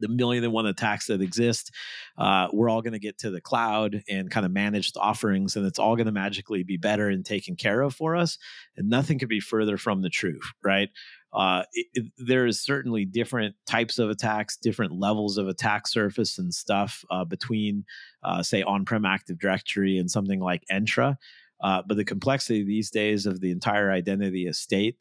the 0.00 0.08
million 0.08 0.44
and 0.44 0.52
one 0.52 0.66
attacks 0.66 1.06
that 1.06 1.20
exist. 1.20 1.70
Uh, 2.16 2.48
we're 2.52 2.68
all 2.68 2.82
going 2.82 2.92
to 2.92 2.98
get 2.98 3.18
to 3.18 3.30
the 3.30 3.40
cloud 3.40 4.02
and 4.08 4.30
kind 4.30 4.46
of 4.46 4.52
manage 4.52 4.92
the 4.92 5.00
offerings, 5.00 5.56
and 5.56 5.66
it's 5.66 5.78
all 5.78 5.96
going 5.96 6.06
to 6.06 6.12
magically 6.12 6.62
be 6.62 6.76
better 6.76 7.08
and 7.08 7.24
taken 7.24 7.56
care 7.56 7.80
of 7.80 7.94
for 7.94 8.16
us. 8.16 8.38
And 8.76 8.88
nothing 8.88 9.18
could 9.18 9.28
be 9.28 9.40
further 9.40 9.76
from 9.76 10.02
the 10.02 10.10
truth, 10.10 10.52
right? 10.62 10.90
Uh, 11.32 11.64
it, 11.72 11.86
it, 11.92 12.12
there 12.16 12.46
is 12.46 12.62
certainly 12.62 13.04
different 13.04 13.54
types 13.66 13.98
of 13.98 14.08
attacks, 14.08 14.56
different 14.56 14.92
levels 14.92 15.36
of 15.36 15.48
attack 15.48 15.86
surface 15.86 16.38
and 16.38 16.54
stuff 16.54 17.04
uh, 17.10 17.24
between, 17.24 17.84
uh, 18.22 18.42
say, 18.42 18.62
on-prem 18.62 19.04
Active 19.04 19.38
Directory 19.38 19.98
and 19.98 20.10
something 20.10 20.40
like 20.40 20.62
Entra. 20.72 21.16
Uh, 21.62 21.82
but 21.86 21.96
the 21.96 22.04
complexity 22.04 22.64
these 22.64 22.90
days 22.90 23.26
of 23.26 23.40
the 23.40 23.50
entire 23.50 23.90
identity 23.90 24.46
estate 24.46 24.96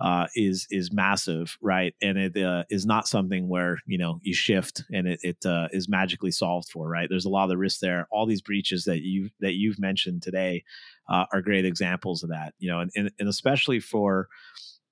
uh, 0.00 0.26
is 0.34 0.66
is 0.70 0.92
massive, 0.92 1.58
right? 1.60 1.94
And 2.00 2.16
it 2.16 2.36
uh, 2.42 2.64
is 2.70 2.86
not 2.86 3.06
something 3.06 3.48
where 3.48 3.78
you 3.86 3.98
know 3.98 4.18
you 4.22 4.34
shift 4.34 4.82
and 4.92 5.06
it, 5.06 5.20
it 5.22 5.46
uh, 5.46 5.68
is 5.72 5.88
magically 5.88 6.30
solved 6.30 6.70
for, 6.70 6.88
right? 6.88 7.08
There's 7.08 7.26
a 7.26 7.30
lot 7.30 7.50
of 7.50 7.58
risk 7.58 7.80
there. 7.80 8.08
All 8.10 8.26
these 8.26 8.40
breaches 8.40 8.84
that 8.84 9.02
you 9.02 9.28
that 9.40 9.54
you've 9.54 9.78
mentioned 9.78 10.22
today 10.22 10.64
uh, 11.08 11.26
are 11.32 11.42
great 11.42 11.66
examples 11.66 12.22
of 12.22 12.30
that. 12.30 12.54
You 12.58 12.70
know, 12.70 12.80
and, 12.80 12.90
and 12.96 13.10
and 13.18 13.28
especially 13.28 13.78
for 13.78 14.28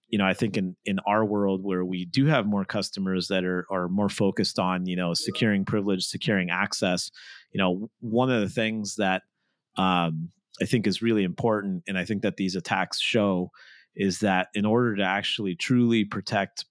you 0.09 0.19
know, 0.19 0.27
I 0.27 0.35
think 0.35 0.57
in 0.57 0.77
in 0.85 0.99
our 1.07 1.25
world 1.25 1.63
where 1.63 1.85
we 1.85 2.05
do 2.05 2.27
have 2.27 2.47
more 2.47 2.65
customers 2.65 3.29
that 3.29 3.45
are 3.45 3.67
are 3.71 3.89
more 3.89 4.11
focused 4.11 4.59
on 4.59 4.87
you 4.87 4.97
know 4.97 5.15
securing 5.15 5.65
privilege, 5.65 6.05
securing 6.05 6.51
access. 6.51 7.11
You 7.53 7.59
know, 7.59 7.91
one 8.01 8.31
of 8.31 8.43
the 8.43 8.49
things 8.51 8.97
that 8.97 9.23
um, 9.77 10.31
I 10.61 10.67
think 10.67 10.87
is 10.87 11.01
really 11.01 11.25
important, 11.25 11.85
and 11.89 11.97
I 11.97 12.05
think 12.05 12.23
that 12.23 12.37
these 12.37 12.57
attacks 12.57 13.01
show 13.01 13.51
is 13.97 14.21
that 14.21 14.49
in 14.55 14.65
order 14.65 14.97
to 14.97 15.03
actually 15.03 15.55
truly 15.55 16.05
protect 16.05 16.65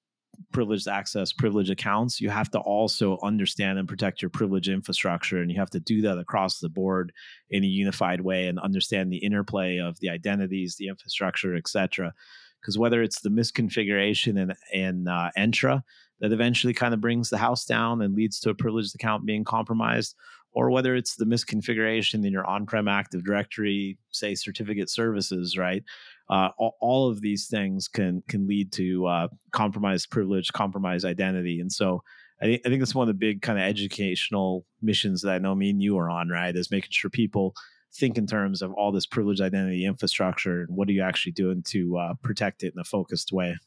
privileged 0.53 0.88
access, 0.88 1.34
privileged 1.34 1.71
accounts, 1.71 2.21
you 2.21 2.30
have 2.30 2.49
to 2.51 2.60
also 2.60 3.17
understand 3.23 3.80
and 3.80 3.88
protect 3.88 4.21
your 4.21 4.30
privilege 4.30 4.69
infrastructure. 4.69 5.41
And 5.41 5.51
you 5.51 5.60
have 5.60 5.71
to 5.71 5.80
do 5.80 6.01
that 6.03 6.19
across 6.19 6.60
the 6.60 6.69
board 6.69 7.12
in 7.49 7.63
a 7.63 7.67
unified 7.67 8.21
way 8.21 8.47
and 8.47 8.60
understand 8.60 9.12
the 9.12 9.17
interplay 9.17 9.77
of 9.77 9.99
the 9.99 10.10
identities, 10.10 10.75
the 10.75 10.88
infrastructure, 10.88 11.56
et 11.56 11.67
cetera. 11.67 12.13
Because 12.62 12.77
whether 12.77 13.01
it's 13.01 13.21
the 13.21 13.30
misconfiguration 13.30 14.39
in, 14.39 14.53
in 14.71 15.08
uh, 15.08 15.32
Entra 15.38 15.82
that 16.19 16.32
eventually 16.32 16.73
kind 16.73 16.93
of 16.93 17.01
brings 17.01 17.30
the 17.30 17.38
house 17.38 17.65
down 17.65 18.01
and 18.01 18.15
leads 18.15 18.39
to 18.39 18.49
a 18.49 18.56
privileged 18.56 18.95
account 18.95 19.25
being 19.25 19.43
compromised, 19.43 20.15
or 20.51 20.71
whether 20.71 20.95
it's 20.95 21.15
the 21.15 21.25
misconfiguration 21.25 22.25
in 22.25 22.32
your 22.32 22.45
on-prem 22.45 22.88
Active 22.88 23.23
Directory, 23.23 23.97
say 24.12 24.34
certificate 24.34 24.89
services, 24.89 25.58
right? 25.58 25.84
Uh, 26.29 26.49
all, 26.57 27.09
of 27.09 27.21
these 27.21 27.47
things 27.47 27.87
can 27.87 28.21
can 28.27 28.47
lead 28.47 28.71
to 28.73 29.05
uh, 29.07 29.27
compromised 29.51 30.09
privilege, 30.09 30.51
compromised 30.51 31.05
identity, 31.05 31.61
and 31.61 31.71
so 31.71 32.03
I 32.41 32.45
think 32.45 32.61
I 32.65 32.69
think 32.69 32.81
that's 32.81 32.95
one 32.95 33.07
of 33.07 33.15
the 33.15 33.17
big 33.17 33.41
kind 33.41 33.57
of 33.57 33.63
educational 33.63 34.65
missions 34.81 35.21
that 35.21 35.31
I 35.31 35.37
know 35.37 35.55
me 35.55 35.69
and 35.69 35.81
you 35.81 35.97
are 35.97 36.09
on, 36.09 36.29
right? 36.29 36.55
Is 36.55 36.69
making 36.69 36.91
sure 36.91 37.09
people 37.09 37.55
think 37.95 38.17
in 38.17 38.27
terms 38.27 38.61
of 38.61 38.73
all 38.73 38.91
this 38.91 39.05
privileged 39.05 39.41
identity 39.41 39.85
infrastructure 39.85 40.61
and 40.61 40.75
what 40.75 40.87
are 40.87 40.91
you 40.91 41.01
actually 41.01 41.31
doing 41.31 41.63
to 41.63 41.97
uh, 41.97 42.13
protect 42.21 42.63
it 42.63 42.73
in 42.73 42.79
a 42.79 42.83
focused 42.83 43.31
way. 43.31 43.57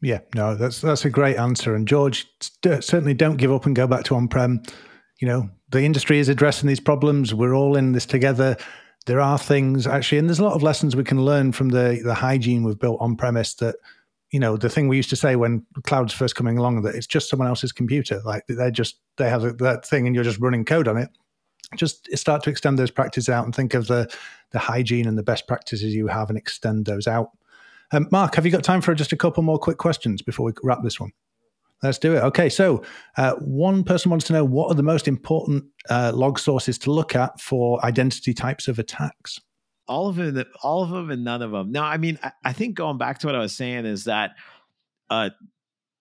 Yeah, 0.00 0.20
no, 0.34 0.54
that's 0.54 0.80
that's 0.80 1.04
a 1.04 1.10
great 1.10 1.36
answer. 1.36 1.74
And 1.74 1.88
George, 1.88 2.26
certainly 2.62 3.14
don't 3.14 3.36
give 3.36 3.52
up 3.52 3.66
and 3.66 3.74
go 3.74 3.86
back 3.86 4.04
to 4.04 4.14
on-prem. 4.14 4.62
You 5.20 5.28
know, 5.28 5.50
the 5.70 5.82
industry 5.82 6.18
is 6.18 6.28
addressing 6.28 6.68
these 6.68 6.80
problems. 6.80 7.32
We're 7.32 7.54
all 7.54 7.76
in 7.76 7.92
this 7.92 8.06
together 8.06 8.56
there 9.06 9.20
are 9.20 9.38
things 9.38 9.86
actually, 9.86 10.18
and 10.18 10.28
there's 10.28 10.38
a 10.38 10.44
lot 10.44 10.54
of 10.54 10.62
lessons 10.62 10.96
we 10.96 11.04
can 11.04 11.24
learn 11.24 11.52
from 11.52 11.68
the 11.70 12.00
the 12.04 12.14
hygiene 12.14 12.64
we've 12.64 12.78
built 12.78 13.00
on 13.00 13.16
premise. 13.16 13.54
That 13.54 13.76
you 14.30 14.40
know, 14.40 14.56
the 14.56 14.68
thing 14.68 14.88
we 14.88 14.96
used 14.96 15.10
to 15.10 15.16
say 15.16 15.36
when 15.36 15.64
cloud's 15.84 16.12
first 16.12 16.34
coming 16.36 16.58
along 16.58 16.82
that 16.82 16.94
it's 16.94 17.06
just 17.06 17.28
someone 17.28 17.48
else's 17.48 17.72
computer. 17.72 18.20
Like 18.24 18.44
they're 18.48 18.70
just 18.70 18.98
they 19.16 19.28
have 19.28 19.58
that 19.58 19.86
thing, 19.86 20.06
and 20.06 20.14
you're 20.14 20.24
just 20.24 20.40
running 20.40 20.64
code 20.64 20.88
on 20.88 20.96
it. 20.96 21.10
Just 21.76 22.08
start 22.16 22.42
to 22.44 22.50
extend 22.50 22.78
those 22.78 22.90
practices 22.90 23.28
out 23.28 23.44
and 23.44 23.54
think 23.54 23.74
of 23.74 23.86
the 23.86 24.12
the 24.50 24.58
hygiene 24.58 25.06
and 25.06 25.18
the 25.18 25.22
best 25.22 25.46
practices 25.46 25.94
you 25.94 26.06
have, 26.06 26.30
and 26.30 26.38
extend 26.38 26.86
those 26.86 27.06
out. 27.06 27.30
Um, 27.92 28.08
Marc, 28.10 28.34
have 28.36 28.46
you 28.46 28.52
got 28.52 28.64
time 28.64 28.80
for 28.80 28.94
just 28.94 29.12
a 29.12 29.16
couple 29.16 29.42
more 29.42 29.58
quick 29.58 29.78
questions 29.78 30.22
before 30.22 30.46
we 30.46 30.52
wrap 30.62 30.82
this 30.82 30.98
one? 30.98 31.12
Let's 31.84 31.98
do 31.98 32.16
it. 32.16 32.20
Okay, 32.20 32.48
so 32.48 32.82
uh, 33.18 33.34
one 33.34 33.84
person 33.84 34.10
wants 34.10 34.26
to 34.26 34.32
know 34.32 34.44
what 34.44 34.70
are 34.70 34.74
the 34.74 34.82
most 34.82 35.06
important 35.06 35.64
uh, 35.90 36.12
log 36.14 36.38
sources 36.38 36.78
to 36.78 36.90
look 36.90 37.14
at 37.14 37.40
for 37.40 37.84
identity 37.84 38.32
types 38.32 38.68
of 38.68 38.78
attacks. 38.78 39.38
All 39.86 40.08
of 40.08 40.16
them, 40.16 40.44
all 40.62 40.82
of 40.82 40.90
them, 40.90 41.10
and 41.10 41.22
none 41.22 41.42
of 41.42 41.50
them. 41.50 41.70
No, 41.70 41.82
I 41.82 41.98
mean, 41.98 42.18
I, 42.22 42.32
I 42.42 42.52
think 42.54 42.74
going 42.74 42.96
back 42.96 43.18
to 43.18 43.26
what 43.26 43.36
I 43.36 43.40
was 43.40 43.54
saying 43.54 43.84
is 43.84 44.04
that 44.04 44.30
uh, 45.10 45.28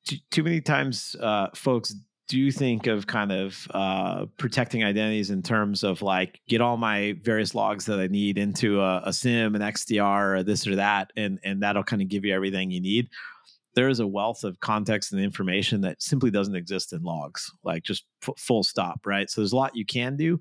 t- 0.08 0.24
too 0.32 0.44
many 0.44 0.62
times 0.62 1.18
uh, 1.20 1.48
folks 1.54 1.94
do 2.30 2.50
think 2.50 2.88
of 2.88 3.06
kind 3.06 3.34
of 3.34 3.68
uh, 3.74 4.26
protecting 4.38 4.86
identities 4.86 5.30
in 5.32 5.44
terms 5.44 5.84
of 5.84 6.02
like 6.02 6.40
get 6.48 6.62
all 6.62 6.78
my 6.78 7.18
various 7.24 7.54
logs 7.54 7.86
that 7.86 8.00
I 8.00 8.08
need 8.08 8.38
into 8.38 8.80
a, 8.82 9.02
a 9.06 9.12
SIEM, 9.12 9.56
an 9.56 9.62
XDR, 9.62 10.38
or 10.38 10.44
this 10.44 10.66
or 10.66 10.78
that, 10.78 11.12
and 11.18 11.40
and 11.44 11.62
that'll 11.62 11.84
kind 11.84 12.02
of 12.02 12.08
give 12.08 12.24
you 12.24 12.34
everything 12.34 12.72
you 12.72 12.80
need 12.80 13.10
there 13.76 13.90
is 13.90 14.00
a 14.00 14.08
wealth 14.08 14.44
of 14.44 14.60
context 14.60 15.14
and 15.14 15.22
information 15.22 15.82
that 15.82 16.02
simply 16.02 16.32
doesn't 16.32 16.56
exist 16.56 16.94
in 16.94 17.04
logs, 17.04 17.52
like 17.64 17.84
just 17.84 18.06
f- 18.28 18.38
full 18.38 18.64
stop, 18.64 19.02
right? 19.06 19.30
So 19.30 19.42
there's 19.42 19.54
a 19.54 19.58
lot 19.58 19.76
you 19.76 19.86
can 19.86 20.16
do. 20.16 20.40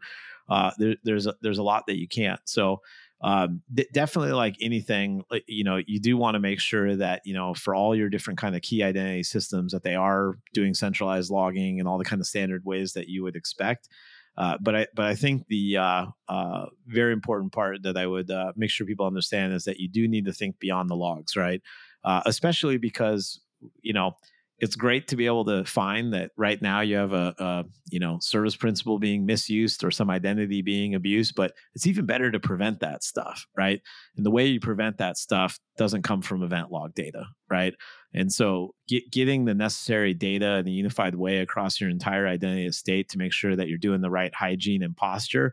Uh, 0.49 0.71
there, 0.79 0.97
there's 1.05 1.27
a, 1.27 1.35
there's 1.41 1.59
a 1.59 1.63
lot 1.63 1.87
that 1.87 1.99
you 1.99 2.09
can't. 2.09 2.41
So 2.45 2.81
um, 3.23 3.63
definitely, 3.93 4.33
like 4.33 4.57
anything, 4.61 5.23
you 5.47 5.63
know, 5.63 5.81
you 5.87 6.01
do 6.01 6.17
want 6.17 6.35
to 6.35 6.41
make 6.41 6.59
sure 6.59 6.97
that 6.97 7.23
you 7.25 7.35
know 7.35 7.55
for 7.55 7.75
all 7.75 7.95
your 7.95 8.09
different 8.09 8.39
kind 8.39 8.57
of 8.57 8.63
key 8.63 8.83
identity 8.83 9.23
systems 9.23 9.73
that 9.73 9.85
they 9.85 9.95
are 9.95 10.39
doing 10.53 10.75
centralized 10.75 11.31
logging 11.31 11.79
and 11.79 11.89
all 11.89 11.99
the 11.99 12.05
kind 12.05 12.21
of 12.21 12.27
standard 12.27 12.65
ways 12.65 12.95
that 12.95 13.09
you 13.09 13.23
would 13.23 13.37
expect. 13.37 13.89
Uh, 14.37 14.57
but 14.61 14.75
I 14.75 14.87
but 14.95 15.07
I 15.07 15.15
think 15.15 15.47
the 15.47 15.77
uh, 15.77 16.07
uh, 16.29 16.67
very 16.87 17.13
important 17.13 17.53
part 17.53 17.83
that 17.85 17.97
I 17.97 18.07
would 18.07 18.31
uh, 18.31 18.53
make 18.57 18.71
sure 18.71 18.87
people 18.87 19.07
understand 19.07 19.53
is 19.53 19.65
that 19.65 19.79
you 19.79 19.89
do 19.89 20.09
need 20.09 20.25
to 20.25 20.33
think 20.33 20.59
beyond 20.59 20.91
the 20.91 20.97
logs, 20.97 21.37
right? 21.37 21.63
Uh, 22.05 22.23
especially 22.27 22.79
because 22.79 23.41
you 23.81 23.93
know 23.93 24.17
it's 24.63 24.77
great 24.77 25.09
to 25.09 25.17
be 25.17 25.27
able 25.27 25.45
to 25.45 25.65
find 25.65 26.15
that 26.15 26.31
right 26.37 26.63
now 26.63 26.81
you 26.81 26.95
have 26.95 27.13
a, 27.13 27.35
a, 27.39 27.65
you 27.91 27.99
know 27.99 28.19
service 28.21 28.57
principal 28.57 28.99
being 28.99 29.27
misused 29.27 29.83
or 29.83 29.91
some 29.91 30.09
identity 30.09 30.63
being 30.63 30.95
abused 30.95 31.35
but 31.35 31.53
it's 31.75 31.87
even 31.87 32.07
better 32.07 32.31
to 32.31 32.41
prevent 32.41 32.81
that 32.81 33.03
stuff 33.03 33.45
right? 33.57 33.81
And 34.17 34.25
the 34.25 34.31
way 34.31 34.47
you 34.47 34.61
prevent 34.61 34.99
that 34.99 35.19
stuff 35.19 35.59
doesn't 35.77 36.03
come 36.03 36.23
from 36.23 36.43
event 36.43 36.71
log 36.71 36.95
data 36.95 37.25
right? 37.51 37.75
And 38.15 38.33
so 38.33 38.75
get, 38.89 39.11
getting 39.11 39.45
the 39.45 39.55
necessary 39.55 40.15
data 40.15 40.59
in 40.59 40.69
a 40.69 40.71
unified 40.71 41.17
way 41.17 41.39
across 41.39 41.81
your 41.81 41.91
entire 41.91 42.27
identity 42.27 42.67
estate 42.67 43.09
to 43.11 43.19
make 43.19 43.33
sure 43.33 43.57
that 43.57 43.69
you're 43.69 43.79
doing 43.79 44.01
the 44.01 44.11
right 44.11 44.35
hygiene 44.35 44.83
and 44.83 44.97
posture 44.97 45.53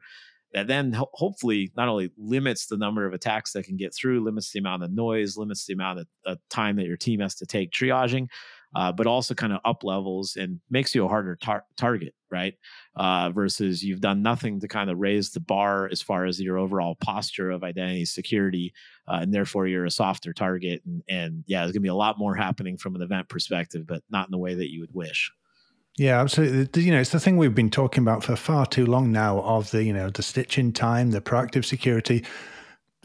that 0.53 0.67
then 0.67 0.93
ho- 0.93 1.09
hopefully 1.13 1.71
not 1.77 1.87
only 1.87 2.11
limits 2.17 2.65
the 2.65 2.77
number 2.77 3.05
of 3.05 3.13
attacks 3.13 3.53
that 3.53 3.65
can 3.65 3.77
get 3.77 3.93
through, 3.93 4.23
limits 4.23 4.51
the 4.51 4.59
amount 4.59 4.83
of 4.83 4.91
noise, 4.91 5.37
limits 5.37 5.65
the 5.65 5.73
amount 5.73 5.99
of 5.99 6.07
uh, 6.25 6.35
time 6.49 6.75
that 6.77 6.87
your 6.87 6.97
team 6.97 7.19
has 7.19 7.35
to 7.35 7.45
take 7.45 7.71
triaging, 7.71 8.27
uh, 8.75 8.91
but 8.91 9.07
also 9.07 9.33
kind 9.33 9.53
of 9.53 9.59
up 9.65 9.83
levels 9.83 10.35
and 10.35 10.59
makes 10.69 10.93
you 10.93 11.05
a 11.05 11.07
harder 11.07 11.35
tar- 11.35 11.65
target, 11.77 12.13
right? 12.31 12.55
Uh, 12.95 13.29
versus 13.29 13.83
you've 13.83 14.01
done 14.01 14.21
nothing 14.21 14.59
to 14.59 14.67
kind 14.67 14.89
of 14.89 14.99
raise 14.99 15.31
the 15.31 15.39
bar 15.39 15.87
as 15.91 16.01
far 16.01 16.25
as 16.25 16.41
your 16.41 16.57
overall 16.57 16.95
posture 16.95 17.51
of 17.51 17.63
identity 17.63 18.05
security, 18.05 18.73
uh, 19.07 19.19
and 19.21 19.33
therefore 19.33 19.67
you're 19.67 19.85
a 19.85 19.91
softer 19.91 20.33
target. 20.33 20.81
And, 20.85 21.03
and 21.09 21.43
yeah, 21.47 21.59
there's 21.59 21.71
going 21.71 21.81
to 21.81 21.87
be 21.87 21.89
a 21.89 21.95
lot 21.95 22.19
more 22.19 22.35
happening 22.35 22.77
from 22.77 22.95
an 22.95 23.01
event 23.01 23.29
perspective, 23.29 23.85
but 23.87 24.03
not 24.09 24.27
in 24.27 24.31
the 24.31 24.37
way 24.37 24.55
that 24.55 24.71
you 24.71 24.81
would 24.81 24.93
wish. 24.93 25.31
Yeah, 25.97 26.21
absolutely. 26.21 26.83
You 26.83 26.91
know, 26.91 26.99
it's 27.01 27.09
the 27.09 27.19
thing 27.19 27.37
we've 27.37 27.53
been 27.55 27.69
talking 27.69 28.03
about 28.03 28.23
for 28.23 28.35
far 28.35 28.65
too 28.65 28.85
long 28.85 29.11
now 29.11 29.41
of 29.41 29.71
the, 29.71 29.83
you 29.83 29.93
know, 29.93 30.09
the 30.09 30.23
stitching 30.23 30.71
time, 30.71 31.11
the 31.11 31.21
proactive 31.21 31.65
security. 31.65 32.25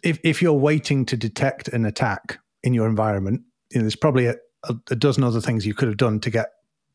If, 0.02 0.18
if 0.22 0.40
you're 0.40 0.52
waiting 0.52 1.04
to 1.06 1.16
detect 1.16 1.68
an 1.68 1.86
attack 1.86 2.38
in 2.62 2.72
your 2.74 2.86
environment, 2.86 3.42
you 3.70 3.78
know, 3.78 3.84
there's 3.84 3.96
probably 3.96 4.26
a, 4.26 4.36
a, 4.64 4.74
a 4.90 4.96
dozen 4.96 5.24
other 5.24 5.40
things 5.40 5.66
you 5.66 5.74
could 5.74 5.88
have 5.88 5.96
done 5.96 6.20
to 6.20 6.30
get 6.30 6.50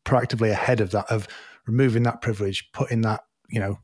proactively 0.06 0.50
ahead 0.50 0.80
of 0.80 0.90
that, 0.92 1.10
of 1.10 1.28
removing 1.66 2.02
that 2.04 2.22
privilege, 2.22 2.70
putting 2.72 3.02
that, 3.02 3.20
you 3.50 3.60
know, 3.60 3.78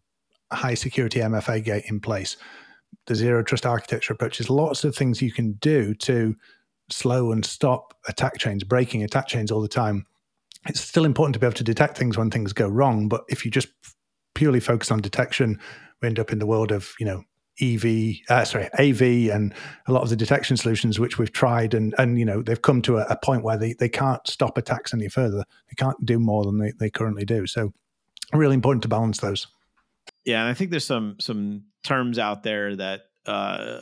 high 0.53 0.75
security 0.75 1.21
MFA 1.21 1.63
gate 1.63 1.85
in 1.89 2.01
place. 2.01 2.37
The 3.07 3.15
zero 3.15 3.43
trust 3.43 3.67
architecture 3.67 4.15
approach. 4.15 4.39
There's 4.39 4.49
lots 4.49 4.85
of 4.85 4.97
things 4.97 5.21
you 5.21 5.33
can 5.33 5.53
do 5.55 5.93
to 5.95 6.35
slow 6.89 7.33
and 7.33 7.45
stop 7.45 7.95
attack 8.09 8.39
chains, 8.39 8.65
breaking 8.65 9.03
attack 9.03 9.27
chains 9.27 9.51
all 9.51 9.61
the 9.61 9.69
time 9.69 10.07
it's 10.69 10.81
still 10.81 11.05
important 11.05 11.35
to 11.35 11.41
be 11.41 11.47
able 11.47 11.55
to 11.55 11.65
detect 11.65 11.97
things 11.97 12.17
when 12.17 12.31
things 12.31 12.53
go 12.53 12.69
wrong. 12.69 13.09
But 13.09 13.25
if 13.29 13.45
you 13.45 13.51
just 13.51 13.69
purely 14.35 14.61
focus 14.61 14.91
on 14.91 15.01
detection, 15.01 15.59
we 16.01 16.09
end 16.09 16.19
up 16.19 16.33
in 16.33 16.39
the 16.39 16.47
world 16.47 16.73
of 16.73 16.95
you 16.99 17.07
know 17.07 17.25
EV, 17.61 18.17
uh, 18.29 18.45
sorry, 18.45 18.69
AV, 18.79 19.33
and 19.35 19.55
a 19.87 19.93
lot 19.93 20.03
of 20.03 20.11
the 20.11 20.17
detection 20.17 20.57
solutions 20.57 20.99
which 20.99 21.19
we've 21.19 21.33
tried, 21.33 21.73
and 21.73 21.95
and 21.99 22.19
you 22.19 22.25
know 22.25 22.43
they've 22.43 22.61
come 22.61 22.83
to 22.83 22.99
a, 22.99 23.07
a, 23.09 23.17
point 23.17 23.43
where 23.43 23.57
they, 23.57 23.73
they 23.73 23.89
can't 23.89 24.27
stop 24.27 24.59
attacks 24.59 24.93
any 24.93 25.09
further. 25.09 25.45
They 25.69 25.75
can't 25.77 26.05
do 26.05 26.19
more 26.19 26.45
than 26.45 26.59
they, 26.59 26.73
they 26.79 26.91
currently 26.91 27.25
do. 27.25 27.47
So, 27.47 27.73
really 28.33 28.55
important 28.55 28.83
to 28.83 28.89
balance 28.89 29.21
those. 29.21 29.47
Yeah, 30.25 30.43
and 30.43 30.51
I 30.51 30.55
think 30.55 30.71
there's 30.71 30.87
some 30.87 31.17
some 31.19 31.65
terms 31.83 32.19
out 32.19 32.43
there 32.43 32.77
that 32.77 33.03
uh, 33.25 33.81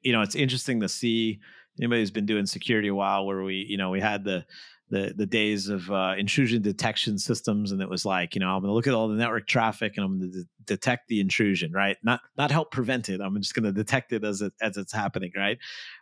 you 0.00 0.12
know 0.12 0.22
it's 0.22 0.34
interesting 0.34 0.80
to 0.80 0.88
see 0.88 1.40
anybody 1.78 2.00
who's 2.00 2.10
been 2.10 2.26
doing 2.26 2.46
security 2.46 2.88
a 2.88 2.94
while, 2.94 3.26
where 3.26 3.42
we 3.42 3.66
you 3.68 3.76
know 3.76 3.90
we 3.90 4.00
had 4.00 4.24
the 4.24 4.46
the 4.92 5.14
the 5.16 5.24
days 5.24 5.70
of 5.70 5.90
uh, 5.90 6.14
intrusion 6.18 6.60
detection 6.60 7.18
systems, 7.18 7.72
and 7.72 7.80
it 7.80 7.88
was 7.88 8.04
like, 8.04 8.34
you 8.34 8.40
know, 8.40 8.48
I'm 8.48 8.60
going 8.60 8.68
to 8.68 8.74
look 8.74 8.86
at 8.86 8.92
all 8.92 9.08
the 9.08 9.14
network 9.14 9.46
traffic 9.46 9.94
and 9.96 10.04
I'm 10.04 10.18
going 10.18 10.30
to 10.30 10.42
de- 10.42 10.48
detect 10.66 11.08
the 11.08 11.18
intrusion, 11.18 11.72
right? 11.72 11.96
Not 12.02 12.20
not 12.36 12.50
help 12.50 12.70
prevent 12.70 13.08
it. 13.08 13.22
I'm 13.22 13.34
just 13.40 13.54
going 13.54 13.64
to 13.64 13.72
detect 13.72 14.12
it 14.12 14.22
as 14.22 14.42
it 14.42 14.52
as 14.60 14.76
it's 14.76 14.92
happening, 14.92 15.32
right? 15.34 15.56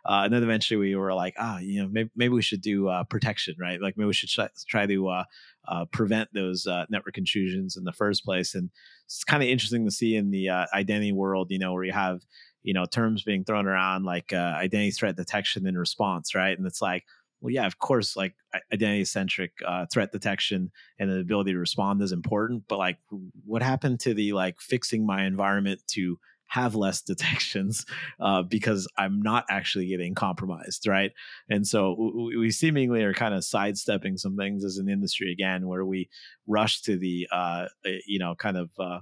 Uh, 0.05 0.23
and 0.25 0.33
then 0.33 0.43
eventually 0.43 0.77
we 0.77 0.95
were 0.97 1.13
like, 1.13 1.35
ah, 1.39 1.59
you 1.59 1.81
know, 1.81 1.89
maybe, 1.89 2.09
maybe 2.17 2.33
we 2.33 2.41
should 2.41 2.61
do 2.61 2.89
uh, 2.89 3.05
protection, 3.05 3.55
right? 3.57 3.81
Like 3.81 3.95
maybe 3.95 4.07
we 4.07 4.13
should 4.13 4.27
try, 4.27 4.49
try 4.67 4.85
to 4.85 5.07
uh, 5.07 5.23
uh, 5.69 5.85
prevent 5.85 6.27
those 6.33 6.67
uh, 6.67 6.85
network 6.89 7.17
intrusions 7.17 7.77
in 7.77 7.85
the 7.85 7.93
first 7.93 8.25
place. 8.25 8.53
And 8.53 8.71
it's 9.05 9.23
kind 9.23 9.41
of 9.41 9.47
interesting 9.47 9.85
to 9.85 9.91
see 9.91 10.17
in 10.17 10.31
the 10.31 10.49
identity 10.49 11.13
world, 11.13 11.47
you 11.49 11.59
know, 11.59 11.71
where 11.71 11.85
you 11.85 11.93
have 11.93 12.19
you 12.63 12.73
know 12.73 12.85
terms 12.85 13.23
being 13.23 13.45
thrown 13.45 13.67
around 13.67 14.03
like 14.03 14.33
identity 14.33 14.91
threat 14.91 15.15
detection 15.15 15.65
and 15.65 15.79
response, 15.79 16.35
right? 16.35 16.57
And 16.57 16.67
it's 16.67 16.81
like 16.81 17.05
well, 17.41 17.51
yeah, 17.51 17.65
of 17.65 17.79
course, 17.79 18.15
like 18.15 18.35
identity 18.71 19.03
centric 19.05 19.51
uh, 19.65 19.85
threat 19.91 20.11
detection 20.11 20.71
and 20.99 21.09
the 21.09 21.19
ability 21.19 21.53
to 21.53 21.57
respond 21.57 22.01
is 22.01 22.11
important. 22.11 22.63
But 22.67 22.77
like, 22.77 22.97
what 23.45 23.63
happened 23.63 23.99
to 24.01 24.13
the 24.13 24.33
like 24.33 24.61
fixing 24.61 25.05
my 25.05 25.25
environment 25.25 25.81
to 25.91 26.19
have 26.47 26.75
less 26.75 27.01
detections 27.11 27.85
uh, 28.19 28.43
because 28.43 28.87
I'm 28.97 29.21
not 29.21 29.45
actually 29.49 29.87
getting 29.87 30.13
compromised, 30.13 30.85
right? 30.85 31.11
And 31.49 31.65
so 31.65 31.95
we, 31.97 32.37
we 32.37 32.51
seemingly 32.51 33.03
are 33.03 33.13
kind 33.13 33.33
of 33.33 33.43
sidestepping 33.43 34.17
some 34.17 34.37
things 34.37 34.63
as 34.63 34.77
an 34.77 34.87
industry 34.87 35.31
again, 35.31 35.67
where 35.67 35.85
we 35.85 36.09
rush 36.47 36.81
to 36.83 36.97
the 36.97 37.27
uh, 37.31 37.65
eh, 37.85 37.99
you 38.05 38.19
know 38.19 38.35
kind 38.35 38.57
of 38.57 38.69
uh, 38.79 38.99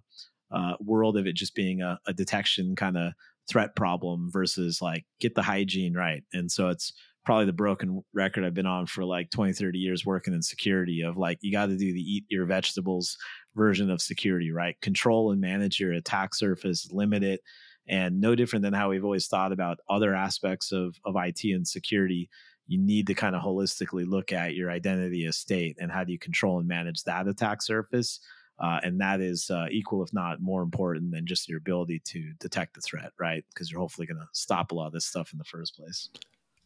uh, 0.52 0.74
world 0.80 1.18
of 1.18 1.28
it 1.28 1.36
just 1.36 1.56
being 1.56 1.82
a, 1.82 2.00
a 2.08 2.14
detection 2.14 2.76
kind 2.76 2.98
of 2.98 3.14
threat 3.50 3.76
problem 3.76 4.30
versus 4.32 4.82
like 4.82 5.06
get 5.20 5.36
the 5.36 5.42
hygiene 5.42 5.96
right. 5.96 6.24
And 6.32 6.52
so 6.52 6.70
it's 6.70 6.94
probably 7.26 7.46
the 7.46 7.54
broken 7.54 8.04
record 8.14 8.44
I've 8.44 8.54
been 8.54 8.66
on 8.66 8.86
for 8.86 9.04
like 9.04 9.30
20, 9.30 9.54
30 9.54 9.78
years 9.78 10.06
working 10.06 10.34
in 10.34 10.42
security 10.42 11.02
of 11.02 11.18
like, 11.18 11.38
you 11.42 11.52
got 11.52 11.68
to 11.68 11.78
do 11.78 11.94
the 11.94 12.02
eat 12.02 12.26
your 12.30 12.46
vegetables 12.46 13.18
version 13.56 13.90
of 13.90 14.02
security, 14.02 14.52
right? 14.52 14.80
Control 14.82 15.32
and 15.32 15.42
manage 15.42 15.80
your 15.80 15.94
attack 15.94 16.34
surface, 16.34 16.90
limit 16.92 17.24
it. 17.24 17.42
And 17.88 18.22
no 18.22 18.36
different 18.36 18.64
than 18.64 18.74
how 18.74 18.90
we've 18.90 19.04
always 19.04 19.28
thought 19.28 19.52
about 19.52 19.80
other 19.90 20.14
aspects 20.14 20.72
of, 20.72 20.96
of 21.06 21.16
IT 21.18 21.44
and 21.44 21.68
security. 21.68 22.30
You 22.68 22.78
need 22.78 23.08
to 23.08 23.16
kind 23.16 23.36
of 23.36 23.42
holistically 23.42 24.08
look 24.08 24.32
at 24.32 24.54
your 24.54 24.70
identity 24.70 25.26
estate 25.26 25.78
and 25.80 25.92
how 25.92 26.04
do 26.04 26.12
you 26.12 26.20
control 26.20 26.60
and 26.60 26.68
manage 26.68 27.04
that 27.04 27.28
attack 27.28 27.64
surface. 27.64 28.20
Uh, 28.60 28.80
and 28.84 29.00
that 29.02 29.22
is 29.22 29.50
uh, 29.50 29.66
equal, 29.72 30.04
if 30.04 30.14
not 30.14 30.42
more 30.42 30.62
important, 30.62 31.12
than 31.12 31.26
just 31.26 31.48
your 31.48 31.58
ability 31.58 32.02
to 32.06 32.32
detect 32.40 32.76
the 32.76 32.82
threat, 32.82 33.12
right? 33.18 33.44
Because 33.50 33.72
you're 33.72 33.80
hopefully 33.80 34.06
going 34.06 34.20
to 34.20 34.28
stop 34.34 34.72
a 34.72 34.76
lot 34.76 34.88
of 34.88 34.94
this 34.94 35.06
stuff 35.06 35.32
in 35.32 35.38
the 35.38 35.46
first 35.46 35.76
place. 35.76 36.10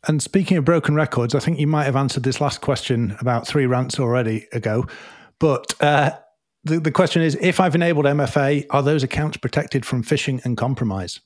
And 0.08 0.22
speaking 0.22 0.58
of 0.58 0.66
broken 0.66 0.96
records, 0.96 1.34
I 1.34 1.40
think 1.40 1.60
you 1.60 1.68
might 1.68 1.86
have 1.86 1.96
answered 1.96 2.24
this 2.24 2.42
last 2.42 2.62
question 2.62 3.16
about 3.20 3.48
three 3.48 3.66
rants 3.66 4.00
already 4.00 4.48
ago. 4.52 4.86
But 5.40 5.82
uh, 5.82 6.12
the, 6.64 6.80
the 6.80 6.92
question 6.92 7.22
is 7.22 7.38
if 7.42 7.60
I've 7.60 7.76
enabled 7.76 8.06
MFA, 8.06 8.66
are 8.70 8.84
those 8.84 9.04
accounts 9.04 9.38
protected 9.38 9.86
from 9.86 10.04
phishing 10.04 10.44
and 10.44 10.58
compromise? 10.58 11.22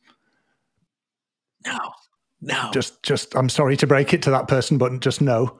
No, 1.65 1.79
no. 2.41 2.69
Just, 2.71 3.01
just, 3.01 3.35
I'm 3.35 3.49
sorry 3.49 3.77
to 3.77 3.87
break 3.87 4.13
it 4.13 4.21
to 4.23 4.31
that 4.31 4.47
person, 4.47 4.77
but 4.77 4.99
just 4.99 5.21
no. 5.21 5.59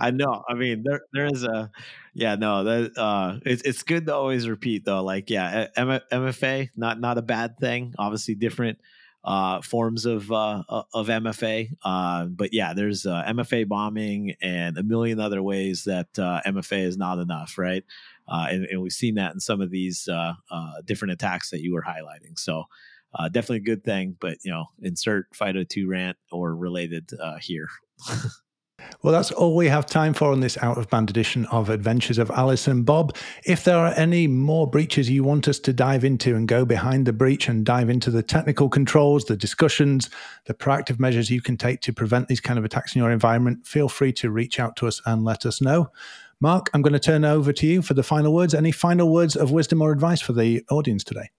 I 0.00 0.10
know. 0.10 0.44
I 0.48 0.54
mean, 0.54 0.84
there 0.84 1.00
there 1.12 1.26
is 1.26 1.42
a, 1.42 1.70
yeah, 2.14 2.36
no, 2.36 2.62
that 2.64 2.96
uh, 2.96 3.40
it's 3.44 3.62
it's 3.62 3.82
good 3.82 4.06
to 4.06 4.14
always 4.14 4.48
repeat 4.48 4.84
though. 4.84 5.02
Like, 5.02 5.28
yeah, 5.28 5.66
MFA, 5.76 6.70
not 6.76 7.00
not 7.00 7.18
a 7.18 7.22
bad 7.22 7.58
thing. 7.58 7.94
Obviously, 7.98 8.36
different 8.36 8.78
uh, 9.28 9.60
forms 9.60 10.06
of 10.06 10.32
uh, 10.32 10.62
of 10.94 11.08
MFA. 11.08 11.68
Uh, 11.84 12.24
but 12.24 12.54
yeah, 12.54 12.72
there's 12.72 13.04
uh, 13.04 13.22
MFA 13.28 13.68
bombing 13.68 14.34
and 14.40 14.78
a 14.78 14.82
million 14.82 15.20
other 15.20 15.42
ways 15.42 15.84
that 15.84 16.06
uh, 16.18 16.40
MFA 16.46 16.86
is 16.86 16.96
not 16.96 17.18
enough, 17.18 17.58
right? 17.58 17.84
Uh, 18.26 18.46
and, 18.50 18.64
and, 18.64 18.80
we've 18.80 18.92
seen 18.92 19.16
that 19.16 19.34
in 19.34 19.40
some 19.40 19.60
of 19.60 19.70
these 19.70 20.08
different 20.86 21.12
attacks 21.12 21.50
that 21.50 21.60
you 21.60 21.74
were 21.74 21.82
highlighting. 21.82 22.38
So 22.38 22.64
definitely 23.32 23.58
a 23.58 23.60
good 23.60 23.84
thing, 23.84 24.16
but 24.18 24.38
you 24.44 24.50
know, 24.50 24.66
insert 24.80 25.30
FIDO2 25.32 25.86
rant 25.86 26.16
or 26.32 26.54
related 26.54 27.10
here. 27.40 27.68
Well, 29.02 29.12
that's 29.12 29.30
all 29.30 29.54
we 29.54 29.68
have 29.68 29.86
time 29.86 30.12
for 30.12 30.32
on 30.32 30.40
this 30.40 30.58
out 30.60 30.76
of 30.76 30.90
band 30.90 31.08
edition 31.08 31.46
of 31.46 31.70
Adventures 31.70 32.18
of 32.18 32.30
Alice 32.32 32.66
and 32.66 32.84
Bob. 32.84 33.14
If 33.44 33.62
there 33.62 33.76
are 33.76 33.92
any 33.96 34.26
more 34.26 34.68
breaches 34.68 35.08
you 35.08 35.22
want 35.22 35.46
us 35.46 35.60
to 35.60 35.72
dive 35.72 36.04
into 36.04 36.34
and 36.34 36.48
go 36.48 36.64
behind 36.64 37.06
the 37.06 37.12
breach 37.12 37.48
and 37.48 37.64
dive 37.64 37.90
into 37.90 38.10
the 38.10 38.24
technical 38.24 38.68
controls, 38.68 39.26
the 39.26 39.36
discussions, 39.36 40.10
the 40.46 40.54
proactive 40.54 40.98
measures 40.98 41.30
you 41.30 41.40
can 41.40 41.56
take 41.56 41.80
to 41.82 41.92
prevent 41.92 42.26
these 42.26 42.40
kind 42.40 42.58
of 42.58 42.64
attacks 42.64 42.96
in 42.96 43.00
your 43.00 43.12
environment, 43.12 43.66
feel 43.66 43.88
free 43.88 44.12
to 44.14 44.30
reach 44.30 44.58
out 44.58 44.74
to 44.76 44.88
us 44.88 45.00
and 45.06 45.24
let 45.24 45.46
us 45.46 45.60
know. 45.60 45.90
Marc, 46.40 46.68
I'm 46.74 46.82
going 46.82 46.92
to 46.92 46.98
turn 46.98 47.24
over 47.24 47.52
to 47.52 47.66
you 47.66 47.82
for 47.82 47.94
the 47.94 48.02
final 48.02 48.32
words. 48.32 48.52
Any 48.52 48.72
final 48.72 49.12
words 49.12 49.36
of 49.36 49.50
wisdom 49.52 49.80
or 49.80 49.92
advice 49.92 50.20
for 50.20 50.32
the 50.32 50.64
audience 50.70 51.04
today? 51.04 51.30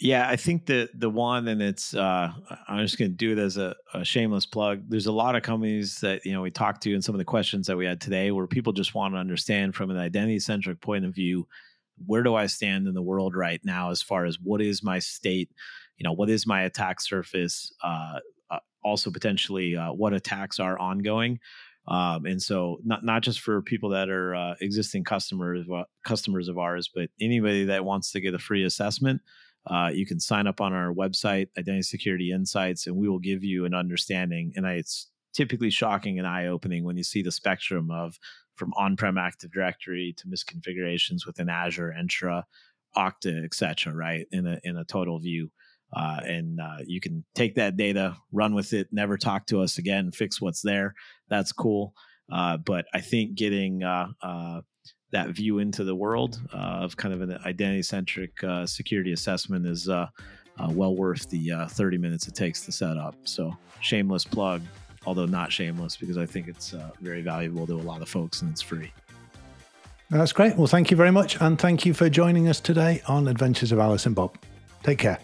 Yeah, 0.00 0.28
I 0.28 0.34
think 0.34 0.66
the 0.66 0.88
the 0.94 1.08
one, 1.08 1.46
and 1.46 1.62
it's 1.62 1.94
uh, 1.94 2.32
I'm 2.66 2.84
just 2.84 2.98
going 2.98 3.12
to 3.12 3.16
do 3.16 3.32
it 3.32 3.38
as 3.38 3.56
a, 3.56 3.76
a, 3.94 4.04
shameless 4.04 4.46
plug. 4.46 4.82
There's 4.88 5.06
a 5.06 5.12
lot 5.12 5.36
of 5.36 5.44
companies 5.44 6.00
that 6.00 6.24
you 6.24 6.32
know 6.32 6.42
we 6.42 6.50
talked 6.50 6.82
to, 6.82 6.92
and 6.92 7.04
some 7.04 7.14
of 7.14 7.20
the 7.20 7.24
questions 7.24 7.68
that 7.68 7.76
we 7.76 7.86
had 7.86 8.00
today, 8.00 8.32
where 8.32 8.48
people 8.48 8.72
just 8.72 8.96
want 8.96 9.14
to 9.14 9.18
understand 9.18 9.76
from 9.76 9.90
an 9.90 9.98
identity 9.98 10.40
centric 10.40 10.80
point 10.80 11.04
of 11.04 11.14
view, 11.14 11.46
where 12.04 12.24
do 12.24 12.34
I 12.34 12.46
stand 12.46 12.88
in 12.88 12.94
the 12.94 13.02
world 13.02 13.36
right 13.36 13.60
now, 13.64 13.90
as 13.90 14.02
far 14.02 14.24
as 14.24 14.38
what 14.42 14.60
is 14.60 14.82
my 14.82 14.98
state, 14.98 15.50
you 15.96 16.04
know, 16.04 16.12
what 16.12 16.30
is 16.30 16.48
my 16.48 16.62
attack 16.62 17.00
surface, 17.00 17.72
uh, 17.84 18.18
uh, 18.50 18.58
also 18.82 19.10
potentially 19.10 19.76
uh, 19.76 19.92
what 19.92 20.14
attacks 20.14 20.58
are 20.58 20.78
ongoing. 20.78 21.38
Um, 21.86 22.26
and 22.26 22.42
so, 22.42 22.78
not 22.84 23.04
not 23.04 23.22
just 23.22 23.40
for 23.40 23.62
people 23.62 23.90
that 23.90 24.08
are 24.08 24.34
uh, 24.34 24.54
existing 24.60 25.04
customers 25.04 25.64
uh, 25.72 25.84
customers 26.04 26.48
of 26.48 26.58
ours, 26.58 26.90
but 26.92 27.10
anybody 27.20 27.66
that 27.66 27.84
wants 27.84 28.10
to 28.12 28.20
get 28.20 28.34
a 28.34 28.38
free 28.38 28.64
assessment 28.64 29.20
uh, 29.66 29.90
you 29.92 30.06
can 30.06 30.18
sign 30.18 30.46
up 30.46 30.60
on 30.60 30.72
our 30.72 30.92
website, 30.92 31.48
Identity 31.56 31.82
Security 31.82 32.32
Insights, 32.32 32.86
and 32.86 32.96
we 32.96 33.08
will 33.08 33.18
give 33.18 33.44
you 33.44 33.64
an 33.64 33.74
understanding. 33.74 34.52
And 34.56 34.66
it's 34.66 35.10
typically 35.32 35.70
shocking 35.70 36.18
and 36.18 36.26
eye 36.26 36.46
opening 36.46 36.84
when 36.84 36.96
you 36.96 37.04
see 37.04 37.22
the 37.22 37.32
spectrum 37.32 37.90
of 37.90 38.18
from 38.56 38.72
on 38.76 38.96
prem 38.96 39.18
Active 39.18 39.52
Directory 39.52 40.14
to 40.18 40.26
misconfigurations 40.26 41.26
within 41.26 41.48
Azure, 41.48 41.94
Entra, 41.98 42.44
Okta, 42.96 43.44
etc. 43.44 43.94
Right 43.94 44.26
in 44.32 44.46
a 44.46 44.58
in 44.64 44.76
a 44.76 44.84
total 44.84 45.18
view. 45.18 45.50
Uh, 45.94 46.20
and 46.24 46.58
uh, 46.58 46.78
you 46.86 47.00
can 47.00 47.22
take 47.34 47.54
that 47.56 47.76
data, 47.76 48.16
run 48.32 48.54
with 48.54 48.72
it, 48.72 48.88
never 48.92 49.18
talk 49.18 49.46
to 49.46 49.60
us 49.60 49.76
again, 49.76 50.10
fix 50.10 50.40
what's 50.40 50.62
there. 50.62 50.94
That's 51.28 51.52
cool. 51.52 51.92
Uh, 52.32 52.56
but 52.56 52.86
I 52.94 53.00
think 53.00 53.34
getting 53.34 53.82
uh, 53.82 54.08
uh, 54.22 54.62
that 55.12 55.28
view 55.30 55.58
into 55.58 55.84
the 55.84 55.94
world 55.94 56.40
uh, 56.52 56.56
of 56.56 56.96
kind 56.96 57.14
of 57.14 57.20
an 57.22 57.38
identity 57.46 57.82
centric 57.82 58.42
uh, 58.44 58.66
security 58.66 59.12
assessment 59.12 59.66
is 59.66 59.88
uh, 59.88 60.08
uh 60.58 60.68
well 60.70 60.94
worth 60.94 61.30
the 61.30 61.52
uh, 61.52 61.66
30 61.66 61.96
minutes 61.98 62.28
it 62.28 62.34
takes 62.34 62.64
to 62.66 62.72
set 62.72 62.96
up. 62.98 63.14
So, 63.24 63.56
shameless 63.80 64.24
plug 64.24 64.62
although 65.06 65.26
not 65.26 65.52
shameless, 65.52 65.96
because 65.96 66.18
I 66.18 66.26
think 66.26 66.48
it's 66.48 66.74
uh, 66.74 66.90
very 67.00 67.22
valuable 67.22 67.66
to 67.66 67.74
a 67.74 67.82
lot 67.82 68.02
of 68.02 68.08
folks 68.08 68.42
and 68.42 68.50
it's 68.50 68.62
free. 68.62 68.92
That's 70.10 70.32
great. 70.32 70.56
Well, 70.56 70.66
thank 70.66 70.90
you 70.90 70.96
very 70.96 71.10
much. 71.10 71.40
And 71.40 71.58
thank 71.58 71.86
you 71.86 71.94
for 71.94 72.10
joining 72.10 72.48
us 72.48 72.60
today 72.60 73.02
on 73.08 73.28
Adventures 73.28 73.72
of 73.72 73.78
Alice 73.78 74.06
and 74.06 74.14
Bob. 74.14 74.36
Take 74.82 74.98
care. 74.98 75.18